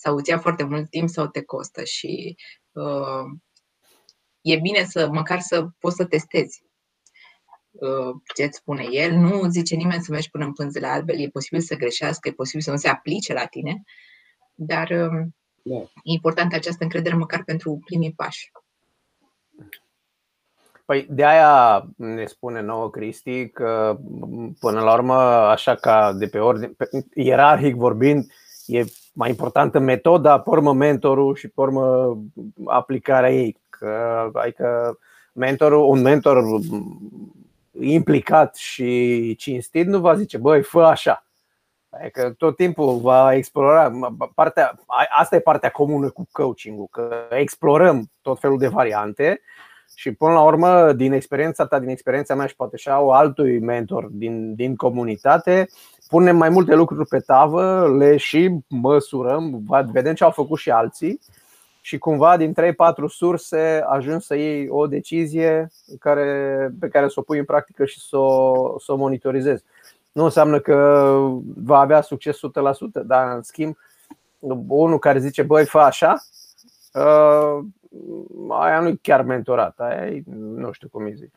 sau 0.00 0.16
îți 0.16 0.30
ia 0.30 0.38
foarte 0.38 0.64
mult 0.64 0.90
timp 0.90 1.08
sau 1.08 1.26
te 1.26 1.42
costă 1.42 1.84
și 1.84 2.36
uh, 2.72 3.24
e 4.40 4.56
bine 4.56 4.84
să 4.84 5.08
măcar 5.12 5.40
să 5.40 5.66
poți 5.78 5.96
să 5.96 6.04
testezi 6.04 6.62
uh, 7.70 8.14
ce 8.34 8.44
îți 8.44 8.56
spune 8.58 8.86
el. 8.90 9.12
Nu 9.12 9.48
zice 9.48 9.74
nimeni 9.74 10.02
să 10.02 10.12
mergi 10.12 10.30
până 10.30 10.44
în 10.44 10.52
pânzele 10.52 10.86
albe, 10.86 11.12
e 11.12 11.28
posibil 11.28 11.60
să 11.60 11.74
greșească, 11.74 12.28
e 12.28 12.32
posibil 12.32 12.60
să 12.60 12.70
nu 12.70 12.76
se 12.76 12.88
aplice 12.88 13.32
la 13.32 13.46
tine, 13.46 13.82
dar 14.54 14.90
uh, 14.90 15.26
da. 15.62 15.76
e 15.76 15.88
importantă 16.02 16.54
această 16.54 16.82
încredere 16.82 17.14
măcar 17.14 17.44
pentru 17.44 17.80
primii 17.84 18.12
pași. 18.12 18.50
Păi 20.84 21.06
de 21.10 21.24
aia 21.24 21.86
ne 21.96 22.26
spune 22.26 22.60
nouă 22.60 22.90
Cristi 22.90 23.48
că 23.48 23.98
până 24.60 24.80
la 24.80 24.92
urmă, 24.92 25.14
așa 25.48 25.74
ca 25.74 26.12
de 26.12 26.26
pe 26.26 26.38
ordine, 26.38 26.72
ierarhic 27.14 27.74
vorbind, 27.74 28.32
e 28.66 28.84
mai 29.12 29.28
importantă 29.28 29.78
metoda, 29.78 30.40
pe 30.40 30.50
urmă 30.50 30.72
mentorul 30.72 31.34
și 31.34 31.48
pe 31.48 31.60
urmă 31.60 32.16
aplicarea 32.64 33.32
ei. 33.32 33.56
Că, 33.68 34.30
adică 34.32 34.98
mentorul, 35.32 35.88
un 35.88 36.00
mentor 36.00 36.44
implicat 37.80 38.56
și 38.56 39.34
cinstit 39.38 39.86
nu 39.86 39.98
va 39.98 40.14
zice, 40.14 40.38
băi, 40.38 40.62
fă 40.62 40.80
așa. 40.80 41.24
Adică 41.90 42.34
tot 42.38 42.56
timpul 42.56 42.98
va 42.98 43.34
explora 43.34 43.90
partea, 44.34 44.78
asta 45.18 45.36
e 45.36 45.40
partea 45.40 45.70
comună 45.70 46.10
cu 46.10 46.26
coaching-ul, 46.32 46.86
că 46.90 47.26
explorăm 47.30 48.10
tot 48.20 48.40
felul 48.40 48.58
de 48.58 48.68
variante 48.68 49.40
și 49.94 50.12
până 50.12 50.32
la 50.32 50.42
urmă, 50.42 50.92
din 50.92 51.12
experiența 51.12 51.66
ta, 51.66 51.78
din 51.78 51.88
experiența 51.88 52.34
mea 52.34 52.46
și 52.46 52.56
poate 52.56 52.76
și 52.76 52.88
a 52.88 52.94
altui 52.94 53.58
mentor 53.58 54.04
din, 54.10 54.54
din 54.54 54.76
comunitate, 54.76 55.68
punem 56.10 56.36
mai 56.36 56.48
multe 56.48 56.74
lucruri 56.74 57.08
pe 57.08 57.18
tavă, 57.18 57.94
le 57.96 58.16
și 58.16 58.58
măsurăm, 58.68 59.62
vedem 59.92 60.14
ce 60.14 60.24
au 60.24 60.30
făcut 60.30 60.58
și 60.58 60.70
alții 60.70 61.20
și 61.80 61.98
cumva 61.98 62.36
din 62.36 62.54
3-4 62.60 62.74
surse 63.08 63.84
ajungi 63.86 64.26
să 64.26 64.34
iei 64.34 64.68
o 64.68 64.86
decizie 64.86 65.68
care, 65.98 66.70
pe 66.80 66.88
care 66.88 67.08
să 67.08 67.14
o 67.16 67.22
pui 67.22 67.38
în 67.38 67.44
practică 67.44 67.84
și 67.84 68.00
să 68.00 68.16
o, 68.16 68.78
să 68.78 68.92
o 68.92 68.96
monitorizezi. 68.96 69.64
Nu 70.12 70.24
înseamnă 70.24 70.60
că 70.60 71.16
va 71.56 71.78
avea 71.78 72.00
succes 72.00 72.36
100%, 72.36 72.40
dar 73.04 73.34
în 73.34 73.42
schimb, 73.42 73.76
unul 74.68 74.98
care 74.98 75.18
zice, 75.18 75.42
băi, 75.42 75.64
fă 75.64 75.78
așa, 75.78 76.22
uh, 76.92 77.64
aia 78.48 78.80
nu 78.80 78.88
e 78.88 78.98
chiar 79.02 79.22
mentorat, 79.22 79.78
aia 79.78 80.06
e, 80.06 80.22
nu 80.36 80.72
știu 80.72 80.88
cum 80.88 81.04
îi 81.04 81.14
zic. 81.14 81.32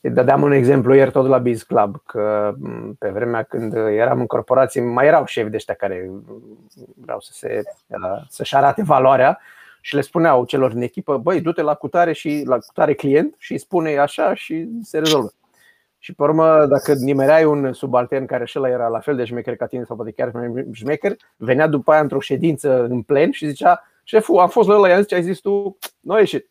Știi, 0.00 0.12
dădeam 0.12 0.42
un 0.42 0.52
exemplu 0.52 0.94
ieri 0.94 1.10
tot 1.10 1.26
la 1.26 1.38
Biz 1.38 1.62
Club, 1.62 2.02
că 2.06 2.54
pe 2.98 3.08
vremea 3.08 3.42
când 3.42 3.74
eram 3.74 4.20
în 4.20 4.26
corporație 4.26 4.82
mai 4.82 5.06
erau 5.06 5.24
șefi 5.24 5.50
de 5.50 5.56
ăștia 5.56 5.74
care 5.74 6.10
vreau 6.94 7.20
să 7.20 7.30
se, 7.32 7.62
să-și 8.28 8.56
arate 8.56 8.82
valoarea 8.82 9.38
și 9.80 9.94
le 9.94 10.00
spuneau 10.00 10.44
celor 10.44 10.72
din 10.72 10.82
echipă, 10.82 11.18
băi, 11.18 11.40
du-te 11.40 11.62
la 11.62 11.74
cutare 11.74 12.12
și 12.12 12.42
la 12.46 12.58
cutare 12.58 12.94
client 12.94 13.34
și 13.38 13.58
spune 13.58 13.98
așa 13.98 14.34
și 14.34 14.68
se 14.82 14.98
rezolvă. 14.98 15.32
Și 15.98 16.14
pe 16.14 16.22
urmă, 16.22 16.66
dacă 16.66 16.94
nimereai 16.94 17.44
un 17.44 17.72
subaltern 17.72 18.26
care 18.26 18.44
și 18.44 18.58
era 18.58 18.88
la 18.88 19.00
fel 19.00 19.16
de 19.16 19.24
șmecher 19.24 19.56
ca 19.56 19.66
tine 19.66 19.84
sau 19.84 19.96
poate 19.96 20.12
chiar 20.12 20.30
mai 20.32 20.66
șmecher, 20.72 21.16
venea 21.36 21.66
după 21.66 21.92
aia 21.92 22.00
într-o 22.00 22.20
ședință 22.20 22.84
în 22.84 23.02
plen 23.02 23.30
și 23.30 23.46
zicea 23.46 23.89
Șeful, 24.04 24.38
am 24.38 24.48
fost 24.48 24.68
la 24.68 24.74
ăla, 24.74 24.88
i-am 24.88 24.98
zis 24.98 25.08
ce 25.08 25.14
ai 25.14 25.22
zis 25.22 25.38
tu, 25.38 25.78
nu 26.00 26.14
a 26.14 26.18
ieșit. 26.18 26.50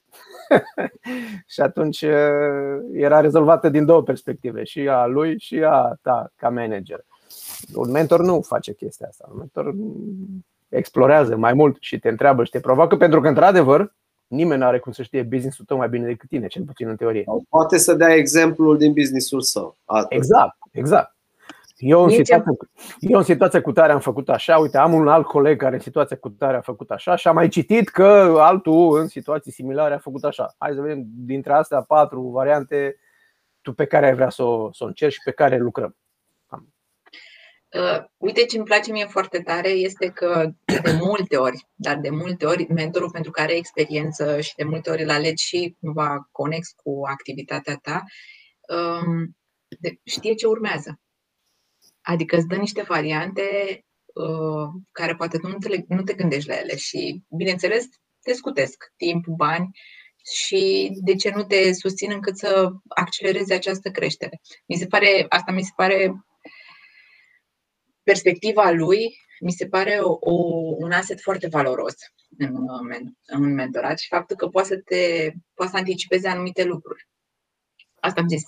și 1.54 1.62
atunci 1.62 2.06
era 2.94 3.20
rezolvată 3.20 3.70
din 3.70 3.86
două 3.86 4.04
perspective, 4.04 4.64
și 4.64 4.80
a 4.80 5.06
lui 5.06 5.40
și 5.40 5.64
a 5.64 5.98
ta 6.02 6.32
ca 6.36 6.50
manager. 6.50 7.06
Un 7.74 7.92
mentor 7.92 8.22
nu 8.22 8.42
face 8.42 8.74
chestia 8.74 9.08
asta. 9.08 9.28
Un 9.32 9.38
mentor 9.38 9.74
explorează 10.70 11.36
mai 11.36 11.54
mult 11.54 11.78
și 11.80 12.00
te 12.00 12.10
întreabă 12.10 12.44
și 12.44 12.52
te 12.52 12.60
provoacă, 12.60 12.96
pentru 12.96 13.22
că, 13.22 13.28
într-adevăr, 13.28 13.94
nimeni 14.28 14.60
nu 14.60 14.66
are 14.66 14.80
cum 14.80 14.92
să 14.92 15.04
știe 15.04 15.24
businessul 15.24 15.66
tău 15.66 15.78
mai 15.78 15.90
bine 15.90 16.06
decât 16.06 16.30
tine, 16.30 16.48
cel 16.48 16.64
puțin 16.64 16.88
în 16.88 16.96
teorie. 16.96 17.24
Poate 17.50 17.78
să 17.78 17.94
dea 17.94 18.14
exemplul 18.14 18.78
din 18.78 18.94
businessul 18.94 19.42
său. 19.42 19.78
Atât. 19.86 20.12
Exact, 20.12 20.58
exact. 20.72 21.16
Eu 21.80 22.04
în, 22.04 22.10
situația, 22.10 22.44
eu 23.00 23.18
în 23.18 23.24
situația 23.24 23.62
cu 23.62 23.72
tare 23.72 23.92
am 23.92 24.00
făcut 24.00 24.30
așa, 24.30 24.58
uite, 24.58 24.78
am 24.78 24.94
un 24.94 25.08
alt 25.08 25.26
coleg 25.26 25.60
care 25.60 25.76
în 25.76 25.82
situația 25.82 26.18
cu 26.18 26.30
tare 26.30 26.58
a 26.58 26.62
făcut 26.62 26.92
așa 26.92 27.16
și 27.16 27.28
am 27.28 27.36
mai 27.36 27.48
citit 27.48 27.90
că 27.90 28.36
altul 28.40 29.00
în 29.00 29.08
situații 29.08 29.52
similare 29.52 29.94
a 29.94 29.98
făcut 29.98 30.24
așa. 30.24 30.56
Hai 30.58 30.74
să 30.74 30.82
vedem 30.82 31.04
dintre 31.06 31.54
astea 31.54 31.82
patru 31.82 32.22
variante 32.22 32.96
tu 33.62 33.74
pe 33.74 33.86
care 33.86 34.06
ai 34.06 34.16
vrea 34.16 34.30
să 34.30 34.44
o, 34.44 34.74
să 34.74 34.84
o 34.84 34.88
încerci 34.88 35.14
și 35.14 35.22
pe 35.24 35.32
care 35.32 35.58
lucrăm. 35.58 35.96
Uh, 37.74 38.04
uite 38.18 38.46
ce 38.46 38.58
îmi 38.58 38.66
place 38.66 38.92
mie 38.92 39.06
foarte 39.06 39.40
tare 39.40 39.70
este 39.70 40.08
că 40.08 40.50
de 40.66 40.92
multe 41.06 41.38
ori, 41.38 41.68
dar 41.76 41.98
de 41.98 42.10
multe 42.10 42.46
ori, 42.46 42.68
mentorul 42.74 43.12
pentru 43.12 43.32
care 43.32 43.48
are 43.48 43.58
experiență 43.58 44.42
și 44.42 44.56
de 44.56 44.64
multe 44.64 44.90
ori 44.90 45.04
îl 45.04 45.10
alegi 45.10 45.46
și 45.46 45.76
cumva 45.80 46.30
conex 46.32 46.70
cu 46.84 47.02
activitatea 47.06 47.80
ta, 47.82 48.04
um, 48.76 49.38
știe 50.04 50.34
ce 50.34 50.48
urmează. 50.48 51.00
Adică 52.10 52.36
îți 52.38 52.48
dă 52.48 52.56
niște 52.56 52.82
variante 52.82 53.44
uh, 54.06 54.82
care 54.92 55.16
poate 55.16 55.40
nu 55.42 55.58
te, 55.58 55.84
nu 55.88 56.04
te 56.04 56.14
gândești 56.14 56.50
la 56.50 56.56
ele 56.56 56.76
și, 56.76 57.24
bineînțeles, 57.38 57.86
te 58.22 58.34
scutesc 58.34 58.94
timp, 58.98 59.26
bani 59.28 59.70
și 60.34 60.90
de 61.04 61.16
ce 61.16 61.30
nu 61.30 61.44
te 61.44 61.74
susțin 61.74 62.12
încât 62.12 62.38
să 62.38 62.70
accelerezi 62.88 63.54
această 63.54 63.92
creștere. 63.92 64.42
Mi 64.68 64.76
se 64.76 64.86
pare, 64.86 65.26
asta 65.30 65.52
mi 65.52 65.64
se 65.64 65.72
pare 65.76 66.14
perspectiva 68.04 68.72
lui, 68.72 69.18
mi 69.40 69.52
se 69.52 69.68
pare 69.68 70.00
o, 70.02 70.18
o, 70.20 70.34
un 70.78 70.92
asset 70.92 71.22
foarte 71.22 71.48
valoros 71.48 71.96
în, 72.38 72.56
în 73.26 73.54
mentorat 73.54 74.00
și 74.00 74.08
faptul 74.08 74.36
că 74.36 74.48
poate 74.48 74.68
să 74.68 74.78
te 74.78 75.32
poate 75.54 75.72
să 75.72 75.78
anticipeze 75.78 76.28
anumite 76.28 76.64
lucruri. 76.64 77.08
Asta 78.00 78.22
am 78.22 78.28
zis, 78.28 78.44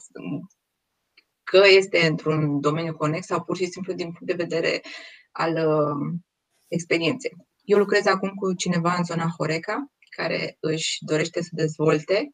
că 1.43 1.63
este 1.67 2.07
într-un 2.07 2.59
domeniu 2.59 2.95
conex 2.95 3.25
sau 3.25 3.43
pur 3.43 3.57
și 3.57 3.65
simplu 3.65 3.93
din 3.93 4.05
punct 4.05 4.25
de 4.25 4.43
vedere 4.43 4.81
al 5.31 5.51
uh, 5.51 6.19
experienței. 6.67 7.31
Eu 7.63 7.77
lucrez 7.77 8.05
acum 8.05 8.29
cu 8.29 8.53
cineva 8.53 8.95
în 8.97 9.03
zona 9.03 9.33
Horeca, 9.37 9.91
care 10.09 10.57
își 10.59 10.97
dorește 10.99 11.41
să 11.41 11.49
dezvolte 11.51 12.31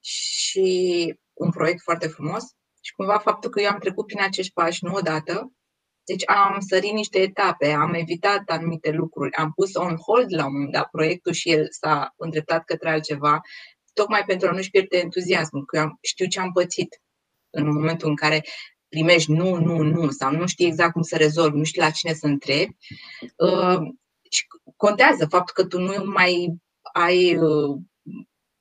și 0.00 1.14
un 1.32 1.50
proiect 1.50 1.82
foarte 1.82 2.06
frumos 2.06 2.42
și 2.80 2.92
cumva 2.92 3.18
faptul 3.18 3.50
că 3.50 3.60
eu 3.60 3.68
am 3.68 3.78
trecut 3.78 4.06
prin 4.06 4.22
acești 4.22 4.52
pași 4.52 4.84
nu 4.84 4.92
odată, 4.92 5.52
deci 6.04 6.28
am 6.28 6.60
sărit 6.60 6.92
niște 6.92 7.18
etape, 7.18 7.68
am 7.68 7.94
evitat 7.94 8.42
anumite 8.46 8.90
lucruri, 8.90 9.34
am 9.34 9.52
pus 9.52 9.74
on 9.74 9.96
hold 9.96 10.34
la 10.34 10.46
un 10.46 10.52
moment 10.52 10.72
dat 10.72 10.88
proiectul 10.90 11.32
și 11.32 11.50
el 11.50 11.66
s-a 11.70 12.14
îndreptat 12.16 12.64
către 12.64 12.90
altceva, 12.90 13.40
tocmai 13.92 14.24
pentru 14.24 14.48
a 14.48 14.52
nu-și 14.52 14.70
pierde 14.70 14.96
entuziasmul, 14.98 15.64
că 15.64 15.76
eu 15.76 15.98
știu 16.00 16.26
ce 16.26 16.40
am 16.40 16.52
pățit 16.52 17.01
în 17.52 17.72
momentul 17.72 18.08
în 18.08 18.16
care 18.16 18.44
primești 18.88 19.32
nu, 19.32 19.56
nu, 19.56 19.82
nu 19.82 20.10
sau 20.10 20.30
nu 20.30 20.46
știi 20.46 20.66
exact 20.66 20.92
cum 20.92 21.02
să 21.02 21.16
rezolvi, 21.16 21.56
nu 21.56 21.64
știi 21.64 21.80
la 21.80 21.90
cine 21.90 22.12
să 22.12 22.26
întrebi. 22.26 22.76
Uh, 23.36 23.78
și 24.30 24.46
contează 24.76 25.26
faptul 25.26 25.54
că 25.54 25.64
tu 25.64 25.80
nu 25.80 26.10
mai 26.10 26.54
ai 26.92 27.36
uh, 27.36 27.80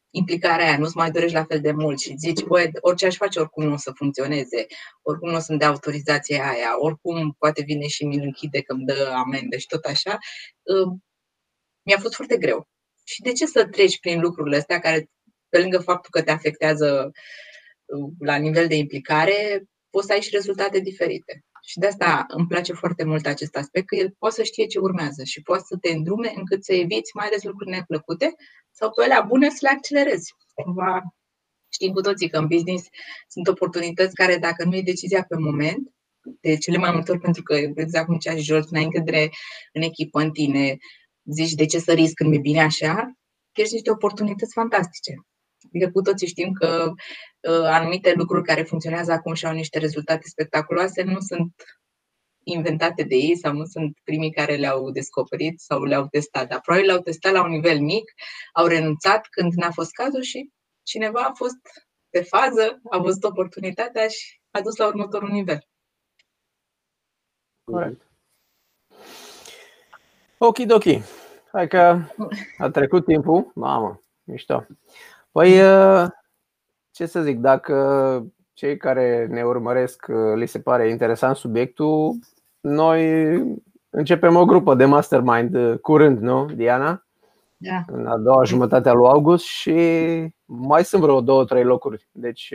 implicarea 0.09 0.65
aia, 0.65 0.77
nu-ți 0.77 0.97
mai 0.97 1.11
dorești 1.11 1.35
la 1.35 1.43
fel 1.43 1.61
de 1.61 1.71
mult 1.71 1.99
și 1.99 2.15
zici, 2.17 2.43
băi, 2.43 2.71
orice 2.81 3.05
aș 3.05 3.15
face, 3.15 3.39
oricum 3.39 3.63
nu 3.63 3.73
o 3.73 3.77
să 3.77 3.91
funcționeze, 3.95 4.65
oricum 5.01 5.29
nu 5.29 5.35
o 5.35 5.39
să-mi 5.39 5.57
dea 5.57 5.67
autorizația 5.67 6.49
aia, 6.49 6.79
oricum 6.79 7.35
poate 7.37 7.63
vine 7.63 7.87
și 7.87 8.05
mi-l 8.05 8.21
închide 8.23 8.61
că 8.61 8.73
îmi 8.73 8.85
dă 8.85 9.11
amendă 9.15 9.57
și 9.57 9.65
tot 9.65 9.83
așa, 9.83 10.17
uh, 10.61 10.97
mi-a 11.81 11.97
fost 11.97 12.15
foarte 12.15 12.37
greu. 12.37 12.67
Și 13.03 13.21
de 13.21 13.31
ce 13.31 13.45
să 13.45 13.67
treci 13.67 13.99
prin 13.99 14.19
lucrurile 14.19 14.57
astea 14.57 14.79
care, 14.79 15.09
pe 15.49 15.59
lângă 15.59 15.79
faptul 15.79 16.09
că 16.11 16.21
te 16.21 16.31
afectează 16.31 17.11
la 18.19 18.35
nivel 18.35 18.67
de 18.67 18.75
implicare, 18.75 19.63
poți 19.89 20.07
să 20.07 20.13
ai 20.13 20.21
și 20.21 20.29
rezultate 20.31 20.79
diferite. 20.79 21.43
Și 21.63 21.79
de 21.79 21.87
asta 21.87 22.25
îmi 22.27 22.47
place 22.47 22.73
foarte 22.73 23.03
mult 23.03 23.25
acest 23.25 23.55
aspect, 23.55 23.87
că 23.87 23.95
el 23.95 24.15
poate 24.19 24.35
să 24.35 24.43
știe 24.43 24.65
ce 24.65 24.79
urmează 24.79 25.23
și 25.23 25.41
poate 25.41 25.63
să 25.65 25.77
te 25.77 25.91
îndrume 25.91 26.33
încât 26.35 26.63
să 26.63 26.73
eviți 26.73 27.15
mai 27.15 27.25
ales 27.25 27.43
lucruri 27.43 27.69
neplăcute 27.69 28.35
sau 28.71 28.91
pe 28.91 29.03
alea 29.03 29.21
bune 29.21 29.49
să 29.49 29.57
le 29.61 29.69
accelerezi. 29.69 30.33
Cumva 30.53 31.01
știm 31.69 31.93
cu 31.93 32.01
toții 32.01 32.29
că 32.29 32.37
în 32.37 32.47
business 32.47 32.87
sunt 33.27 33.47
oportunități 33.47 34.15
care 34.15 34.37
dacă 34.37 34.63
nu 34.63 34.75
e 34.75 34.81
decizia 34.81 35.23
pe 35.23 35.35
moment, 35.37 35.93
de 36.41 36.57
cele 36.57 36.77
mai 36.77 36.91
multe 36.91 37.11
ori 37.11 37.19
pentru 37.19 37.43
că, 37.43 37.55
exact 37.75 38.05
cum 38.05 38.17
cea 38.17 38.35
George, 38.35 38.67
n-ai 38.71 38.83
încredere 38.83 39.29
în 39.73 39.81
echipă, 39.81 40.21
în 40.21 40.31
tine, 40.31 40.77
zici 41.23 41.53
de 41.53 41.65
ce 41.65 41.79
să 41.79 41.93
risc 41.93 42.13
când 42.13 42.29
mi-e 42.29 42.39
bine 42.39 42.61
așa, 42.61 43.11
pierzi 43.51 43.73
niște 43.73 43.91
oportunități 43.91 44.53
fantastice. 44.53 45.13
Adică 45.73 45.91
cu 45.91 46.01
toții 46.01 46.27
știm 46.27 46.51
că 46.51 46.91
uh, 47.49 47.63
anumite 47.63 48.13
lucruri 48.13 48.43
care 48.43 48.63
funcționează 48.63 49.11
acum 49.11 49.33
și 49.33 49.45
au 49.45 49.53
niște 49.53 49.79
rezultate 49.79 50.27
spectaculoase 50.27 51.03
nu 51.03 51.19
sunt 51.19 51.53
inventate 52.43 53.03
de 53.03 53.15
ei 53.15 53.37
sau 53.37 53.53
nu 53.53 53.65
sunt 53.65 53.97
primii 54.03 54.31
care 54.31 54.55
le-au 54.55 54.91
descoperit 54.91 55.59
sau 55.59 55.83
le-au 55.83 56.07
testat, 56.07 56.47
dar 56.47 56.61
probabil 56.61 56.87
le-au 56.87 56.99
testat 56.99 57.31
la 57.33 57.43
un 57.43 57.49
nivel 57.49 57.79
mic, 57.79 58.11
au 58.53 58.65
renunțat 58.65 59.27
când 59.29 59.53
n-a 59.53 59.71
fost 59.71 59.91
cazul 59.91 60.21
și 60.21 60.49
cineva 60.83 61.21
a 61.21 61.33
fost 61.33 61.59
pe 62.09 62.21
fază, 62.21 62.81
a 62.89 62.97
văzut 62.97 63.23
oportunitatea 63.23 64.07
și 64.07 64.39
a 64.51 64.61
dus 64.61 64.75
la 64.75 64.87
următorul 64.87 65.29
nivel. 65.29 65.67
Corect. 67.63 68.01
Ok, 70.37 70.57
Hai 71.51 71.67
că 71.67 71.99
a 72.57 72.69
trecut 72.69 73.05
timpul. 73.05 73.51
Mamă, 73.55 74.01
mișto. 74.23 74.65
Păi, 75.31 75.59
uh, 75.59 76.07
ce 76.91 77.05
să 77.05 77.21
zic, 77.21 77.39
dacă 77.39 78.25
cei 78.53 78.77
care 78.77 79.27
ne 79.29 79.43
urmăresc 79.43 80.05
uh, 80.09 80.35
li 80.35 80.45
se 80.45 80.59
pare 80.59 80.89
interesant 80.89 81.35
subiectul, 81.35 82.19
noi 82.59 83.33
începem 83.89 84.35
o 84.35 84.45
grupă 84.45 84.75
de 84.75 84.85
mastermind 84.85 85.55
uh, 85.55 85.79
curând, 85.79 86.19
nu, 86.19 86.45
Diana? 86.45 87.05
Da. 87.57 87.83
În 87.87 88.07
a 88.07 88.17
doua 88.17 88.43
jumătate 88.43 88.89
a 88.89 88.93
lui 88.93 89.07
august 89.07 89.45
și 89.45 89.73
mai 90.45 90.83
sunt 90.83 91.01
vreo 91.01 91.21
două, 91.21 91.45
trei 91.45 91.63
locuri. 91.63 92.07
Deci, 92.11 92.53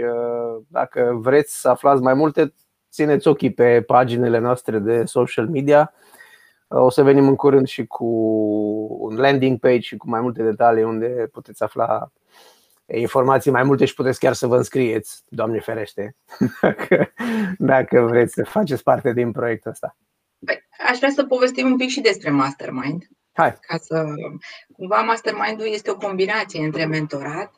dacă 0.69 1.19
vreți 1.21 1.61
să 1.61 1.69
aflați 1.69 2.03
mai 2.03 2.15
multe, 2.15 2.55
țineți 2.91 3.29
ochii 3.29 3.53
pe 3.53 3.83
paginile 3.83 4.39
noastre 4.39 4.79
de 4.79 5.05
social 5.05 5.49
media. 5.49 5.93
O 6.69 6.91
să 6.91 7.03
venim 7.03 7.29
în 7.29 7.37
curând 7.37 7.67
și 7.67 7.87
cu 7.87 8.07
un 9.01 9.17
landing 9.17 9.59
page 9.59 9.81
și 9.81 9.97
cu 9.97 10.09
mai 10.09 10.21
multe 10.21 10.43
detalii 10.43 10.85
unde 10.85 11.29
puteți 11.33 11.63
afla 11.63 12.11
informații 12.95 13.51
mai 13.51 13.63
multe 13.63 13.85
și 13.85 13.95
puteți 13.95 14.19
chiar 14.19 14.33
să 14.33 14.47
vă 14.47 14.57
înscrieți, 14.57 15.23
Doamne 15.29 15.61
ferește, 15.61 16.17
dacă, 16.61 17.13
dacă 17.59 18.01
vreți 18.01 18.33
să 18.33 18.45
faceți 18.45 18.83
parte 18.83 19.13
din 19.13 19.33
proiectul 19.33 19.71
ăsta. 19.71 19.97
Păi, 20.45 20.59
aș 20.91 20.97
vrea 20.97 21.11
să 21.11 21.25
povestim 21.25 21.67
un 21.67 21.77
pic 21.77 21.89
și 21.89 22.01
despre 22.01 22.31
Mastermind. 22.31 23.05
Hai. 23.33 23.53
Ca 23.61 23.77
să, 23.77 24.05
cumva, 24.73 25.01
Mastermind-ul 25.01 25.67
este 25.67 25.91
o 25.91 25.97
combinație 25.97 26.65
între 26.65 26.85
mentorat 26.85 27.55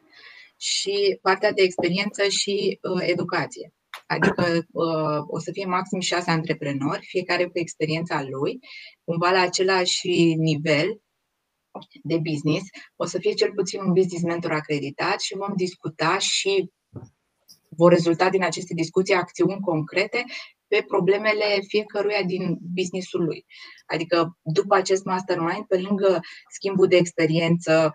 și 0.56 1.18
partea 1.22 1.52
de 1.52 1.62
experiență 1.62 2.22
și 2.28 2.78
uh, 2.82 3.02
educație. 3.06 3.72
Adică 4.06 4.66
uh, 4.72 5.24
o 5.26 5.38
să 5.38 5.50
fie 5.52 5.64
maxim 5.64 6.00
șase 6.00 6.30
antreprenori, 6.30 7.06
fiecare 7.06 7.44
cu 7.44 7.58
experiența 7.58 8.22
lui, 8.22 8.58
cumva 9.04 9.30
la 9.30 9.40
același 9.40 10.34
nivel 10.34 11.00
de 12.02 12.18
business. 12.18 12.66
O 12.96 13.04
să 13.04 13.18
fie 13.18 13.32
cel 13.32 13.52
puțin 13.52 13.80
un 13.80 13.92
business 13.92 14.24
mentor 14.24 14.52
acreditat 14.52 15.20
și 15.20 15.36
vom 15.36 15.52
discuta 15.56 16.18
și 16.18 16.70
vor 17.68 17.92
rezulta 17.92 18.28
din 18.30 18.44
aceste 18.44 18.74
discuții 18.74 19.14
acțiuni 19.14 19.60
concrete 19.60 20.24
pe 20.66 20.84
problemele 20.86 21.44
fiecăruia 21.66 22.22
din 22.22 22.58
businessul 22.74 23.24
lui. 23.24 23.46
Adică 23.86 24.38
după 24.42 24.74
acest 24.74 25.04
mastermind, 25.04 25.64
pe 25.68 25.78
lângă 25.78 26.20
schimbul 26.54 26.86
de 26.86 26.96
experiență, 26.96 27.92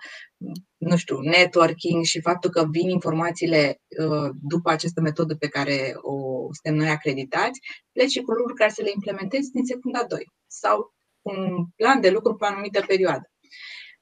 nu 0.78 0.98
știu, 0.98 1.20
networking 1.20 2.04
și 2.04 2.22
faptul 2.22 2.50
că 2.50 2.66
vin 2.72 2.90
informațiile 2.90 3.82
uh, 4.00 4.30
după 4.42 4.70
această 4.70 5.02
metodă 5.02 5.36
pe 5.36 5.48
care 5.48 5.94
o 6.02 6.48
suntem 6.54 6.76
noi 6.76 6.90
acreditați, 6.90 7.60
pleci 7.92 8.22
cu 8.22 8.32
lucruri 8.32 8.60
care 8.60 8.72
să 8.72 8.82
le 8.82 8.92
implementezi 8.94 9.52
din 9.52 9.66
secunda 9.66 10.06
2 10.08 10.32
sau 10.48 10.94
un 11.22 11.66
plan 11.76 12.02
de 12.02 12.10
lucru 12.10 12.36
pe 12.36 12.44
o 12.46 12.48
anumită 12.48 12.84
perioadă 12.88 13.33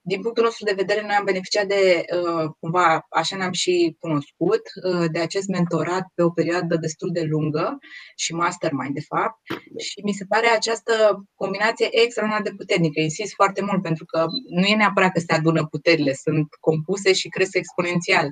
din 0.04 0.22
punctul 0.22 0.44
nostru 0.44 0.66
de 0.66 0.74
vedere, 0.76 1.02
noi 1.02 1.16
am 1.16 1.24
beneficiat 1.24 1.66
de, 1.66 2.06
uh, 2.16 2.50
cumva, 2.60 3.06
așa 3.10 3.36
ne-am 3.38 3.52
și 3.52 3.96
cunoscut, 4.00 4.62
uh, 4.84 5.06
de 5.12 5.20
acest 5.20 5.48
mentorat 5.48 6.04
pe 6.16 6.24
o 6.24 6.30
perioadă 6.30 6.76
destul 6.76 7.10
de 7.12 7.22
lungă 7.22 7.78
și 8.16 8.34
mastermind, 8.34 8.94
de 8.94 9.06
fapt. 9.08 9.40
Și 9.78 10.02
mi 10.04 10.14
se 10.14 10.26
pare 10.30 10.48
această 10.48 11.24
combinație 11.36 11.88
extraordinar 11.92 12.44
de 12.44 12.54
puternică. 12.58 13.00
Insist 13.00 13.34
foarte 13.34 13.62
mult, 13.62 13.82
pentru 13.82 14.06
că 14.06 14.26
nu 14.50 14.66
e 14.66 14.76
neapărat 14.76 15.12
că 15.12 15.20
se 15.20 15.34
adună 15.34 15.66
puterile, 15.66 16.14
sunt 16.14 16.48
compuse 16.60 17.14
și 17.14 17.28
cresc 17.28 17.56
exponențial. 17.56 18.30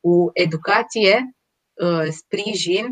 Cu 0.00 0.30
educație, 0.32 1.36
uh, 1.72 2.06
sprijin, 2.10 2.86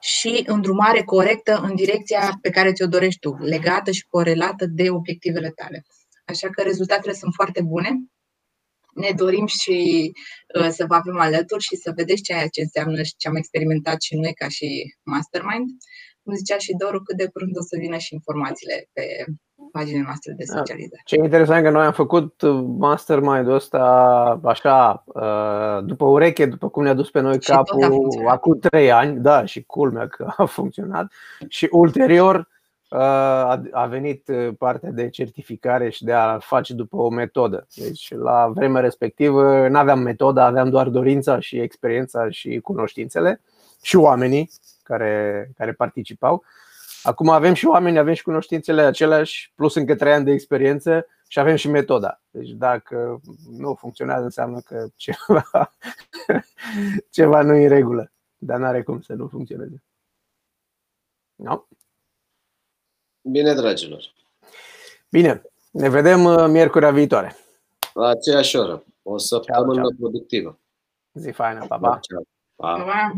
și 0.00 0.42
îndrumare 0.46 1.02
corectă 1.02 1.60
în 1.62 1.74
direcția 1.74 2.38
pe 2.40 2.50
care 2.50 2.72
ți-o 2.72 2.86
dorești 2.86 3.20
tu, 3.20 3.36
legată 3.40 3.90
și 3.90 4.06
corelată 4.08 4.66
de 4.66 4.90
obiectivele 4.90 5.50
tale. 5.50 5.84
Așa 6.26 6.48
că 6.48 6.62
rezultatele 6.62 7.12
sunt 7.12 7.32
foarte 7.34 7.62
bune. 7.62 7.90
Ne 8.94 9.10
dorim 9.16 9.46
și 9.46 10.10
uh, 10.60 10.68
să 10.68 10.84
vă 10.88 10.94
avem 10.94 11.18
alături 11.18 11.62
și 11.62 11.76
să 11.76 11.92
vedeți 11.96 12.22
ceea 12.22 12.46
ce 12.48 12.60
înseamnă 12.60 13.02
și 13.02 13.14
ce 13.16 13.28
am 13.28 13.36
experimentat 13.36 14.02
și 14.02 14.14
noi 14.16 14.34
ca 14.34 14.48
și 14.48 14.94
mastermind. 15.02 15.68
Cum 16.22 16.34
zicea 16.34 16.58
și 16.58 16.76
Doru, 16.78 17.02
cât 17.02 17.16
de 17.16 17.28
curând 17.32 17.56
o 17.56 17.62
să 17.62 17.76
vină 17.78 17.96
și 17.96 18.14
informațiile 18.14 18.88
pe 18.92 19.24
paginile 19.72 20.02
noastre 20.04 20.32
de 20.36 20.44
da. 20.46 20.56
socializare. 20.56 21.02
Ce 21.04 21.16
e 21.16 21.24
interesant 21.24 21.64
că 21.64 21.70
noi 21.70 21.84
am 21.84 21.92
făcut 21.92 22.42
mastermind-ul 22.78 23.54
ăsta 23.54 23.80
așa, 24.44 25.04
uh, 25.06 25.84
după 25.84 26.04
ureche, 26.04 26.46
după 26.46 26.68
cum 26.68 26.82
ne-a 26.82 26.94
dus 26.94 27.10
pe 27.10 27.20
noi 27.20 27.40
și 27.40 27.50
capul 27.50 28.26
acum 28.28 28.58
trei 28.58 28.92
ani, 28.92 29.20
da, 29.20 29.44
și 29.44 29.64
culmea 29.64 30.08
că 30.08 30.32
a 30.36 30.44
funcționat. 30.44 31.12
Și 31.48 31.68
ulterior, 31.70 32.48
a 33.70 33.86
venit 33.88 34.28
uh, 34.28 34.48
partea 34.58 34.90
de 34.90 35.10
certificare 35.10 35.90
și 35.90 36.04
de 36.04 36.12
a 36.12 36.38
face 36.38 36.74
după 36.74 36.96
o 36.96 37.08
metodă. 37.08 37.66
Deci, 37.74 38.14
la 38.14 38.48
vremea 38.54 38.80
respectivă, 38.80 39.68
nu 39.68 39.78
aveam 39.78 39.98
metoda, 39.98 40.44
aveam 40.44 40.70
doar 40.70 40.88
dorința 40.88 41.40
și 41.40 41.58
experiența 41.58 42.30
și 42.30 42.60
cunoștințele 42.60 43.40
și 43.82 43.96
oamenii 43.96 44.50
care, 44.82 45.50
care 45.56 45.72
participau. 45.72 46.44
Acum 47.02 47.28
avem 47.28 47.54
și 47.54 47.66
oameni, 47.66 47.98
avem 47.98 48.14
și 48.14 48.22
cunoștințele 48.22 48.82
aceleași, 48.82 49.52
plus 49.54 49.74
încă 49.74 49.94
trei 49.94 50.12
ani 50.12 50.24
de 50.24 50.32
experiență 50.32 51.06
și 51.28 51.38
avem 51.38 51.56
și 51.56 51.68
metoda. 51.68 52.20
Deci 52.30 52.50
dacă 52.50 53.20
nu 53.50 53.74
funcționează, 53.74 54.24
înseamnă 54.24 54.60
că 54.60 54.86
ceva, 54.96 55.72
ceva 57.10 57.42
nu 57.42 57.54
e 57.54 57.62
în 57.62 57.68
regulă. 57.68 58.12
Dar 58.38 58.58
nu 58.58 58.64
are 58.64 58.82
cum 58.82 59.00
să 59.00 59.12
nu 59.12 59.26
funcționeze. 59.26 59.82
No? 61.34 61.66
Bine, 63.30 63.54
dragilor! 63.54 64.02
Bine, 65.10 65.42
ne 65.70 65.88
vedem 65.88 66.24
uh, 66.24 66.44
miercurea 66.48 66.90
viitoare. 66.90 67.36
La 67.94 68.08
aceeași 68.08 68.56
oră. 68.56 68.84
O 69.02 69.18
săptămână 69.18 69.74
ciao, 69.74 69.82
ciao. 69.82 69.96
productivă. 69.98 70.60
Zi 71.12 71.30
faină, 71.30 71.66
pa, 71.66 71.78
pa! 71.78 71.98
Ciao. 72.00 72.22
pa. 72.56 72.84
pa. 72.84 73.12